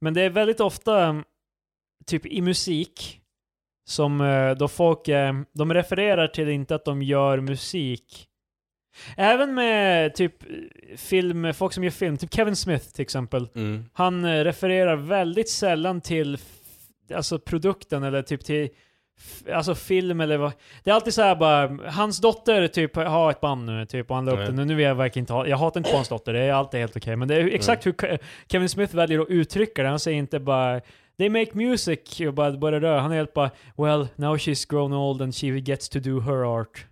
Men 0.00 0.14
det 0.14 0.22
är 0.22 0.30
väldigt 0.30 0.60
ofta, 0.60 1.04
ehm, 1.04 1.24
typ 2.06 2.26
i 2.26 2.40
musik, 2.40 3.20
som 3.88 4.20
eh, 4.20 4.50
då 4.50 4.68
folk, 4.68 5.08
eh, 5.08 5.34
de 5.52 5.74
refererar 5.74 6.26
till 6.26 6.48
inte 6.48 6.74
att 6.74 6.84
de 6.84 7.02
gör 7.02 7.40
musik, 7.40 8.30
Även 9.16 9.54
med 9.54 10.14
typ 10.14 10.34
film, 10.96 11.54
folk 11.54 11.72
som 11.72 11.84
gör 11.84 11.90
film, 11.90 12.16
typ 12.16 12.34
Kevin 12.34 12.56
Smith 12.56 12.86
till 12.92 13.02
exempel. 13.02 13.48
Mm. 13.54 13.84
Han 13.92 14.24
eh, 14.24 14.44
refererar 14.44 14.96
väldigt 14.96 15.48
sällan 15.48 16.00
till 16.00 16.38
alltså 17.14 17.38
produkten 17.38 18.02
eller 18.02 18.22
typ 18.22 18.44
till 18.44 18.68
Alltså 19.52 19.74
film 19.74 20.20
eller 20.20 20.36
vad. 20.36 20.52
Det 20.84 20.90
är 20.90 20.94
alltid 20.94 21.14
så 21.14 21.22
här 21.22 21.34
bara, 21.36 21.90
hans 21.90 22.20
dotter 22.20 22.68
typ 22.68 22.96
har 22.96 23.30
ett 23.30 23.40
band 23.40 23.66
nu 23.66 23.86
typ 23.86 24.10
och 24.10 24.16
han 24.16 24.24
la 24.24 24.32
upp 24.32 24.38
det. 24.46 24.52
Nu, 24.52 24.64
nu 24.64 24.74
vill 24.74 24.86
jag 24.86 24.94
verkligen 24.94 25.22
inte 25.22 25.32
ha, 25.32 25.46
jag 25.46 25.56
hatar 25.56 25.80
inte 25.80 25.90
på 25.90 25.96
hans 25.96 26.08
dotter, 26.08 26.32
det 26.32 26.40
är 26.40 26.52
alltid 26.52 26.80
helt 26.80 26.96
okej. 26.96 27.16
Men 27.16 27.28
det 27.28 27.34
är 27.34 27.46
exakt 27.54 27.86
hur 27.86 27.92
Ke- 27.92 28.18
Kevin 28.48 28.68
Smith 28.68 28.96
väljer 28.96 29.18
att 29.20 29.28
uttrycka 29.28 29.82
det. 29.82 29.88
Han 29.88 30.00
säger 30.00 30.18
inte 30.18 30.40
bara 30.40 30.80
They 31.18 31.28
make 31.28 31.50
music, 31.54 32.20
och 32.28 32.34
bara, 32.34 32.52
bara 32.52 32.80
det. 32.80 32.88
Han 32.88 33.12
är 33.12 33.16
helt 33.16 33.34
bara 33.34 33.50
Well, 33.76 34.08
now 34.16 34.36
she's 34.36 34.70
grown 34.70 34.92
old 34.92 35.22
and 35.22 35.34
she 35.34 35.46
gets 35.46 35.88
to 35.88 35.98
do 35.98 36.20
her 36.20 36.60
art. 36.60 36.86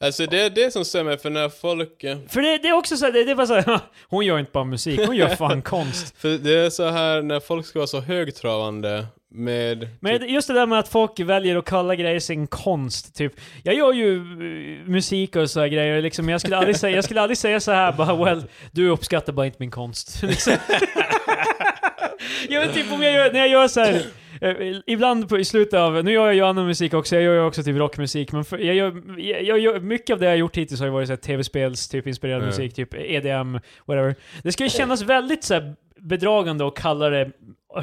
Alltså 0.00 0.26
det 0.26 0.40
är 0.40 0.50
det 0.50 0.70
som 0.72 0.84
stämmer, 0.84 1.16
för 1.16 1.30
när 1.30 1.48
folk... 1.48 2.04
eh, 2.04 2.18
För 2.28 2.40
det, 2.42 2.58
det 2.58 2.68
är 2.68 2.72
också 2.72 2.96
så 2.96 3.04
här, 3.04 3.12
det, 3.12 3.24
det 3.24 3.30
är 3.30 3.34
bara 3.34 3.46
så 3.46 3.54
här, 3.54 3.80
hon 4.08 4.26
gör 4.26 4.38
inte 4.38 4.50
bara 4.52 4.64
musik, 4.64 5.00
hon 5.06 5.16
gör 5.16 5.28
fan 5.28 5.62
konst. 5.72 6.16
För 6.18 6.28
det 6.38 6.54
är 6.66 6.70
så 6.70 6.88
här 6.88 7.22
när 7.22 7.40
folk 7.40 7.66
ska 7.66 7.78
vara 7.78 7.86
så 7.86 8.00
högtravande 8.00 9.06
med... 9.34 9.88
Men 10.00 10.18
typ, 10.20 10.30
just 10.30 10.48
det 10.48 10.54
där 10.54 10.66
med 10.66 10.78
att 10.78 10.88
folk 10.88 11.20
väljer 11.20 11.56
att 11.56 11.64
kalla 11.64 11.94
grejer 11.94 12.20
sin 12.20 12.46
konst, 12.46 13.14
typ. 13.14 13.32
Jag 13.62 13.74
gör 13.74 13.92
ju 13.92 14.16
eh, 14.16 14.88
musik 14.88 15.36
och 15.36 15.50
så 15.50 15.60
här 15.60 15.68
grejer, 15.68 16.02
liksom. 16.02 16.28
jag, 16.28 16.40
skulle 16.40 16.56
aldrig 16.56 16.76
säga, 16.76 16.96
jag 16.96 17.04
skulle 17.04 17.20
aldrig 17.20 17.38
säga 17.38 17.60
så 17.60 17.72
här 17.72 17.92
bara 17.92 18.24
well, 18.24 18.42
du 18.72 18.88
uppskattar 18.88 19.32
bara 19.32 19.46
inte 19.46 19.56
min 19.60 19.70
konst. 19.70 20.22
Liksom. 20.28 20.52
jag 22.48 22.60
vet 22.60 22.74
typ 22.74 22.92
om 22.92 23.02
jag 23.02 23.12
gör, 23.12 23.32
när 23.32 23.40
jag 23.40 23.48
gör 23.48 23.68
så 23.68 23.80
här. 23.80 24.02
eh, 24.40 24.76
Ibland 24.86 25.28
på, 25.28 25.38
i 25.38 25.44
slutet 25.44 25.74
av, 25.80 26.04
nu 26.04 26.12
gör 26.12 26.26
jag 26.26 26.34
ju 26.34 26.40
annan 26.42 26.66
musik 26.66 26.94
också, 26.94 27.14
jag 27.14 27.24
gör 27.24 27.34
ju 27.34 27.40
också 27.40 27.62
typ 27.62 27.76
rockmusik, 27.76 28.32
men 28.32 28.44
för, 28.44 28.58
jag, 28.58 28.74
gör, 28.74 29.20
jag, 29.20 29.58
jag 29.58 29.82
mycket 29.82 30.14
av 30.14 30.20
det 30.20 30.26
jag 30.26 30.36
gjort 30.36 30.56
hittills 30.56 30.80
har 30.80 30.86
ju 30.86 30.92
varit 30.92 31.08
så 31.08 31.12
här 31.12 31.16
tv-spels, 31.20 31.88
typ 31.88 32.06
inspirerad 32.06 32.42
Ja. 32.42 32.46
musik, 32.46 32.74
typ 32.74 32.94
EDM, 32.94 33.58
whatever. 33.86 34.14
Det 34.42 34.52
ska 34.52 34.64
ju 34.64 34.70
kännas 34.70 35.02
väldigt 35.02 35.44
så 35.44 35.54
här 35.54 35.74
bedragande 36.00 36.66
att 36.66 36.74
kalla 36.76 37.08
det 37.10 37.30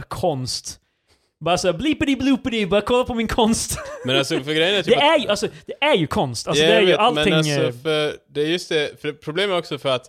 konst. 0.08 0.78
Bara 1.42 1.58
såhär 1.58 1.74
blippity 1.74 2.16
bloopity, 2.16 2.66
bara 2.66 2.82
kolla 2.82 3.04
på 3.04 3.14
min 3.14 3.28
konst. 3.28 3.80
Men 4.06 4.18
alltså 4.18 4.40
för 4.40 4.54
grejen 4.54 4.76
är 4.76 4.84
typ 4.84 4.94
Det 4.94 5.02
är 5.02 5.20
ju, 5.20 5.28
alltså, 5.28 5.48
det 5.66 5.74
är 5.86 5.96
ju 5.96 6.08
konst. 6.08 6.48
Alltså, 6.48 6.64
det 6.64 6.70
är 6.70 6.74
jag 6.74 6.82
ju 6.82 6.88
vet, 6.88 6.98
allting... 7.00 7.24
Men 7.30 7.34
alltså, 7.34 7.62
eh, 7.62 7.72
för 7.72 8.16
det 8.30 8.42
är 8.42 8.46
just 8.46 8.70
det, 8.70 9.02
för 9.02 9.14
problemet 9.14 9.54
är 9.54 9.58
också 9.60 9.78
för 9.78 9.90
att 9.90 10.06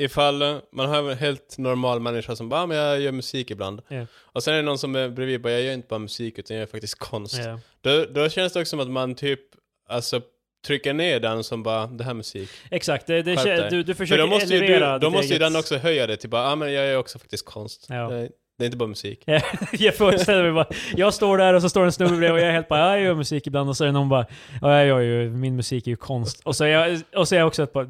ifall 0.00 0.60
man 0.72 0.88
har 0.88 1.10
en 1.10 1.18
helt 1.18 1.58
normal 1.58 2.00
människa 2.00 2.36
som 2.36 2.48
bara, 2.48 2.60
"Ah, 2.62 2.66
men 2.66 2.76
jag 2.76 3.00
gör 3.00 3.12
musik 3.12 3.50
ibland. 3.50 3.82
Ja. 3.88 4.06
Och 4.16 4.42
sen 4.42 4.54
är 4.54 4.56
det 4.58 4.62
någon 4.62 4.78
som 4.78 4.96
är 4.96 5.08
bredvid 5.08 5.40
bara, 5.40 5.52
jag 5.52 5.62
gör 5.62 5.72
inte 5.72 5.88
bara 5.88 5.98
musik 5.98 6.38
utan 6.38 6.56
jag 6.56 6.60
gör 6.62 6.66
faktiskt 6.70 6.98
konst. 6.98 7.40
ja. 7.44 7.60
Då, 7.80 8.04
då 8.04 8.28
känns 8.28 8.52
det 8.52 8.60
också 8.60 8.70
som 8.70 8.80
att 8.80 8.90
man 8.90 9.14
typ, 9.14 9.40
alltså 9.88 10.20
trycker 10.66 10.92
ner 10.92 11.20
den 11.20 11.44
som 11.44 11.62
bara, 11.62 11.86
det 11.86 12.04
här 12.04 12.10
är 12.10 12.14
musik. 12.14 12.48
Exakt, 12.70 13.06
det, 13.06 13.22
det, 13.22 13.68
du, 13.70 13.82
du 13.82 13.94
För 13.94 14.04
försöker 14.04 14.22
då 14.22 14.28
måste 14.28 14.54
ju, 14.54 14.64
elevera 14.64 14.98
du, 14.98 15.06
då 15.06 15.10
måste 15.10 15.32
ju 15.32 15.38
den 15.38 15.56
också 15.56 15.76
höja 15.76 16.06
det 16.06 16.16
till 16.16 16.30
bara, 16.30 16.42
ja 16.42 16.52
ah, 16.52 16.56
men 16.56 16.72
jag 16.72 16.86
gör 16.86 16.96
också 16.96 17.18
faktiskt 17.18 17.44
konst. 17.46 17.86
Ja. 17.88 18.08
Det, 18.08 18.28
det 18.58 18.64
är 18.64 18.66
inte 18.66 18.76
bara 18.76 18.88
musik. 18.88 19.24
Jag 19.72 19.94
föreställer 19.94 20.42
mig 20.42 20.52
bara, 20.52 20.66
jag 20.96 21.14
står 21.14 21.38
där 21.38 21.54
och 21.54 21.62
så 21.62 21.68
står 21.68 21.84
en 21.84 21.92
snubbe 21.92 22.16
bredvid 22.16 22.32
och 22.32 22.38
jag 22.38 22.48
är 22.48 22.52
helt 22.52 22.68
bara, 22.68 22.96
jag 22.96 23.04
gör 23.04 23.14
musik 23.14 23.46
ibland 23.46 23.68
och 23.68 23.76
så 23.76 23.84
är 23.84 23.86
det 23.86 23.92
någon 23.92 24.08
bara, 24.08 24.26
ja 24.60 24.84
jag 24.84 24.86
gör 24.86 25.00
ju, 25.00 25.30
min 25.30 25.56
musik 25.56 25.86
är 25.86 25.90
ju 25.90 25.96
konst. 25.96 26.40
Och 26.44 26.56
så 26.56 26.64
är 26.64 26.68
jag, 26.68 27.00
och 27.16 27.28
så 27.28 27.34
är 27.34 27.38
jag 27.38 27.46
också 27.46 27.62
ett 27.62 27.72
par, 27.72 27.88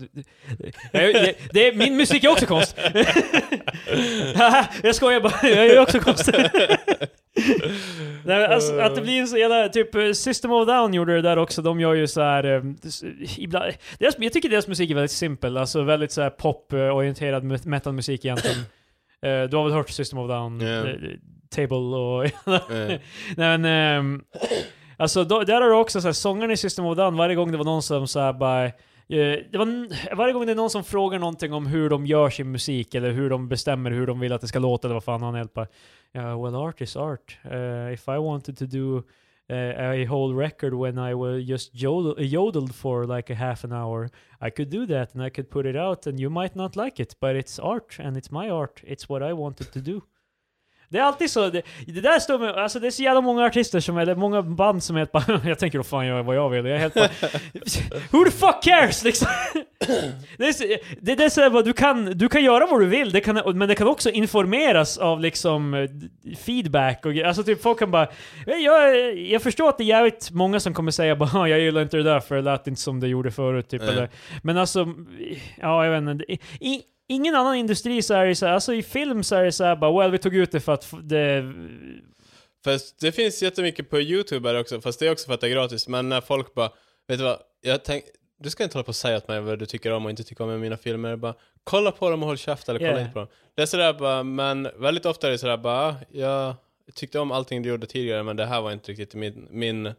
jag, 0.93 1.35
det 1.53 1.69
är, 1.69 1.75
min 1.75 1.97
musik 1.97 2.25
är 2.25 2.29
också 2.29 2.47
konst. 2.47 2.77
jag 4.83 4.95
skojar 4.95 5.21
bara, 5.21 5.49
jag 5.49 5.67
gör 5.69 5.83
också 5.83 6.01
konst. 6.01 6.31
Nej, 8.25 8.47
alltså, 8.47 8.79
att 8.79 8.95
det 8.95 9.01
blir 9.01 9.21
en 9.21 9.29
så 9.29 9.37
jävla, 9.37 9.69
typ 9.69 10.17
System 10.17 10.53
of 10.53 10.67
Down 10.67 10.95
gjorde 10.95 11.15
det 11.15 11.23
där 11.23 11.37
också, 11.37 11.63
de 11.63 11.81
gör 11.81 11.95
ju 11.95 12.07
så 12.07 12.21
här 12.21 12.45
eh, 12.45 12.63
ibland, 13.37 13.73
deras, 13.99 14.15
jag 14.19 14.33
tycker 14.33 14.49
deras 14.49 14.69
musik 14.69 14.91
är 14.91 14.95
väldigt 14.95 15.11
simpel, 15.11 15.57
alltså 15.57 15.83
väldigt 15.83 16.13
så 16.13 16.23
här 16.23 16.31
pop-orienterad 16.31 17.53
eh, 17.53 17.59
metalmusik 17.65 18.25
egentligen. 18.25 18.65
Eh, 19.23 19.43
du 19.51 19.57
har 19.57 19.65
väl 19.65 19.73
hört 19.73 19.91
System 19.91 20.19
of 20.19 20.29
Down? 20.29 20.61
Eh, 20.61 20.95
Table 21.51 21.77
och... 21.77 22.25
Eh, 22.71 23.01
Nej 23.37 23.59
men... 23.59 23.65
ehm, 23.65 24.23
alltså 24.97 25.25
då, 25.25 25.41
där 25.41 25.61
har 25.61 25.69
du 25.69 25.75
också 25.75 26.01
såhär, 26.01 26.13
sångaren 26.13 26.51
i 26.51 26.57
System 26.57 26.85
of 26.85 26.97
Down, 26.97 27.17
varje 27.17 27.35
gång 27.35 27.53
det 27.53 27.59
var 27.59 27.65
någon 27.65 27.83
som 27.83 28.09
såhär 28.09 28.33
bara... 28.33 28.65
eh, 28.65 28.73
det 29.53 29.59
var, 29.59 30.15
varje 30.17 30.33
gång 30.33 30.47
det 30.47 30.53
är 30.53 30.57
någon 30.57 30.71
som 30.71 30.85
frågar 30.85 31.19
någonting 31.19 31.53
om 31.53 31.67
hur 31.67 31.91
de 31.91 32.07
gör 32.07 32.31
sin 32.31 32.51
musik, 32.51 32.95
eller 32.95 33.11
hur 33.11 33.31
de 33.31 33.49
bestämmer 33.49 33.91
hur 33.91 34.07
de 34.07 34.21
vill 34.21 34.33
att 34.33 34.41
det 34.41 34.49
ska 34.49 34.59
låta, 34.59 34.89
eller 34.89 34.95
vad 34.95 35.05
fan 35.05 35.23
han 35.23 35.49
bara... 35.55 35.67
Yeah, 36.15 36.43
well 36.43 36.55
art 36.55 36.81
is 36.81 36.97
art. 36.97 37.39
Uh, 37.45 37.93
if 37.93 38.09
I 38.09 38.19
wanted 38.19 38.59
to 38.59 38.67
do 38.67 39.03
Uh, 39.51 39.73
a 39.79 40.05
whole 40.05 40.35
record 40.35 40.75
when 40.75 40.99
I 40.99 41.15
was 41.15 41.43
just 41.47 41.75
yodeled 41.75 42.75
for 42.75 43.07
like 43.07 43.31
a 43.31 43.35
half 43.35 43.65
an 43.65 43.73
hour, 43.73 44.11
I 44.43 44.51
could 44.51 44.69
do 44.69 44.85
that 44.85 45.15
and 45.15 45.23
I 45.23 45.31
could 45.31 45.51
put 45.51 45.65
it 45.65 45.75
out 45.75 46.07
and 46.07 46.21
you 46.21 46.29
might 46.29 46.55
not 46.55 46.77
like 46.77 47.01
it, 47.01 47.15
but 47.19 47.35
it's 47.35 47.59
art 47.59 47.97
and 47.99 48.15
it's 48.15 48.31
my 48.31 48.51
art. 48.51 48.83
It's 48.85 49.09
what 49.09 49.23
I 49.23 49.33
wanted 49.33 49.73
to 49.73 49.81
do. 49.81 50.05
Det 50.91 50.99
är 50.99 51.03
alltid 51.03 51.31
så, 51.31 51.51
det, 51.51 51.63
det 51.87 52.01
där 52.01 52.19
står 52.19 52.39
med, 52.39 52.51
alltså 52.55 52.81
det 52.81 52.87
är 52.87 52.91
så 52.91 53.03
jävla 53.03 53.21
många 53.21 53.45
artister 53.45 53.81
som, 53.81 53.99
eller 53.99 54.15
många 54.15 54.43
band 54.43 54.83
som 54.83 54.97
är 54.97 55.01
helt 55.01 55.13
bara, 55.13 55.41
jag 55.45 55.59
tänker 55.59 55.79
då 55.79 55.85
fan 55.85 56.07
göra 56.07 56.23
vad 56.23 56.37
jag 56.37 56.49
vill, 56.51 56.65
jag 56.67 56.75
är 56.75 56.79
helt 56.81 56.95
bara, 56.95 57.09
who 58.11 58.25
the 58.25 58.31
fuck 58.31 58.63
cares 58.63 59.05
liksom? 59.05 59.29
Det 60.39 60.45
är, 60.49 60.53
så, 60.53 60.65
det, 61.01 61.15
det 61.15 61.25
är 61.25 61.29
så 61.29 61.41
här, 61.41 61.63
du 61.63 61.73
kan, 61.73 62.05
du 62.05 62.29
kan 62.29 62.45
göra 62.45 62.67
vad 62.67 62.81
du 62.81 62.87
vill, 62.87 63.11
det 63.13 63.21
kan, 63.21 63.41
men 63.59 63.69
det 63.69 63.75
kan 63.75 63.87
också 63.89 64.11
informeras 64.11 64.99
av 64.99 65.21
liksom 65.21 65.89
feedback 66.39 67.07
och. 67.07 67.17
Alltså 67.17 67.43
typ 67.45 67.63
folk 67.63 67.79
kan 67.79 67.91
bara, 67.91 68.09
"Eh, 68.47 68.55
jag, 68.65 69.17
jag 69.19 69.43
förstår 69.43 69.69
att 69.69 69.79
det 69.79 69.85
är 69.85 69.87
jävligt 69.87 70.31
många 70.31 70.61
som 70.61 70.75
kommer 70.75 70.91
säga 70.91 71.17
bara 71.17 71.31
"Ah, 71.41 71.47
jag 71.49 71.61
gillar 71.61 71.83
inte 71.83 71.97
det 71.97 72.03
där 72.03 72.21
för 72.21 72.35
det 72.37 72.43
lät 72.43 72.67
inte 72.67 72.81
som 72.81 73.01
det 73.01 73.09
gjorde 73.09 73.31
förut 73.31 73.69
typ 73.69 73.83
Nej. 73.83 73.91
eller, 73.91 74.09
men 74.43 74.57
alltså, 74.59 74.87
ja 75.61 75.85
jag 75.85 76.01
vet 76.01 76.11
inte. 76.11 76.33
I, 76.65 76.81
ingen 77.09 77.35
annan 77.35 77.55
industri 77.57 78.03
så 78.03 78.15
är 78.15 78.27
det 78.27 78.35
så 78.35 78.47
här, 78.47 78.53
alltså 78.53 78.75
i 78.75 78.83
film 78.83 79.25
så 79.25 79.35
är 79.37 79.45
det 79.45 79.53
så 79.53 79.65
här 79.65 79.77
bara 79.77 79.99
well 80.01 80.11
vi 80.11 80.19
tog 80.19 80.35
ut 80.37 80.53
det 80.53 80.61
för 80.61 80.73
att 80.73 80.95
det... 81.03 81.45
Fast 82.65 83.01
det 83.01 83.13
finns 83.13 83.43
jättemycket 83.43 83.91
på 83.91 84.01
YouTube 84.01 84.49
här 84.49 84.61
också, 84.61 84.81
fast 84.81 84.99
det 85.01 85.07
är 85.07 85.13
också 85.13 85.27
för 85.27 85.35
att 85.35 85.41
det 85.41 85.47
är 85.47 85.51
gratis. 85.51 85.89
Men 85.89 86.09
när 86.09 86.21
folk 86.21 86.55
bara, 86.55 86.71
vet 87.09 87.19
du 87.19 87.25
vad, 87.25 87.39
jag 87.61 87.85
tänk, 87.85 88.05
du 88.39 88.51
ska 88.51 88.65
inte 88.65 88.75
hålla 88.79 88.85
på 88.85 88.89
och 88.89 88.97
säga 88.97 89.17
åt 89.17 89.29
mig 89.29 89.41
vad 89.41 89.59
du 89.59 89.67
tycker 89.67 89.93
om 89.93 90.05
och 90.05 90.11
inte 90.11 90.25
tycker 90.25 90.45
om 90.45 90.51
i 90.51 90.59
mina 90.59 90.77
filmer. 90.77 91.17
Bara, 91.17 91.35
kolla 91.65 91.93
på 91.93 92.11
dem 92.11 92.23
och 92.23 92.29
håll 92.29 92.39
käft 92.39 92.69
eller 92.69 92.79
kolla 92.79 92.91
Yeah. 92.91 93.03
inte 93.03 93.13
på 93.13 93.19
dem. 93.19 93.29
Det 93.55 93.63
är 93.63 93.67
sådär 93.67 93.93
bara, 93.93 94.23
men 94.23 94.69
väldigt 94.77 95.07
ofta 95.07 95.27
är 95.27 95.31
det 95.31 95.39
sådär 95.39 95.57
bara, 95.57 95.89
"Ah, 95.89 95.95
jag 96.11 96.55
tyckte 96.95 97.19
om 97.19 97.33
allting 97.33 97.63
du 97.63 97.69
gjorde 97.69 97.87
tidigare 97.87 98.23
men 98.23 98.37
det 98.37 98.47
här 98.47 98.61
var 98.61 98.73
inte 98.73 98.91
riktigt 98.93 99.15
min, 99.15 99.49
min 99.51 99.93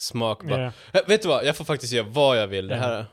smak. 0.00 0.42
Bara, 0.44 0.60
Ja. 0.62 0.72
"Eh, 1.00 1.06
Vet 1.08 1.22
du 1.22 1.28
vad, 1.28 1.44
jag 1.46 1.56
får 1.56 1.64
faktiskt 1.64 1.92
göra 1.92 2.06
vad 2.10 2.38
jag 2.38 2.46
vill. 2.46 2.68
Det 2.68 2.74
här, 2.74 3.04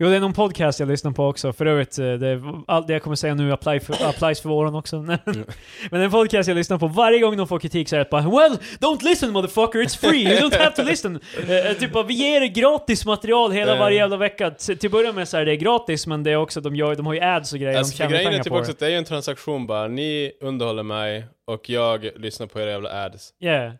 Jo, 0.00 0.08
det 0.08 0.16
är 0.16 0.20
någon 0.20 0.32
podcast 0.32 0.80
jag 0.80 0.88
lyssnar 0.88 1.12
på 1.12 1.26
också. 1.26 1.52
För 1.52 1.66
övrigt, 1.66 1.98
eh, 1.98 2.12
det, 2.12 2.42
allt 2.66 2.86
det 2.86 2.92
jag 2.92 3.02
kommer 3.02 3.16
säga 3.16 3.34
nu 3.34 3.52
apply 3.52 3.80
för, 3.80 4.08
applies 4.08 4.40
för 4.40 4.48
våren 4.48 4.74
också. 4.74 4.96
Men 5.90 6.00
en 6.00 6.10
podcast 6.10 6.48
jag 6.48 6.54
lyssnar 6.54 6.78
på, 6.78 6.88
varje 6.88 7.18
gång 7.18 7.36
de 7.36 7.48
får 7.48 7.58
kritik 7.58 7.88
så 7.88 7.96
är 7.96 7.98
det 7.98 8.10
bara 8.10 8.22
Well, 8.22 8.58
don't 8.78 9.04
listen 9.04 9.30
motherfucker, 9.30 9.78
it's 9.78 9.98
free, 9.98 10.22
you 10.22 10.40
don't 10.40 10.58
have 10.58 10.70
to 10.70 10.82
listen. 10.82 11.20
Eh, 11.48 11.76
typ 11.78 11.92
bara, 11.92 12.04
vi 12.04 12.14
ger 12.14 12.42
er 12.42 12.46
gratis 12.46 13.06
material 13.06 13.52
hela 13.52 13.76
varje 13.76 13.96
jävla 13.96 14.16
vecka. 14.16 14.50
Till 14.50 14.86
att 14.86 14.92
börja 14.92 15.12
med 15.12 15.28
så 15.28 15.36
är 15.36 15.44
det 15.44 15.56
gratis, 15.56 16.06
men 16.06 16.22
det 16.22 16.30
är 16.30 16.36
också, 16.36 16.60
de, 16.60 16.76
gör, 16.76 16.94
de 16.94 17.06
har 17.06 17.14
ju 17.14 17.20
ads 17.20 17.52
och 17.52 17.58
grejer, 17.58 17.78
alltså, 17.78 17.92
de 17.92 17.96
tjänar 17.96 18.10
grejen 18.10 18.32
är 18.32 18.38
typ 18.38 18.52
på 18.52 18.58
också 18.58 18.66
det. 18.66 18.72
att 18.72 18.78
det 18.78 18.86
är 18.86 18.90
ju 18.90 18.96
en 18.96 19.04
transaktion 19.04 19.66
bara. 19.66 19.88
Ni 19.88 20.32
underhåller 20.40 20.82
mig 20.82 21.26
och 21.46 21.70
jag 21.70 22.08
lyssnar 22.16 22.46
på 22.46 22.60
era 22.60 22.70
jävla 22.70 23.04
ads. 23.04 23.32
Yeah. 23.40 23.72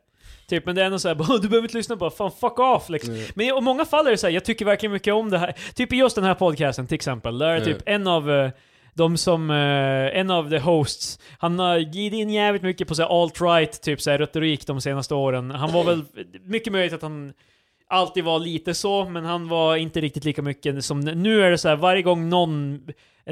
Typ, 0.49 0.67
men 0.67 0.75
det 0.75 0.83
är 0.83 0.87
ändå 0.87 0.99
såhär 0.99 1.15
du 1.43 1.49
behöver 1.49 1.69
inte 1.69 1.77
lyssna 1.77 1.97
på 1.97 2.11
fan 2.11 2.31
fuck 2.41 2.59
off 2.59 2.89
liksom. 2.89 3.15
Mm. 3.15 3.27
Men 3.35 3.47
i 3.47 3.61
många 3.61 3.85
fall 3.85 4.07
är 4.07 4.11
det 4.11 4.17
såhär, 4.17 4.35
jag 4.35 4.45
tycker 4.45 4.65
verkligen 4.65 4.93
mycket 4.93 5.15
om 5.15 5.31
det 5.31 5.39
här. 5.39 5.55
Typ 5.75 5.93
i 5.93 5.97
just 5.97 6.15
den 6.17 6.25
här 6.25 6.35
podcasten 6.35 6.87
till 6.87 6.95
exempel, 6.95 7.39
där 7.39 7.47
är 7.49 7.57
Mm. 7.57 7.65
typ 7.65 7.83
en 7.87 8.07
av 8.07 8.31
eh, 8.31 8.51
de 8.95 9.17
som, 9.17 9.51
eh, 9.51 10.19
en 10.21 10.31
av 10.31 10.51
the 10.51 10.59
hosts, 10.59 11.19
han 11.39 11.59
har 11.59 11.79
glidit 11.79 12.19
in 12.19 12.31
jävligt 12.31 12.63
mycket 12.63 12.89
på 12.89 12.95
såhär 12.95 13.09
alt-right, 13.09 13.81
typ 13.83 14.01
såhär 14.01 14.19
retorik 14.19 14.67
de 14.67 14.81
senaste 14.81 15.15
åren. 15.15 15.51
Han 15.51 15.73
var 15.73 15.85
väl, 15.85 16.05
mycket 16.45 16.73
möjligt 16.73 16.93
att 16.93 17.03
han 17.03 17.33
alltid 17.91 18.25
var 18.25 18.39
lite 18.39 18.75
så, 18.75 19.05
men 19.05 19.25
han 19.25 19.49
var 19.49 19.77
inte 19.77 20.01
riktigt 20.01 20.25
lika 20.25 20.43
mycket 20.43 20.85
som, 20.85 21.01
nu 21.01 21.43
är 21.43 21.51
det 21.51 21.59
så 21.59 21.69
här 21.69 21.77
varje 21.77 22.03
gång 22.03 22.29
någon 22.29 22.81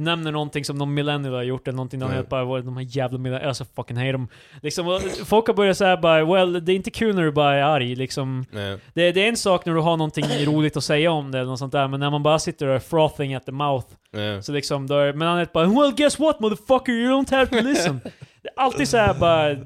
nämner 0.05 0.32
någonting 0.32 0.64
som 0.64 0.76
någon 0.78 0.94
millennial 0.94 1.34
har 1.34 1.42
gjort 1.42 1.68
eller 1.68 1.76
någonting, 1.76 2.03
Mm. 2.03 2.12
mm. 2.12 2.26
bara, 2.30 2.44
"Vad, 2.44 2.64
de 2.64 2.76
här 2.76 2.86
jävla 2.88 3.18
millennial, 3.18 3.49
alltså 3.49 3.64
fucking 3.76 3.97
hate 3.97 4.12
dem. 4.12 4.28
Liksom, 4.62 4.88
och 4.88 5.03
folk 5.24 5.47
har 5.47 5.55
börjat 5.55 5.76
säga 5.76 5.97
bara, 5.97 6.24
well, 6.24 6.64
det 6.64 6.72
är 6.72 6.76
inte 6.76 6.90
kul 6.90 7.14
när 7.14 7.22
du 7.22 7.32
bara 7.32 7.55
är 7.55 7.62
arg, 7.62 7.94
liksom. 7.94 8.44
Det, 8.51 8.80
det 9.12 9.24
är 9.24 9.28
en 9.28 9.36
sak 9.36 9.64
när 9.66 9.74
du 9.74 9.80
har 9.80 9.97
någonting 9.97 10.24
roligt 10.47 10.76
att 10.76 10.84
säga 10.84 11.11
om 11.11 11.30
det 11.30 11.38
eller 11.38 11.51
något 11.51 11.59
sånt 11.59 11.72
där, 11.72 11.88
men 11.88 12.01
när 12.01 12.11
man 12.11 12.22
bara 12.22 12.38
sitter 12.38 12.66
och 12.66 12.74
är 12.74 12.78
frothing 12.78 13.34
at 13.34 13.47
the 13.47 13.53
mouth, 13.53 13.86
Nej. 14.12 14.42
så 14.42 14.53
liksom, 14.53 14.86
då 14.86 14.94
är, 14.99 15.12
men 15.12 15.28
han 15.28 15.38
är 15.38 15.49
bara 15.53 15.66
Well 15.66 15.94
guess 15.97 16.18
what 16.18 16.40
motherfucker, 16.40 16.92
you 16.92 17.11
don't 17.12 17.30
have 17.34 17.47
to 17.47 17.68
listen. 17.68 18.01
det 18.42 18.49
är 18.49 18.53
alltid 18.62 18.88
såhär 18.88 19.14
bara... 19.14 19.57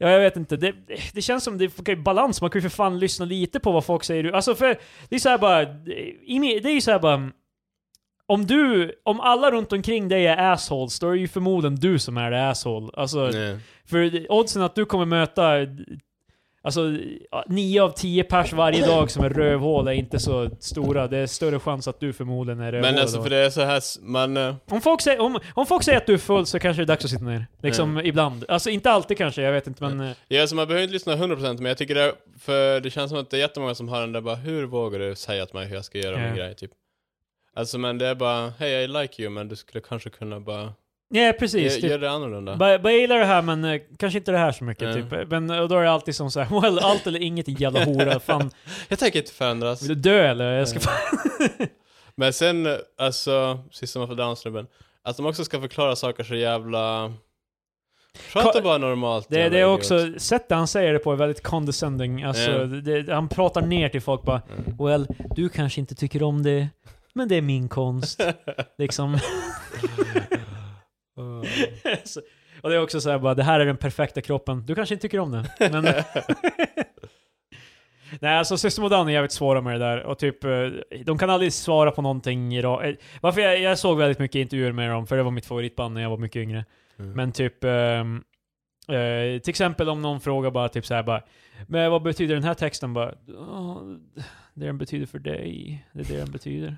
Ja, 0.00 0.10
jag 0.10 0.20
vet 0.20 0.36
inte. 0.36 0.56
Det, 0.56 0.72
det 1.14 1.22
känns 1.22 1.44
som 1.44 1.58
det 1.58 1.64
är 1.64 1.96
balans, 1.96 2.40
man 2.40 2.50
kan 2.50 2.58
ju 2.62 2.68
för 2.68 2.76
fan 2.76 2.98
lyssna 2.98 3.24
lite 3.24 3.60
på 3.60 3.72
vad 3.72 3.84
folk 3.84 4.04
säger. 4.04 4.32
Alltså 4.32 4.54
för, 4.54 4.78
det 5.08 5.14
är 5.16 5.20
såhär 5.20 5.38
bara... 5.38 5.64
Det 5.64 6.68
är 6.68 6.74
ju 6.74 6.80
såhär 6.80 6.98
bara... 6.98 7.30
Om 8.28 8.46
du, 8.46 8.92
om 9.04 9.20
alla 9.20 9.50
runt 9.50 9.72
omkring 9.72 10.08
dig 10.08 10.26
är 10.26 10.52
assholes, 10.52 10.98
då 10.98 11.08
är 11.08 11.12
det 11.12 11.18
ju 11.18 11.28
förmodligen 11.28 11.76
du 11.76 11.98
som 11.98 12.16
är 12.16 12.30
det 12.30 12.48
asshole. 12.50 12.90
Alltså, 12.94 13.26
Nej. 13.26 13.58
för 13.90 14.32
oddsen 14.32 14.62
att 14.62 14.74
du 14.74 14.84
kommer 14.84 15.04
möta 15.04 15.52
Alltså, 16.62 16.80
ja, 17.30 17.44
nio 17.48 17.82
av 17.82 17.90
tio 17.90 18.24
pers 18.24 18.52
varje 18.52 18.86
dag 18.86 19.10
som 19.10 19.24
är 19.24 19.30
rövhål 19.30 19.88
är 19.88 19.92
inte 19.92 20.18
så 20.18 20.50
stora. 20.60 21.08
Det 21.08 21.18
är 21.18 21.26
större 21.26 21.58
chans 21.60 21.88
att 21.88 22.00
du 22.00 22.12
förmodligen 22.12 22.60
är 22.60 22.72
rövhål 22.72 22.92
Men 22.92 23.00
alltså 23.00 23.16
då. 23.16 23.22
för 23.22 23.30
det 23.30 23.36
är 23.36 23.50
så 23.50 23.60
här, 23.62 23.82
man... 24.02 24.36
eh, 24.36 24.54
Om 24.70 24.80
folk, 24.80 25.00
säger, 25.00 25.20
om, 25.20 25.38
om 25.54 25.66
folk 25.66 25.82
säger 25.82 25.98
att 25.98 26.06
du 26.06 26.14
är 26.14 26.18
full 26.18 26.46
så 26.46 26.58
kanske 26.58 26.80
det 26.82 26.84
är 26.84 26.86
dags 26.86 27.04
att 27.04 27.10
sitta 27.10 27.24
ner. 27.24 27.46
Liksom 27.62 27.90
Mm. 27.90 28.06
ibland. 28.06 28.44
Alltså 28.48 28.70
inte 28.70 28.90
alltid 28.90 29.18
kanske, 29.18 29.42
jag 29.42 29.52
vet 29.52 29.66
inte 29.66 29.82
men... 29.84 30.00
eh, 30.00 30.16
Ja, 30.28 30.40
alltså 30.40 30.56
man 30.56 30.66
behöver 30.68 30.82
inte 30.82 30.92
lyssna 30.92 31.16
100% 31.16 31.54
men 31.56 31.64
jag 31.66 31.78
tycker 31.78 31.94
det, 31.94 32.12
för 32.38 32.80
det 32.80 32.90
känns 32.90 33.10
som 33.10 33.20
att 33.20 33.30
det 33.30 33.36
är 33.36 33.40
jättemånga 33.40 33.74
som 33.74 33.88
har 33.88 34.00
den 34.00 34.12
där 34.12 34.20
bara 34.20 34.34
Hur 34.34 34.64
vågar 34.64 34.98
du 34.98 35.14
säga 35.14 35.46
till 35.46 35.54
mig 35.56 35.66
hur 35.66 35.74
jag 35.74 35.84
ska 35.84 35.98
göra 35.98 36.16
min 36.16 36.26
Ja. 36.28 36.34
grej, 36.34 36.54
typ 36.54 36.70
Alltså 37.58 37.78
men 37.78 37.98
det 37.98 38.06
är 38.06 38.14
bara, 38.14 38.52
hej 38.58 38.84
I 38.84 38.86
like 38.88 39.22
you 39.22 39.30
men 39.30 39.48
du 39.48 39.56
skulle 39.56 39.80
kanske 39.80 40.10
kunna 40.10 40.40
bara 40.40 40.72
Ja, 41.10 41.32
precis. 41.38 41.74
ge- 41.74 41.80
typ. 41.80 41.90
göra 41.90 42.00
det 42.00 42.10
annorlunda 42.10 42.56
Bara, 42.56 42.78
bara 42.78 42.92
gillar 42.92 43.18
det 43.18 43.24
här 43.24 43.42
men 43.42 43.64
eh, 43.64 43.80
kanske 43.98 44.18
inte 44.18 44.32
det 44.32 44.38
här 44.38 44.52
så 44.52 44.64
mycket 44.64 44.88
Ja. 44.88 44.94
typ. 44.94 45.30
Men 45.30 45.50
och 45.50 45.68
då 45.68 45.76
är 45.78 45.82
det 45.82 45.90
alltid 45.90 46.14
som 46.16 46.30
så 46.30 46.40
här, 46.40 46.60
well, 46.62 46.78
allt 46.78 47.06
eller 47.06 47.20
inget 47.20 47.60
jävla 47.60 47.84
hora. 47.84 48.20
Fan, 48.26 48.50
Jag 48.88 48.98
tänker 48.98 49.18
inte 49.18 49.32
förändras 49.32 49.82
vill 49.82 49.88
du 49.88 49.94
dö 49.94 50.26
eller? 50.28 50.52
Jag 50.52 50.68
ska 50.68 50.80
fan... 50.80 51.18
Men 52.14 52.32
sen, 52.32 52.66
eh, 52.66 52.72
alltså, 52.98 53.58
System 53.70 54.02
of 54.02 54.10
a 54.10 54.14
Down-snubben 54.14 54.66
Att 55.02 55.16
de 55.16 55.26
också 55.26 55.44
ska 55.44 55.60
förklara 55.60 55.96
saker 55.96 56.24
så 56.24 56.34
jävla 56.34 57.12
Prata 58.32 58.58
Ka- 58.60 58.62
bara 58.62 58.78
normalt 58.78 59.26
Det, 59.30 59.48
det 59.48 59.58
är 59.58 59.64
också, 59.64 60.12
sättet 60.18 60.50
han 60.56 60.66
säger 60.68 60.92
det 60.92 60.98
på 60.98 61.12
är 61.12 61.16
väldigt 61.16 61.42
condescending. 61.42 62.22
Alltså, 62.22 62.50
Ja. 62.50 62.58
det, 62.64 63.12
han 63.12 63.28
pratar 63.28 63.62
ner 63.62 63.88
till 63.88 64.00
folk 64.02 64.22
bara 64.22 64.42
Mm. 64.66 64.76
Well, 64.86 65.06
du 65.36 65.48
kanske 65.48 65.80
inte 65.80 65.94
tycker 65.94 66.22
om 66.22 66.42
det, 66.42 66.68
men 67.18 67.28
det 67.28 67.36
är 67.36 67.42
min 67.42 67.68
konst. 67.68 68.20
liksom. 68.78 69.18
Så- 72.04 72.20
och 72.62 72.70
det 72.70 72.76
är 72.76 72.82
också 72.82 73.00
så 73.00 73.10
här 73.10 73.18
bara, 73.18 73.34
det 73.34 73.42
här 73.42 73.60
är 73.60 73.66
den 73.66 73.76
perfekta 73.76 74.20
kroppen. 74.20 74.64
Du 74.66 74.74
kanske 74.74 74.94
inte 74.94 75.02
tycker 75.02 75.18
om 75.18 75.30
det, 75.30 75.70
men... 75.70 75.84
Nej, 78.20 78.36
alltså 78.38 78.56
System 78.56 78.84
of 78.84 78.90
Down 78.90 79.08
är 79.08 79.12
jävligt 79.12 79.32
svåra 79.32 79.60
med 79.60 79.72
det 79.74 79.78
där. 79.86 80.02
Och 80.02 80.18
typ, 80.18 80.44
eh, 80.44 80.50
de 81.04 81.18
kan 81.18 81.30
aldrig 81.30 81.52
svara 81.52 81.90
på 81.90 82.02
någonting 82.02 82.54
eh, 82.54 82.94
Varför 83.20 83.40
jag, 83.40 83.60
jag 83.60 83.78
såg 83.78 83.98
väldigt 83.98 84.18
mycket 84.18 84.38
intervjuer 84.38 84.72
med 84.72 84.90
dem, 84.90 85.06
för 85.06 85.16
det 85.16 85.22
var 85.22 85.30
mitt 85.30 85.46
favoritband 85.46 85.94
när 85.94 86.02
jag 86.02 86.10
var 86.10 86.16
mycket 86.18 86.40
yngre. 86.40 86.64
Mm. 86.98 87.12
Men 87.12 87.32
typ, 87.32 87.64
ehm, 87.64 88.22
eh, 88.88 89.40
till 89.40 89.50
exempel 89.50 89.88
om 89.88 90.02
någon 90.02 90.20
frågar 90.20 90.50
bara 90.50 90.68
typ 90.68 90.86
så 90.86 90.94
här 90.94 91.02
bara 91.02 91.22
Men 91.66 91.90
vad 91.90 92.02
betyder 92.02 92.34
den 92.34 92.44
här 92.44 92.54
texten? 92.54 92.94
Bara, 92.94 93.14
"Ja, 93.26 93.82
det 94.54 94.66
den 94.66 94.78
betyder 94.78 95.06
för 95.06 95.18
dig, 95.18 95.84
det 95.92 96.00
är 96.00 96.04
det 96.04 96.16
den 96.20 96.30
betyder. 96.30 96.76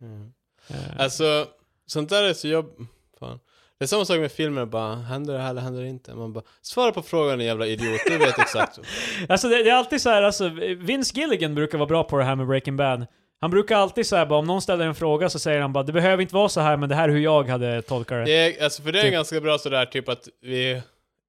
Mm. 0.00 0.32
Eh, 0.68 1.00
Alltså, 1.00 1.46
sånt 1.86 2.10
där 2.10 2.22
är 2.22 2.32
så 2.32 2.48
jobb... 2.48 2.86
Fan. 3.20 3.40
Det 3.78 3.84
är 3.84 3.86
samma 3.86 4.04
sak 4.04 4.18
med 4.18 4.32
filmer, 4.32 4.64
bara 4.66 4.94
händer 4.94 5.34
det 5.34 5.40
här 5.40 5.50
eller 5.50 5.60
händer 5.60 5.82
det 5.82 5.88
inte? 5.88 6.14
Man 6.14 6.32
bara, 6.32 6.44
svara 6.62 6.92
på 6.92 7.02
frågan 7.02 7.38
din 7.38 7.46
jävla 7.46 7.66
idiot, 7.66 8.00
du 8.06 8.18
vet 8.18 8.38
exakt. 8.38 8.78
Alltså 9.28 9.48
det, 9.48 9.62
det 9.62 9.70
är 9.70 9.74
alltid 9.74 10.00
så 10.00 10.10
här, 10.10 10.22
alltså 10.22 10.48
Vince 10.78 11.20
Gilligan 11.20 11.54
brukar 11.54 11.78
vara 11.78 11.86
bra 11.88 12.04
på 12.04 12.18
det 12.18 12.24
här 12.24 12.36
med 12.36 12.46
Breaking 12.46 12.76
Bad. 12.76 13.06
Han 13.40 13.50
brukar 13.50 13.76
alltid 13.76 14.06
säga 14.06 14.26
bara 14.26 14.38
om 14.38 14.46
någon 14.46 14.62
ställer 14.62 14.86
en 14.86 14.94
fråga 14.94 15.28
så 15.28 15.38
säger 15.38 15.60
han 15.60 15.72
bara 15.72 15.84
det 15.84 15.92
behöver 15.92 16.22
inte 16.22 16.34
vara 16.34 16.48
så 16.48 16.60
här 16.60 16.76
men 16.76 16.88
det 16.88 16.94
här 16.94 17.08
är 17.08 17.12
hur 17.12 17.20
jag 17.20 17.48
hade 17.48 17.82
tolkat 17.82 18.18
det. 18.18 18.24
Det 18.24 18.58
är, 18.60 18.64
alltså 18.64 18.82
för 18.82 18.92
det 18.92 18.98
är 18.98 19.02
Typ. 19.02 19.12
ganska 19.12 19.40
bra 19.40 19.58
sådär, 19.58 19.86
typ 19.86 20.08
att 20.08 20.28
vi... 20.40 20.82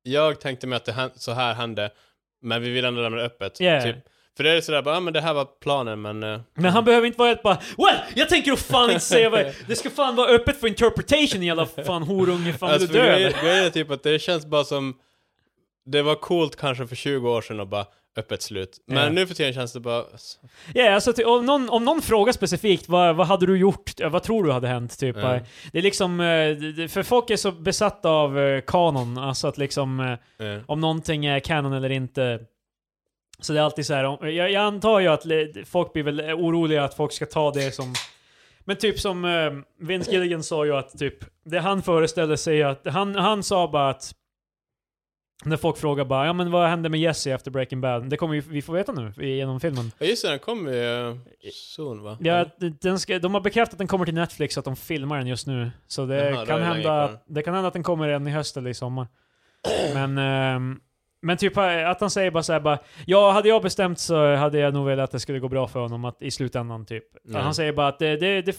Jag 0.04 0.40
tänkte 0.40 0.68
mig 0.68 0.78
att 0.78 0.86
det 0.86 1.10
så 1.16 1.32
här 1.32 1.54
hände, 1.54 1.90
men 2.42 2.62
vi 2.62 2.70
vill 2.70 2.86
ändå 2.86 3.02
lämna 3.02 3.18
det 3.18 3.24
öppet. 3.26 3.62
Yeah. 3.62 3.84
Typ. 3.84 3.96
För 4.38 4.44
det 4.44 4.52
är 4.52 4.62
sådär 4.62 4.82
bara, 4.82 4.96
ja 4.96 5.00
men 5.00 5.14
det 5.14 5.22
här 5.22 5.34
var 5.34 5.46
planen, 5.46 6.02
men... 6.02 6.24
eh, 6.24 6.40
Men 6.54 6.72
han 6.72 6.86
behöver 6.86 7.08
inte 7.08 7.20
vara 7.20 7.30
helt 7.30 7.44
bara 7.44 7.58
Well! 7.78 7.96
Jag 8.16 8.30
tänker 8.30 8.52
då 8.52 8.58
fan 8.58 8.90
inte 8.90 9.06
säga 9.06 9.30
vad 9.30 9.46
Det 9.68 9.76
ska 9.76 9.90
fan 9.90 10.16
vara 10.16 10.30
öppet 10.30 10.60
för 10.60 10.68
interpretation 10.68 11.44
jävla 11.44 11.66
fan 11.66 12.04
horunge, 12.04 12.54
fan 12.54 12.72
alltså, 12.72 12.88
du 12.88 12.94
dö 12.94 13.06
grejen, 13.16 13.34
är 13.66 13.70
typ 13.70 13.92
att 13.92 14.04
det 14.04 14.20
känns 14.20 14.46
bara 14.46 14.64
som... 14.64 14.94
Det 15.86 16.02
var 16.02 16.16
coolt 16.16 16.56
kanske 16.56 16.88
för 16.88 16.96
20 16.96 17.30
år 17.32 17.42
sedan 17.42 17.60
och 17.60 17.68
bara 17.68 17.86
öppet 18.18 18.42
slut. 18.42 18.78
Men 18.88 19.04
Ja. 19.04 19.10
nu 19.10 19.28
för 19.28 19.36
tiden 19.36 19.54
känns 19.54 19.74
det 19.74 19.80
bara... 19.80 20.04
Ja, 20.74 20.92
alltså 20.94 21.14
ty- 21.14 21.24
om 21.24 21.46
någon, 21.46 21.70
om 21.70 21.86
någon 21.86 22.02
frågar 22.02 22.34
specifikt 22.34 22.90
vad, 22.90 23.16
vad 23.16 23.28
hade 23.28 23.46
du 23.46 23.58
gjort? 23.58 23.92
Vad 24.12 24.24
tror 24.24 24.44
du 24.44 24.52
hade 24.52 24.68
hänt? 24.68 25.00
Typ. 25.00 25.16
Ja. 25.20 25.40
Det 25.72 25.78
är 25.78 25.82
liksom, 25.82 26.20
eh, 26.20 26.88
för 26.88 27.04
folk 27.04 27.30
är 27.30 27.36
så 27.38 27.52
besatta 27.52 28.10
av 28.10 28.40
eh, 28.40 28.62
kanon, 28.62 29.18
alltså 29.18 29.48
att 29.48 29.58
liksom 29.58 30.18
om 30.66 30.80
någonting 30.82 31.26
är 31.26 31.40
kanon 31.40 31.74
eller 31.74 31.90
inte. 31.90 32.40
Så 33.40 33.54
det 33.54 33.60
är 33.60 33.64
alltid 33.64 33.86
så 33.86 33.94
här, 33.94 34.28
jag, 34.28 34.52
jag 34.52 34.64
antar 34.64 35.00
ju 35.00 35.08
att 35.08 35.26
folk 35.66 35.94
blir 35.94 36.04
väl 36.04 36.22
oroliga 36.22 36.84
att 36.84 36.94
folk 36.94 37.12
ska 37.12 37.26
ta 37.26 37.52
det 37.52 37.76
som... 37.76 37.94
Men 38.68 38.76
typ 38.76 39.00
som 39.00 39.26
eh, 39.26 39.52
Vince 39.80 40.12
Gilligan 40.12 40.44
sa 40.44 40.66
ju 40.66 40.76
att 40.76 40.98
typ, 40.98 41.16
det 41.44 41.60
han 41.60 41.82
föreställde 41.82 42.38
sig 42.38 42.64
att, 42.64 42.88
han, 42.88 43.16
han 43.16 43.44
sa 43.44 43.68
bara 43.68 43.90
att 43.90 44.16
när 45.46 45.58
folk 45.58 45.78
frågar 45.78 46.06
bara 46.06 46.26
ja 46.26 46.34
men 46.34 46.52
vad 46.52 46.70
hände 46.70 46.90
med 46.90 47.00
Jesse 47.00 47.32
efter 47.32 47.52
Breaking 47.52 47.82
Bad? 47.82 48.10
Det 48.10 48.18
kommer 48.18 48.36
ju 48.36 48.42
vi 48.42 48.62
få 48.62 48.72
veta 48.72 48.92
nu 48.92 49.14
genom 49.18 49.60
filmen. 49.60 49.92
Ja 50.00 50.06
just 50.06 50.24
det, 50.24 50.30
den 50.30 50.40
kommer 50.40 50.72
ju 50.72 51.10
uh, 51.10 51.18
soon 51.52 52.04
va? 52.04 52.18
Ja, 52.22 52.46
den 52.82 53.00
ska, 53.00 53.20
de 53.20 53.34
har 53.34 53.42
bekräftat 53.42 53.74
att 53.74 53.78
den 53.78 53.88
kommer 53.88 54.06
till 54.06 54.14
Netflix, 54.14 54.58
att 54.58 54.66
de 54.66 54.76
filmar 54.76 55.18
den 55.18 55.28
just 55.28 55.48
nu. 55.48 55.72
Så 55.88 56.06
det, 56.06 56.30
Jaha, 56.30 56.46
kan, 56.46 56.62
hända, 56.62 57.20
det 57.26 57.42
kan 57.42 57.54
hända 57.54 57.68
att 57.68 57.74
den 57.74 57.84
kommer 57.84 58.08
redan 58.08 58.28
i 58.28 58.32
höst 58.32 58.58
eller 58.58 58.70
i 58.70 58.74
sommar. 58.74 59.08
Men, 59.94 60.18
ehm, 60.18 60.80
men 61.26 61.38
typ 61.38 61.58
eh, 61.58 61.90
att 61.90 62.02
han 62.02 62.10
säger 62.10 62.32
bara 62.32 62.44
såhär 62.44 62.60
bara, 62.60 62.80
ja 63.06 63.32
hade 63.32 63.50
jag 63.50 63.62
bestämt 63.62 64.00
så 64.00 64.36
hade 64.36 64.60
jag 64.60 64.74
nog 64.74 64.86
velat 64.86 65.04
att 65.04 65.12
det 65.12 65.20
skulle 65.20 65.40
gå 65.40 65.50
bra 65.50 65.68
för 65.68 65.80
honom 65.80 66.06
att, 66.06 66.22
i 66.22 66.32
slutändan 66.32 66.86
typ. 66.86 67.04
Ja. 67.24 67.40
Han 67.40 67.56
säger 67.56 67.74
bara 67.74 67.88
att 67.88 68.00
det, 68.00 68.18
det, 68.18 68.42
det, 68.42 68.58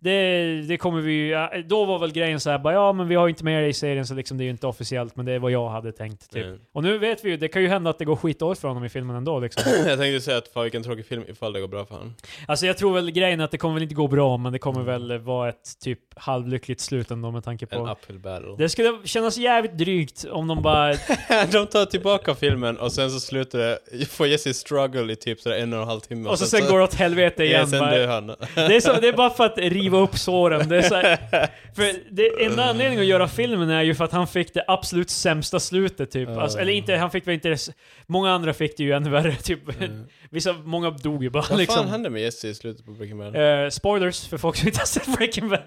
det, 0.00 0.62
det 0.68 0.76
kommer 0.76 1.00
vi 1.00 1.12
ju- 1.12 1.28
ja, 1.28 1.52
Då 1.66 1.84
var 1.84 1.98
väl 1.98 2.12
grejen 2.12 2.40
så 2.40 2.50
här 2.50 2.58
bara, 2.58 2.74
ja 2.74 2.92
men 2.92 3.08
vi 3.08 3.14
har 3.14 3.26
ju 3.26 3.30
inte 3.30 3.44
med 3.44 3.62
det 3.62 3.68
i 3.68 3.72
serien 3.72 4.06
så 4.06 4.14
liksom 4.14 4.38
det 4.38 4.42
är 4.42 4.46
ju 4.46 4.50
inte 4.50 4.66
officiellt, 4.66 5.16
men 5.16 5.26
det 5.26 5.32
är 5.32 5.38
vad 5.38 5.50
jag 5.50 5.68
hade 5.68 5.92
tänkt 5.92 6.30
typ. 6.32 6.44
Mm. 6.44 6.58
Och 6.72 6.82
nu 6.82 6.98
vet 6.98 7.24
vi 7.24 7.30
ju, 7.30 7.36
det 7.36 7.48
kan 7.48 7.62
ju 7.62 7.68
hända 7.68 7.90
att 7.90 7.98
det 7.98 8.04
går 8.04 8.16
skitdåligt 8.16 8.60
för 8.60 8.68
honom 8.68 8.84
i 8.84 8.88
filmen 8.88 9.16
ändå 9.16 9.40
liksom. 9.40 9.62
jag 9.86 9.98
tänkte 9.98 10.20
säga 10.20 10.38
att 10.38 10.48
fan 10.48 10.62
vilken 10.62 10.82
tråkig 10.82 11.06
film 11.06 11.22
ifall 11.28 11.52
det 11.52 11.60
går 11.60 11.68
bra 11.68 11.84
för 11.84 11.94
honom. 11.94 12.14
Alltså 12.48 12.66
jag 12.66 12.76
tror 12.78 12.94
väl 12.94 13.10
grejen 13.10 13.40
är 13.40 13.44
att 13.44 13.50
det 13.50 13.58
kommer 13.58 13.74
väl 13.74 13.82
inte 13.82 13.94
gå 13.94 14.08
bra, 14.08 14.36
men 14.36 14.52
det 14.52 14.58
kommer 14.58 14.76
Mm. 14.80 14.86
väl 15.08 15.18
vara 15.18 15.48
ett 15.48 15.78
typ 15.84 15.98
halvlyckligt 16.16 16.80
slut 16.80 17.10
ändå 17.10 17.30
med 17.30 17.44
tanke 17.44 17.66
En 17.70 17.84
på... 17.84 17.90
uphill 17.92 18.18
battle. 18.18 18.54
Det 18.58 18.68
skulle 18.68 18.92
kännas 19.04 19.36
jävligt 19.36 19.78
drygt 19.78 20.24
om 20.30 20.46
de 20.48 20.62
bara... 20.62 20.92
de 21.52 21.66
tar 21.66 21.84
tillbaka 21.84 22.34
filmen 22.34 22.76
och 22.78 22.92
sen 22.92 23.10
så 23.10 23.20
slutar 23.20 23.58
det, 23.58 24.06
får 24.06 24.26
Jesse 24.26 24.54
struggle 24.54 25.12
i 25.12 25.16
typ 25.16 25.40
sådär 25.40 25.56
en 25.56 25.72
och 25.72 25.80
en 25.82 25.88
halv 25.88 26.00
timme. 26.00 26.28
Och 26.28 26.38
så 26.38 26.46
sen 26.46 26.66
går 26.70 26.78
det 26.78 26.84
åt 26.84 26.94
helvete 26.94 27.44
ja, 27.44 27.50
igen. 27.50 27.66
sen 27.68 27.78
bara. 27.78 27.90
dör 27.90 28.06
han. 28.06 28.26
Det 28.54 28.76
är, 28.76 28.80
så, 28.80 28.92
det 29.00 29.08
är 29.08 29.12
bara 29.12 29.30
för 29.30 29.44
att 29.44 29.58
riva 29.86 29.98
upp 29.98 30.18
såren. 30.18 30.68
Det 30.68 30.76
är 30.76 30.82
så 30.82 30.94
här, 30.94 31.16
för 31.74 32.14
det 32.14 32.44
enda 32.44 32.64
anledningen 32.64 33.00
att 33.00 33.06
göra 33.06 33.28
filmen 33.28 33.70
är 33.70 33.82
ju 33.82 33.94
för 33.94 34.04
att 34.04 34.12
han 34.12 34.26
fick 34.26 34.54
det 34.54 34.64
absolut 34.66 35.10
sämsta 35.10 35.60
slutet 35.60 36.10
typ. 36.10 36.28
Ja. 36.28 36.40
Alltså, 36.40 36.58
eller 36.58 36.72
inte, 36.72 36.96
han 36.96 37.10
fick 37.10 37.26
väl 37.26 37.34
inte 37.34 37.48
det... 37.48 37.68
Många 38.06 38.32
andra 38.32 38.52
fick 38.54 38.76
det 38.76 38.82
ju 38.82 38.92
ännu 38.92 39.10
värre 39.10 39.34
typ. 39.42 39.82
Mm. 39.82 40.04
Vissa, 40.30 40.52
många 40.52 40.90
dog 40.90 41.22
ju 41.22 41.30
bara 41.30 41.38
Vad 41.38 41.48
fan 41.48 41.58
liksom. 41.58 41.88
hände 41.88 42.10
med 42.10 42.22
Jesse 42.22 42.48
i 42.48 42.54
slutet 42.54 42.86
på 42.86 42.90
Breaking 42.92 43.18
Bad? 43.18 43.64
Eh, 43.64 43.68
spoilers 43.70 44.28
för 44.28 44.38
folk 44.38 44.56
som 44.56 44.68
inte 44.68 44.80
har 44.80 44.86
sett 44.86 45.16
Breaking 45.16 45.48
Bad. 45.48 45.62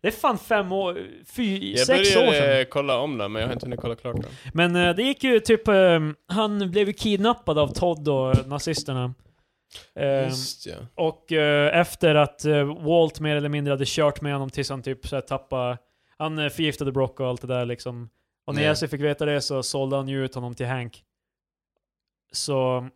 Det 0.00 0.08
är 0.08 0.12
fan 0.12 0.38
fem 0.38 0.72
år, 0.72 0.98
fy, 1.36 1.70
jag 1.70 1.86
sex 1.86 2.16
år 2.16 2.20
sedan. 2.20 2.26
började 2.26 2.64
kolla 2.64 2.98
om 2.98 3.18
den, 3.18 3.32
men 3.32 3.42
jag 3.42 3.48
har 3.48 3.52
inte 3.52 3.66
hunnit 3.66 3.80
kolla 3.80 3.94
klart 3.94 4.16
den. 4.22 4.30
Men 4.52 4.76
eh, 4.76 4.94
det 4.94 5.02
gick 5.02 5.24
ju 5.24 5.40
typ, 5.40 5.68
eh, 5.68 6.00
han 6.28 6.70
blev 6.70 6.88
ju 6.88 6.92
kidnappad 6.92 7.58
av 7.58 7.68
Todd 7.68 8.08
och 8.08 8.46
nazisterna. 8.46 9.14
Eh, 9.94 10.24
Just 10.24 10.66
ja. 10.66 10.74
och 10.94 11.32
eh, 11.32 11.80
efter 11.80 12.14
att 12.14 12.44
eh, 12.44 12.84
Walt 12.84 13.20
mer 13.20 13.36
eller 13.36 13.48
mindre 13.48 13.72
hade 13.72 13.84
kört 13.86 14.20
med 14.20 14.32
honom 14.32 14.50
tills 14.50 14.70
han 14.70 14.82
typ 14.82 15.06
så 15.06 15.16
här 15.16 15.20
tappade, 15.20 15.78
han 16.18 16.38
uh, 16.38 16.48
förgiftade 16.48 16.92
Brock 16.92 17.20
och 17.20 17.26
allt 17.26 17.40
det 17.40 17.46
där 17.46 17.64
liksom. 17.64 18.10
Och 18.44 18.54
när. 18.54 18.62
Jesse 18.62 18.88
fick 18.88 19.00
veta 19.00 19.24
det 19.24 19.40
så 19.40 19.62
sålde 19.62 19.96
han 19.96 20.08
ju 20.08 20.24
ut 20.24 20.34
honom 20.34 20.54
till 20.54 20.66
Hank. 20.66 21.04
Så 22.32 22.88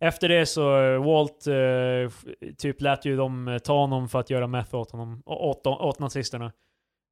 efter 0.00 0.28
det 0.28 0.46
så 0.46 0.82
eh, 0.82 1.04
Walt 1.04 1.46
eh, 1.46 2.12
typ 2.58 2.80
lät 2.80 3.04
ju 3.04 3.16
dem 3.16 3.48
eh, 3.48 3.58
ta 3.58 3.78
honom 3.78 4.08
för 4.08 4.20
att 4.20 4.30
göra 4.30 4.46
meth 4.46 4.74
åt 4.74 4.90
honom, 4.90 5.22
åt, 5.26 5.66
åt 5.66 5.98
nazisterna. 5.98 6.52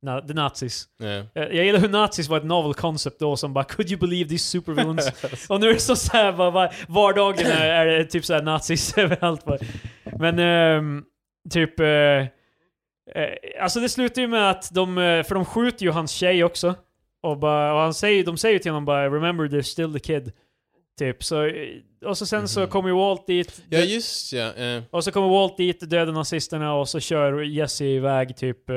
Na, 0.03 0.21
the 0.21 0.35
nazis. 0.35 0.89
ja. 0.99 1.07
Eh, 1.07 1.25
Jag 1.35 1.65
gillar 1.65 1.81
hur 1.81 1.89
nazis 1.89 2.29
var 2.29 2.37
ett 2.39 2.45
novel 2.45 2.75
concept 2.75 3.19
då 3.21 3.37
som 3.37 3.53
bara 3.55 3.65
'Could 3.65 3.91
you 3.91 4.01
believe 4.01 4.29
these 4.31 4.59
supervillains?' 4.59 5.47
Och 5.51 5.61
nu 5.61 5.69
är 5.69 5.75
det 5.75 5.81
så 5.81 5.97
såhär, 5.97 6.33
bara, 6.33 6.51
var, 6.51 6.75
vardagen 6.89 7.47
är, 7.47 7.87
är 7.87 8.05
typ 8.05 8.25
såhär 8.25 8.43
nazis 8.43 8.99
överallt 8.99 9.45
bara. 9.45 9.59
Men 10.19 10.39
ehm, 10.39 11.05
typ... 11.51 11.81
Eh, 11.81 12.25
alltså 13.61 13.81
det 13.81 13.89
slutar 13.89 14.23
ju 14.23 14.29
med 14.29 14.51
att 14.51 14.75
de, 14.75 14.95
för 15.29 15.35
de 15.35 15.45
skjuter 15.45 15.85
ju 15.87 15.91
hans 15.93 16.11
tjej 16.11 16.45
också. 16.45 16.75
Och, 17.23 17.39
bara, 17.39 17.73
och 17.75 17.81
han 17.81 17.95
säger, 17.95 18.25
de 18.25 18.37
säger 18.37 18.59
till 18.59 18.71
honom 18.71 18.85
bara 18.85 19.09
'Remember 19.09 19.45
they're 19.49 19.63
still 19.63 19.93
the 20.01 20.13
kid' 20.15 20.33
Typ, 20.99 21.25
så... 21.25 21.51
Och 22.05 22.19
så 22.19 22.27
sen 22.27 22.49
så 22.49 22.61
Mhm. 22.61 22.69
kommer 22.69 22.89
ju 22.89 22.95
Walt 22.95 23.27
dit. 23.27 23.63
ja, 23.71 23.79
just 23.79 24.33
ja. 24.33 24.53
eh. 24.55 24.83
Och 24.91 25.05
så 25.05 25.13
kommer 25.13 25.29
Walt 25.29 25.57
dit, 25.57 25.91
dödar 25.91 26.13
nazisterna 26.13 26.75
och 26.75 26.89
så 26.89 27.01
kör 27.01 27.43
Jesse 27.43 27.85
iväg 27.85 28.37
typ... 28.37 28.71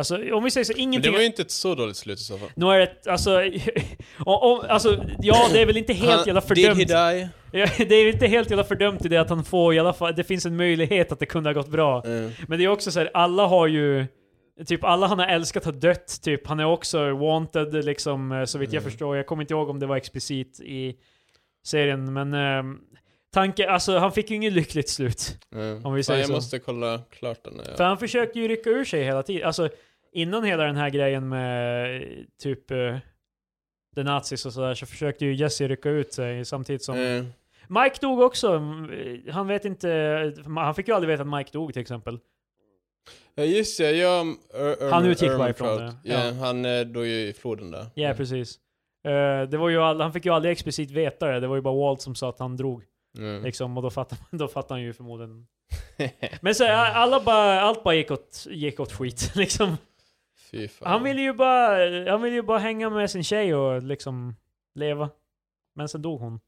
Alltså 0.00 0.34
om 0.34 0.44
vi 0.44 0.50
säger 0.50 0.64
så, 0.64 0.72
Men 0.72 0.80
ingenting... 0.82 1.12
det 1.12 1.16
var 1.16 1.20
ju 1.20 1.26
inte 1.26 1.42
ett 1.42 1.50
så 1.50 1.74
dåligt 1.74 1.96
slut 1.96 2.18
i 2.18 2.22
så 2.22 2.38
fall. 2.38 2.48
Nu 2.56 2.66
är 2.66 2.78
det, 2.78 3.10
alltså, 3.10 3.42
och, 4.18 4.70
alltså, 4.70 5.04
ja 5.18 5.48
det 5.52 5.60
är 5.62 5.66
väl 5.66 5.76
inte 5.76 5.92
helt 5.92 6.10
Han- 6.12 6.26
jävla 6.26 6.40
Did 6.40 6.58
he 6.66 6.74
fördömt. 6.74 6.88
die? 6.88 7.28
Ja, 7.52 7.66
det 7.88 7.94
är 7.94 8.12
inte 8.12 8.26
helt 8.26 8.50
jävla 8.50 8.64
fördömt 8.64 9.04
i 9.04 9.08
det 9.08 9.16
att 9.16 9.30
han 9.30 9.44
får 9.44 9.74
i 9.74 9.78
alla 9.78 9.92
fall, 9.92 10.14
det 10.16 10.24
finns 10.24 10.46
en 10.46 10.56
möjlighet 10.56 11.12
att 11.12 11.18
det 11.18 11.26
kunde 11.26 11.48
ha 11.48 11.54
gått 11.54 11.68
bra. 11.68 11.96
Eh. 12.06 12.30
Men 12.48 12.58
det 12.58 12.64
är 12.64 12.68
också 12.68 12.90
så 12.90 12.98
här, 12.98 13.10
alla 13.14 13.46
har 13.46 13.66
ju, 13.66 14.06
Typ 14.66 14.84
alla 14.84 15.06
han 15.06 15.18
har 15.18 15.26
älskat 15.26 15.64
har 15.64 15.72
dött, 15.72 16.20
typ. 16.22 16.46
Han 16.46 16.60
är 16.60 16.64
också 16.64 17.16
wanted 17.16 17.84
liksom, 17.84 18.32
eh, 18.32 18.44
så 18.44 18.58
vitt 18.58 18.72
jag 18.72 18.80
Mm. 18.80 18.90
förstår. 18.90 19.16
Jag 19.16 19.26
kommer 19.26 19.42
inte 19.42 19.54
ihåg 19.54 19.68
om 19.68 19.78
det 19.80 19.86
var 19.86 19.96
explicit 19.96 20.60
i 20.60 20.94
serien, 21.66 22.12
men... 22.12 22.34
Eh, 22.34 22.62
tanke, 23.34 23.68
alltså 23.70 23.98
han 23.98 24.12
fick 24.12 24.30
ju 24.30 24.36
inget 24.36 24.52
lyckligt 24.52 24.88
slut. 24.88 25.38
Mm. 25.54 25.86
Om 25.86 25.94
vi 25.94 26.02
säger 26.02 26.20
jag 26.20 26.26
så. 26.28 26.32
måste 26.34 26.58
kolla 26.58 27.00
klart 27.10 27.44
den. 27.44 27.54
För 27.76 27.84
Ja. 27.84 27.88
han 27.88 27.98
försökte 27.98 28.38
ju 28.38 28.48
rycka 28.48 28.70
ur 28.70 28.84
sig 28.84 29.04
hela 29.04 29.22
tiden. 29.22 29.46
Alltså, 29.46 29.68
innan 30.12 30.44
hela 30.44 30.64
den 30.64 30.76
här 30.76 30.90
grejen 30.90 31.28
med 31.28 31.96
eh, 31.96 32.08
typ 32.42 32.70
uh, 32.70 32.98
The 33.94 34.02
Nazis 34.02 34.46
och 34.46 34.52
sådär 34.52 34.74
så 34.74 34.86
försökte 34.86 35.24
ju 35.24 35.34
Jesse 35.34 35.68
rycka 35.68 35.90
ut 35.90 36.12
sig 36.12 36.44
samtidigt 36.44 36.82
som... 36.84 36.98
Eh, 36.98 37.24
Mike 37.68 37.96
dog 38.00 38.20
också. 38.20 38.52
Mm, 38.52 39.22
Han 39.30 39.46
vet 39.46 39.64
inte... 39.64 40.34
Han 40.56 40.74
fick 40.74 40.88
ju 40.88 40.94
aldrig 40.94 41.08
veta 41.08 41.22
att 41.22 41.38
Mike 41.38 41.50
dog 41.52 41.72
till 41.72 41.82
exempel. 41.82 42.18
Ja 43.34 43.44
just 43.44 43.78
det, 43.78 43.90
ja, 43.90 44.24
Ur- 44.54 44.90
Han 44.90 45.06
utgick 45.06 45.30
bara 45.38 45.50
ifrån 45.50 45.76
det, 45.78 45.94
Ja, 46.04 46.24
ja. 46.24 46.32
han 46.32 46.64
eh, 46.64 46.80
dog 46.80 47.06
ju 47.06 47.28
i 47.28 47.32
floden 47.32 47.70
där. 47.70 47.86
Ja, 47.94 48.14
precis. 48.14 48.58
Eh, 49.04 49.48
det 49.48 49.56
var 49.56 49.68
ju 49.68 49.78
all, 49.82 50.00
han 50.00 50.12
fick 50.12 50.24
ju 50.24 50.32
aldrig 50.34 50.52
explicit 50.52 50.90
veta 50.90 51.26
det. 51.26 51.40
Det 51.40 51.46
var 51.46 51.56
ju 51.56 51.62
bara 51.62 51.74
Walt 51.74 52.02
som 52.02 52.14
sa 52.14 52.28
att 52.28 52.38
han 52.38 52.56
drog. 52.56 52.82
Mm. 53.18 53.42
Liksom, 53.44 53.76
och 53.76 53.82
då 53.82 53.90
fattade, 53.90 54.20
då 54.30 54.48
fattade 54.48 54.74
han 54.74 54.82
ju 54.82 54.92
förmodligen. 54.92 55.46
Men 56.40 56.54
så, 56.54 56.66
alla 56.72 57.20
bara, 57.20 57.60
allt 57.60 57.84
bara 57.84 57.94
gick 57.94 58.10
åt, 58.10 58.46
gick 58.50 58.80
åt 58.80 58.92
skit. 58.92 59.32
Liksom. 59.36 59.76
Fy 60.50 60.68
fan. 60.68 60.88
Han 60.88 61.02
ville 61.04 61.20
ju 61.20 61.32
bara, 61.32 62.10
han 62.10 62.22
ville 62.22 62.36
ju 62.36 62.42
bara 62.42 62.58
hänga 62.58 62.90
med 62.90 63.10
sin 63.10 63.24
tjej 63.24 63.54
och 63.54 63.82
liksom 63.82 64.36
leva. 64.74 65.10
Men 65.74 65.88
sen 65.88 66.02
dog 66.02 66.20
hon. 66.20 66.40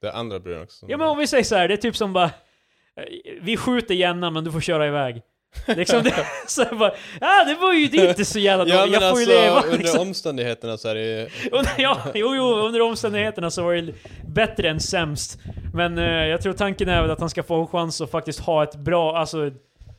Det 0.00 0.06
är 0.08 0.12
andra 0.12 0.40
bruden 0.40 0.62
också. 0.62 0.86
Ja 0.88 0.96
men 0.96 1.08
om 1.08 1.18
vi 1.18 1.26
säger 1.26 1.44
så 1.44 1.54
här, 1.56 1.68
det 1.68 1.74
är 1.74 1.76
typ 1.76 1.96
som 1.96 2.12
bara... 2.12 2.24
eh, 2.24 3.04
Vi 3.42 3.56
skjuter 3.56 3.94
Jenna 3.94 4.30
men 4.30 4.44
du 4.44 4.52
får 4.52 4.60
köra 4.60 4.86
iväg. 4.86 5.22
Liksom 5.66 6.02
det, 6.02 6.26
så 6.46 6.62
jag 6.62 6.78
bara, 6.78 6.92
ja 7.20 7.44
det 7.44 7.54
var 7.54 7.72
ju 7.72 7.86
det 7.86 8.08
inte 8.08 8.24
så 8.24 8.38
jävla 8.38 8.66
Ja 8.68 8.76
dåligt, 8.80 8.92
men 8.92 9.02
jag 9.02 9.10
får 9.10 9.18
alltså 9.18 9.30
ju 9.32 9.36
leva 9.40 9.60
under 9.62 9.78
liksom. 9.78 10.00
omständigheterna 10.08 10.76
så 10.78 10.88
är 10.88 10.94
det 10.94 11.00
ju... 11.20 11.28
Under, 11.52 11.72
ja, 11.78 11.98
jo, 12.14 12.34
jo, 12.34 12.44
under 12.54 12.80
omständigheterna 12.80 13.50
så 13.50 13.62
var 13.62 13.74
det 13.74 13.94
bättre 14.28 14.68
än 14.68 14.80
sämst. 14.80 15.38
Men 15.74 15.98
eh, 15.98 16.04
jag 16.04 16.42
tror 16.42 16.52
tanken 16.52 16.88
är 16.88 17.02
väl 17.02 17.10
att 17.10 17.20
han 17.20 17.30
ska 17.30 17.42
få 17.42 17.60
en 17.60 17.66
chans 17.66 18.00
att 18.00 18.10
faktiskt 18.10 18.40
ha 18.40 18.62
ett 18.62 18.76
bra, 18.76 19.16
alltså 19.16 19.50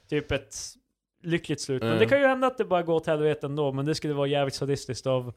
typ 0.09 0.31
ett 0.31 0.55
lyckligt 1.21 1.61
slut. 1.61 1.81
Men 1.81 1.89
Mm. 1.91 1.99
det 1.99 2.05
kan 2.05 2.19
ju 2.19 2.27
hända 2.27 2.47
att 2.47 2.57
det 2.57 2.65
bara 2.65 2.83
går 2.83 2.93
åt 2.93 3.05
helvete 3.07 3.45
ändå, 3.45 3.71
men 3.71 3.85
det 3.85 3.95
skulle 3.95 4.13
vara 4.13 4.27
jävligt 4.27 4.55
sadistiskt 4.55 5.07
av 5.07 5.33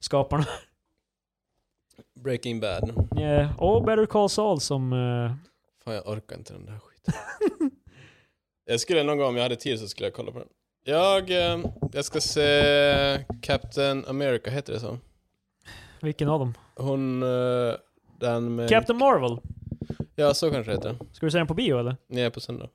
skaparna. 0.00 0.44
Breaking 2.20 2.60
Bad. 2.60 3.08
Yeah. 3.18 3.62
Och 3.62 3.84
Better 3.84 4.06
Call 4.06 4.28
Saul 4.30 4.60
som... 4.60 4.92
eh, 4.92 5.32
Fan 5.84 5.94
jag 5.94 6.08
orkar 6.08 6.36
inte 6.36 6.52
den 6.52 6.66
där 6.66 6.78
skiten. 6.78 7.14
jag 8.64 8.80
skulle 8.80 9.02
någon 9.02 9.18
gång 9.18 9.28
om 9.28 9.36
jag 9.36 9.42
hade 9.42 9.56
tid 9.56 9.80
så 9.80 9.88
skulle 9.88 10.06
jag 10.06 10.14
kolla 10.14 10.32
på 10.32 10.38
den. 10.38 10.48
Jag, 10.84 11.30
eh, 11.30 11.64
jag 11.92 12.04
ska 12.04 12.20
se 12.20 13.24
Captain 13.42 14.04
America, 14.08 14.50
heter 14.50 14.72
det 14.72 14.80
så? 14.80 14.98
vilken 16.00 16.28
av 16.28 16.38
dem? 16.38 16.54
Hon, 16.76 17.22
eh, 17.22 17.74
den 18.20 18.54
med... 18.54 18.68
Captain 18.68 18.98
Marvel? 18.98 19.38
Ja, 20.14 20.34
så 20.34 20.50
kanske 20.50 20.72
det 20.72 20.76
heter. 20.76 20.96
Ska 21.12 21.26
du 21.26 21.30
se 21.30 21.38
den 21.38 21.46
på 21.46 21.54
bio 21.54 21.78
eller? 21.78 21.96
Nej, 22.06 22.30
på 22.30 22.40
söndag. 22.40 22.68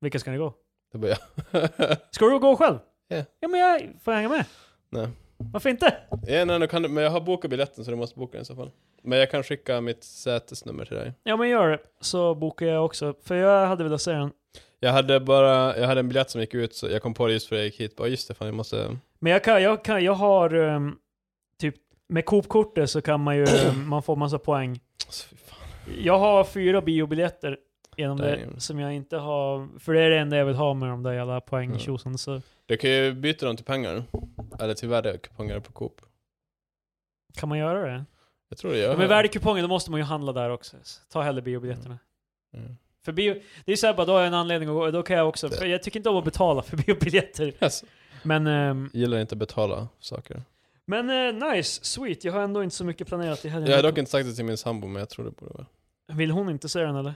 Vilka 0.00 0.18
ska 0.18 0.30
ni 0.30 0.38
gå? 0.38 0.54
Det 0.92 0.98
börjar 0.98 1.18
Ska 2.10 2.26
du 2.26 2.38
gå 2.38 2.56
själv? 2.56 2.78
Ja. 3.08 3.24
Ja 3.40 3.48
men 3.48 3.60
jag 3.60 3.80
får 4.04 4.14
jag 4.14 4.18
hänga 4.18 4.28
med. 4.28 4.44
Nej. 4.90 5.08
Varför 5.36 5.70
inte? 5.70 5.96
Ja, 6.26 6.44
nej, 6.44 6.60
då 6.60 6.66
kan 6.66 6.82
du, 6.82 6.88
men 6.88 7.04
jag 7.04 7.10
har 7.10 7.20
bokat 7.20 7.50
biljetten 7.50 7.84
så 7.84 7.90
du 7.90 7.96
måste 7.96 8.18
boka 8.18 8.32
den 8.32 8.42
i 8.42 8.44
så 8.44 8.54
fall. 8.56 8.70
Men 9.02 9.18
jag 9.18 9.30
kan 9.30 9.42
skicka 9.42 9.80
mitt 9.80 10.04
sätesnummer 10.04 10.84
till 10.84 10.96
dig. 10.96 11.12
Ja 11.22 11.36
men 11.36 11.48
gör 11.48 11.68
det, 11.70 11.78
så 12.00 12.34
bokar 12.34 12.66
jag 12.66 12.84
också. 12.84 13.14
För 13.22 13.34
jag 13.34 13.66
hade 13.66 13.84
velat 13.84 14.02
se 14.02 14.12
den. 14.12 14.30
Jag 14.80 14.92
hade 14.92 15.20
bara, 15.20 15.78
jag 15.78 15.86
hade 15.86 16.00
en 16.00 16.08
biljett 16.08 16.30
som 16.30 16.40
gick 16.40 16.54
ut 16.54 16.74
så 16.74 16.88
jag 16.88 17.02
kom 17.02 17.14
på 17.14 17.26
det 17.26 17.32
just 17.32 17.48
för 17.48 17.56
jag 17.56 17.64
gick 17.64 17.80
hit. 17.80 17.96
Bara 17.96 18.08
just 18.08 18.28
det, 18.28 18.34
fan 18.34 18.46
jag 18.46 18.54
måste... 18.54 18.96
Men 19.18 19.32
jag 19.32 19.44
kan, 19.44 19.62
jag 19.62 19.84
kan, 19.84 20.04
jag 20.04 20.12
har 20.12 20.54
ehm, 20.54 20.96
typ 21.58 21.74
med 22.08 22.24
Coop-kortet 22.24 22.90
så 22.90 23.02
kan 23.02 23.20
man 23.20 23.36
ju, 23.36 23.44
ehm, 23.44 23.88
man 23.88 24.02
får 24.02 24.16
massa 24.16 24.38
poäng. 24.38 24.80
Alltså. 25.06 25.34
Jag 25.98 26.18
har 26.18 26.44
fyra 26.44 26.80
biobiljetter 26.80 27.58
genom 27.96 28.16
det 28.16 28.48
som 28.58 28.80
jag 28.80 28.94
inte 28.94 29.16
har, 29.16 29.78
för 29.78 29.94
det 29.94 30.00
är 30.02 30.10
det 30.10 30.18
enda 30.18 30.36
jag 30.36 30.44
vill 30.44 30.56
ha 30.56 30.74
med 30.74 30.88
de 30.88 31.02
där 31.02 31.12
jävla 31.12 31.40
poäng 31.40 31.76
Ja. 31.86 31.98
så 32.16 32.40
Du 32.66 32.76
kan 32.76 32.90
ju 32.90 33.12
byta 33.12 33.46
dem 33.46 33.56
till 33.56 33.64
pengar. 33.64 34.04
Eller 34.60 34.74
till 34.74 34.88
värdekuponger 34.88 35.60
på 35.60 35.72
Coop. 35.72 36.00
kan 37.34 37.48
man 37.48 37.58
göra 37.58 37.92
det. 37.92 38.04
Jag 38.48 38.58
tror 38.58 38.72
det 38.72 38.78
gör. 38.78 38.90
Ja, 38.90 38.96
med 38.98 39.08
värdekuponger 39.08 39.62
då 39.62 39.68
måste 39.68 39.90
man 39.90 40.00
ju 40.00 40.04
handla 40.04 40.32
där 40.32 40.50
också. 40.50 40.76
Så 40.82 41.00
Ta 41.12 41.22
hellre 41.22 41.42
biobiljetterna. 41.42 41.98
Mm. 42.54 42.76
För 43.04 43.12
bio, 43.12 43.42
det 43.64 43.72
är 43.72 43.76
såhär 43.76 43.94
bara, 43.94 44.06
då 44.06 44.12
har 44.12 44.18
jag 44.20 44.26
en 44.26 44.34
anledning 44.34 44.68
att 44.68 44.74
gå, 44.74 44.90
då 44.90 45.02
kan 45.02 45.16
jag 45.16 45.28
också, 45.28 45.48
för 45.48 45.66
jag 45.66 45.82
tycker 45.82 45.98
inte 46.00 46.08
om 46.08 46.16
att 46.16 46.24
betala 46.24 46.62
för 46.62 46.76
biobiljetter. 46.86 47.52
Yes. 47.60 47.84
Men, 48.22 48.46
ehm, 48.46 48.90
Gillar 48.92 49.18
inte 49.18 49.34
att 49.34 49.38
betala 49.38 49.88
saker. 50.00 50.42
men 50.84 51.10
eh, 51.42 51.50
nice, 51.50 51.84
sweet. 51.84 52.24
Jag 52.24 52.32
har 52.32 52.40
ändå 52.40 52.62
inte 52.62 52.76
så 52.76 52.84
mycket 52.84 53.06
planerat 53.06 53.44
i 53.44 53.48
helgen. 53.48 53.70
Jag 53.70 53.78
har 53.78 53.82
dock 53.82 53.98
inte 53.98 54.10
sagt 54.10 54.26
det 54.26 54.34
till 54.34 54.44
min 54.44 54.56
sambo 54.56 54.86
men 54.88 55.00
jag 55.00 55.08
tror 55.08 55.24
det 55.24 55.30
borde 55.30 55.52
vara. 55.54 55.66
Vill 56.12 56.30
hon 56.30 56.50
inte 56.50 56.68
se 56.68 56.80
den 56.80 56.96
eller? 56.96 57.14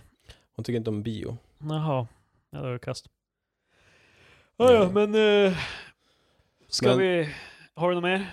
Hon 0.57 0.65
tycker 0.65 0.77
inte 0.77 0.91
om 0.91 1.03
bio. 1.03 1.37
Jaha, 1.59 2.07
ja, 2.51 2.59
det 2.61 2.79
kast. 2.79 3.07
Ah, 4.57 4.71
ja, 4.73 4.91
men... 4.93 5.15
eh, 5.47 5.59
ska 6.69 6.89
Men- 6.89 6.99
vi... 6.99 7.29
Har 7.75 7.89
du 7.89 7.95
något 7.95 8.05
mer? 8.05 8.27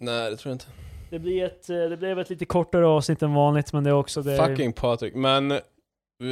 Nej 0.00 0.30
det 0.30 0.36
tror 0.36 0.50
jag 0.50 0.54
inte. 0.54 0.66
Det, 1.10 1.18
blir 1.18 1.44
ett, 1.44 1.70
eh, 1.70 1.76
det 1.76 1.96
blev 1.96 2.18
ett 2.18 2.30
lite 2.30 2.44
kortare 2.44 2.86
avsnitt 2.86 3.22
än 3.22 3.34
vanligt, 3.34 3.72
men 3.72 3.84
det 3.84 3.90
är 3.90 3.94
också 3.94 4.22
det... 4.22 4.36
Fucking 4.36 4.72
Patrik. 4.72 5.14
Men 5.14 5.48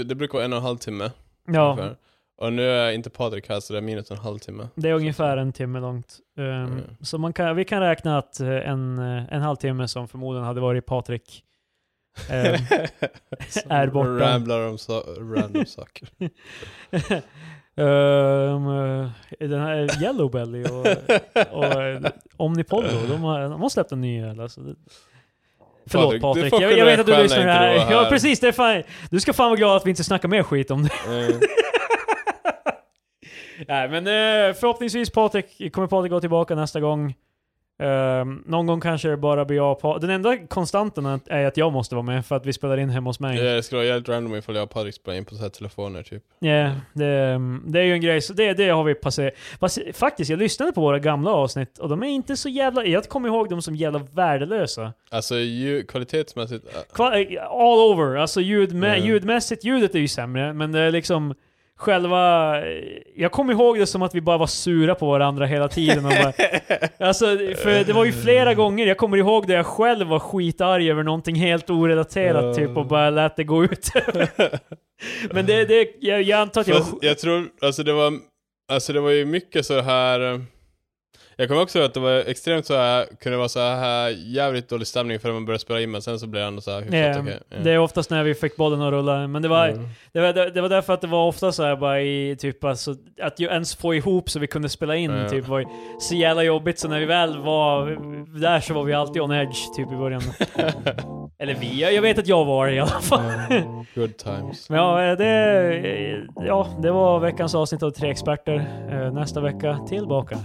det 0.06 0.14
brukar 0.14 0.32
vara 0.34 0.44
en 0.44 0.52
och 0.52 0.58
en 0.58 0.64
halv 0.64 0.76
timme. 0.78 1.10
Ja, 1.46 1.70
ungefär. 1.70 1.96
Och 2.36 2.52
nu 2.52 2.62
är 2.70 2.92
inte 2.92 3.10
Patrik 3.10 3.48
här 3.48 3.60
så 3.60 3.72
det 3.72 3.78
är 3.78 3.82
minus 3.82 4.10
en 4.10 4.16
halvtimme. 4.16 4.68
det 4.74 4.88
är 4.88 4.92
ungefär 4.94 5.36
en 5.36 5.52
timme 5.52 5.80
långt. 5.80 6.18
Um, 6.36 6.44
Mm. 6.46 6.80
Så 7.00 7.18
man 7.18 7.32
kan, 7.32 7.56
vi 7.56 7.64
kan 7.64 7.80
räkna 7.80 8.18
att 8.18 8.40
eh, 8.40 8.48
en, 8.48 8.98
eh, 8.98 9.32
en 9.34 9.42
halvtimme 9.42 9.88
som 9.88 10.08
förmodligen 10.08 10.46
hade 10.46 10.60
varit 10.60 10.86
Patrik 10.86 11.44
ehm, 12.30 12.54
är 13.68 13.86
borta. 13.86 14.10
Ramblar 14.10 14.68
om 14.68 14.78
så, 14.78 15.00
random 15.18 15.66
saker. 15.66 16.08
Eh, 17.76 19.10
den 19.38 19.60
här 19.60 20.02
Yellow 20.02 20.30
Belly 20.30 20.64
och, 20.64 20.86
och 21.52 21.82
eh, 21.82 22.00
Omnipollo, 22.36 22.88
de 23.08 23.22
har, 23.22 23.40
de 23.40 23.62
har 23.62 23.68
släppt 23.68 23.92
en 23.92 24.00
ny 24.00 24.22
öl. 24.22 24.40
Alltså. 24.40 24.60
Förlåt 25.86 26.20
Patrik, 26.20 26.52
jag, 26.52 26.78
jag 26.78 26.84
vet 26.84 27.00
att 27.00 27.06
du 27.06 27.16
lyssnar 27.16 27.38
här. 27.38 27.78
här. 27.78 27.92
Ja 27.92 28.06
precis, 28.08 28.40
det 28.40 28.48
är 28.48 28.52
fan, 28.52 28.82
du 29.10 29.20
ska 29.20 29.32
fan 29.32 29.50
vara 29.50 29.56
glad 29.56 29.76
att 29.76 29.86
vi 29.86 29.90
inte 29.90 30.04
snackar 30.04 30.28
mer 30.28 30.42
skit 30.42 30.70
om 30.70 30.82
det. 30.82 30.90
Mm. 31.06 31.40
Nej 33.68 33.88
men 33.88 34.06
eh, 34.06 34.54
förhoppningsvis 34.54 35.10
Patrik, 35.10 35.72
kommer 35.72 35.88
Patrik 35.88 36.12
gå 36.12 36.20
tillbaka 36.20 36.54
nästa 36.54 36.80
gång. 36.80 37.14
Ehm, 37.80 38.42
någon 38.46 38.66
gång 38.66 38.80
kanske 38.80 39.08
det 39.08 39.16
bara 39.16 39.44
blir 39.44 39.56
jag 39.56 39.80
Pa- 39.80 39.98
Den 39.98 40.10
enda 40.10 40.36
konstanten 40.46 41.06
är- 41.26 41.44
att 41.46 41.56
jag 41.56 41.72
måste 41.72 41.94
vara 41.94 42.02
med 42.06 42.26
för 42.26 42.36
att 42.36 42.46
vi 42.46 42.52
spelar 42.52 42.76
in 42.76 42.90
hemma 42.90 43.10
hos 43.10 43.20
mig. 43.20 43.38
Det 43.38 43.62
skulle 43.62 43.76
vara 43.78 43.86
jävligt 43.88 44.08
random 44.08 44.34
ifall 44.36 44.54
jag 44.54 44.64
och 44.64 44.70
Patrik 44.70 44.94
spelar 44.94 45.18
in 45.18 45.24
på 45.24 45.34
så 45.34 45.42
här 45.42 45.48
telefoner 45.48 46.02
typ. 46.02 46.22
Ja, 46.38 46.70
det, 46.92 47.40
det 47.66 47.80
är 47.80 47.84
ju 47.84 47.92
en 47.92 48.00
grej, 48.00 48.20
så 48.20 48.32
det, 48.32 48.52
det 48.52 48.68
har 48.68 48.84
vi 48.84 48.94
passerat. 48.94 49.34
Faktiskt, 49.94 50.30
jag 50.30 50.38
lyssnade 50.38 50.72
på 50.72 50.80
våra 50.80 50.98
gamla 50.98 51.30
avsnitt 51.30 51.78
och 51.78 51.88
de 51.88 52.02
är 52.02 52.06
inte 52.06 52.36
så 52.36 52.48
jävla... 52.48 52.84
Jag 52.84 53.04
kommer 53.08 53.28
ihåg 53.28 53.50
dem 53.50 53.62
som 53.62 53.76
jävla 53.76 53.98
värdelösa. 53.98 54.92
Alltså 55.10 55.36
ju, 55.38 55.82
kvalitetsmässigt... 55.82 56.64
Kva- 56.92 57.38
all 57.50 57.78
over, 57.92 58.16
alltså 58.16 58.40
ljudmä, 58.40 58.94
Mm. 58.94 59.06
ljudmässigt, 59.08 59.64
ljudet 59.64 59.94
är 59.94 59.98
ju 59.98 60.08
sämre, 60.08 60.52
men 60.52 60.72
det 60.72 60.80
är 60.80 60.90
liksom 60.90 61.34
själva... 61.80 62.56
Jag 63.14 63.32
kommer 63.32 63.52
ihåg 63.52 63.78
det 63.78 63.86
som 63.86 64.02
att 64.02 64.14
vi 64.14 64.20
bara 64.20 64.38
var 64.38 64.46
sura 64.46 64.94
på 64.94 65.06
varandra 65.06 65.46
hela 65.46 65.68
tiden 65.68 66.04
och 66.04 66.12
bara, 66.12 66.32
Alltså, 67.08 67.24
för 67.62 67.84
det 67.84 67.92
var 67.92 68.04
ju 68.04 68.12
flera 68.12 68.54
gånger, 68.54 68.86
jag 68.86 68.96
kommer 68.96 69.16
ihåg 69.16 69.46
det 69.46 69.52
jag 69.52 69.66
själv 69.66 70.06
var 70.06 70.18
skitarg 70.18 70.90
över 70.90 71.02
någonting 71.02 71.34
helt 71.36 71.70
orelaterat 71.70 72.56
typ 72.56 72.76
och 72.76 72.86
bara 72.86 73.10
lät 73.10 73.36
det 73.36 73.44
gå 73.44 73.64
ut. 73.64 73.90
men 75.30 75.46
det, 75.46 75.64
det, 75.64 75.88
jag, 76.00 76.22
jag 76.22 76.40
antar 76.40 76.60
att 76.60 76.68
jag... 76.68 76.76
Fast 76.76 76.94
jag 77.00 77.18
tror, 77.18 77.48
alltså 77.60 77.82
det 77.82 77.92
var, 77.92 78.12
alltså 78.72 78.92
det 78.92 79.00
var 79.00 79.10
ju 79.10 79.24
mycket 79.24 79.66
så 79.66 79.80
här. 79.80 80.44
Jag 81.40 81.48
kommer 81.48 81.62
också 81.62 81.78
ihåg 81.78 81.86
att 81.86 81.94
det 81.94 82.00
var 82.00 82.12
extremt 82.26 82.66
så 82.66 82.76
här, 82.76 83.06
kunde 83.20 83.38
vara 83.38 83.48
så 83.48 83.60
här 83.60 84.08
jävligt 84.26 84.68
dålig 84.68 84.86
stämning 84.86 85.18
förrän 85.20 85.34
man 85.34 85.44
började 85.46 85.58
spela 85.62 85.80
in 85.80 85.90
men 85.90 86.02
sen 86.02 86.18
så 86.18 86.26
blev 86.26 86.40
det 86.42 86.46
ändå 86.48 86.60
så 86.60 86.70
här 86.70 86.80
hyfsat 86.80 86.94
Ja, 87.16 87.20
okej. 87.20 87.38
Ja. 87.50 87.56
Det 87.62 87.70
är 87.70 87.78
oftast 87.78 88.10
när 88.10 88.24
vi 88.24 88.34
fick 88.34 88.56
bollen 88.56 88.82
att 88.82 88.90
rulla, 88.92 89.26
men 89.28 89.42
det 89.42 89.48
var, 89.48 89.68
Mm. 89.68 89.88
det 90.12 90.20
var, 90.20 90.32
det 90.50 90.60
var 90.60 90.68
därför 90.68 90.92
att 90.94 91.00
det 91.00 91.06
var 91.06 91.26
ofta 91.26 91.52
så 91.52 91.62
här 91.64 91.76
bara 91.76 92.00
i 92.02 92.36
typ 92.38 92.64
alltså, 92.64 92.94
att 93.22 93.40
ju 93.40 93.46
ens 93.46 93.76
få 93.76 93.94
ihop 93.94 94.30
så 94.30 94.38
vi 94.38 94.46
kunde 94.46 94.68
spela 94.68 94.96
in 94.96 95.10
Ja. 95.10 95.28
typ 95.28 95.48
var 95.48 95.64
så 96.00 96.14
jävla 96.14 96.42
jobbigt 96.42 96.78
så 96.78 96.88
när 96.88 96.98
vi 97.00 97.06
väl 97.06 97.38
var 97.38 97.86
där 98.40 98.60
så 98.60 98.74
var 98.74 98.84
vi 98.84 98.92
alltid 98.92 99.22
on 99.22 99.32
edge 99.32 99.74
typ 99.76 99.92
i 99.92 99.96
början. 99.96 100.22
Eller 101.38 101.54
vi, 101.54 101.94
jag 101.94 102.02
vet 102.02 102.18
att 102.18 102.26
jag 102.28 102.44
var 102.44 102.66
det 102.66 102.72
i 102.74 102.80
alla 102.80 102.90
fall. 103.00 103.22
Good 103.94 104.16
times. 104.16 104.70
Men 104.70 104.78
ja, 104.98 105.16
det, 105.16 106.22
ja, 106.46 106.68
det 106.82 106.90
var 106.90 107.20
veckans 107.20 107.54
avsnitt 107.54 107.82
av 107.82 107.90
Tre 107.90 108.10
Experter. 108.10 108.54
Eh, 108.90 109.12
Nästa 109.12 109.40
vecka 109.40 109.78
tillbaka. 109.88 110.36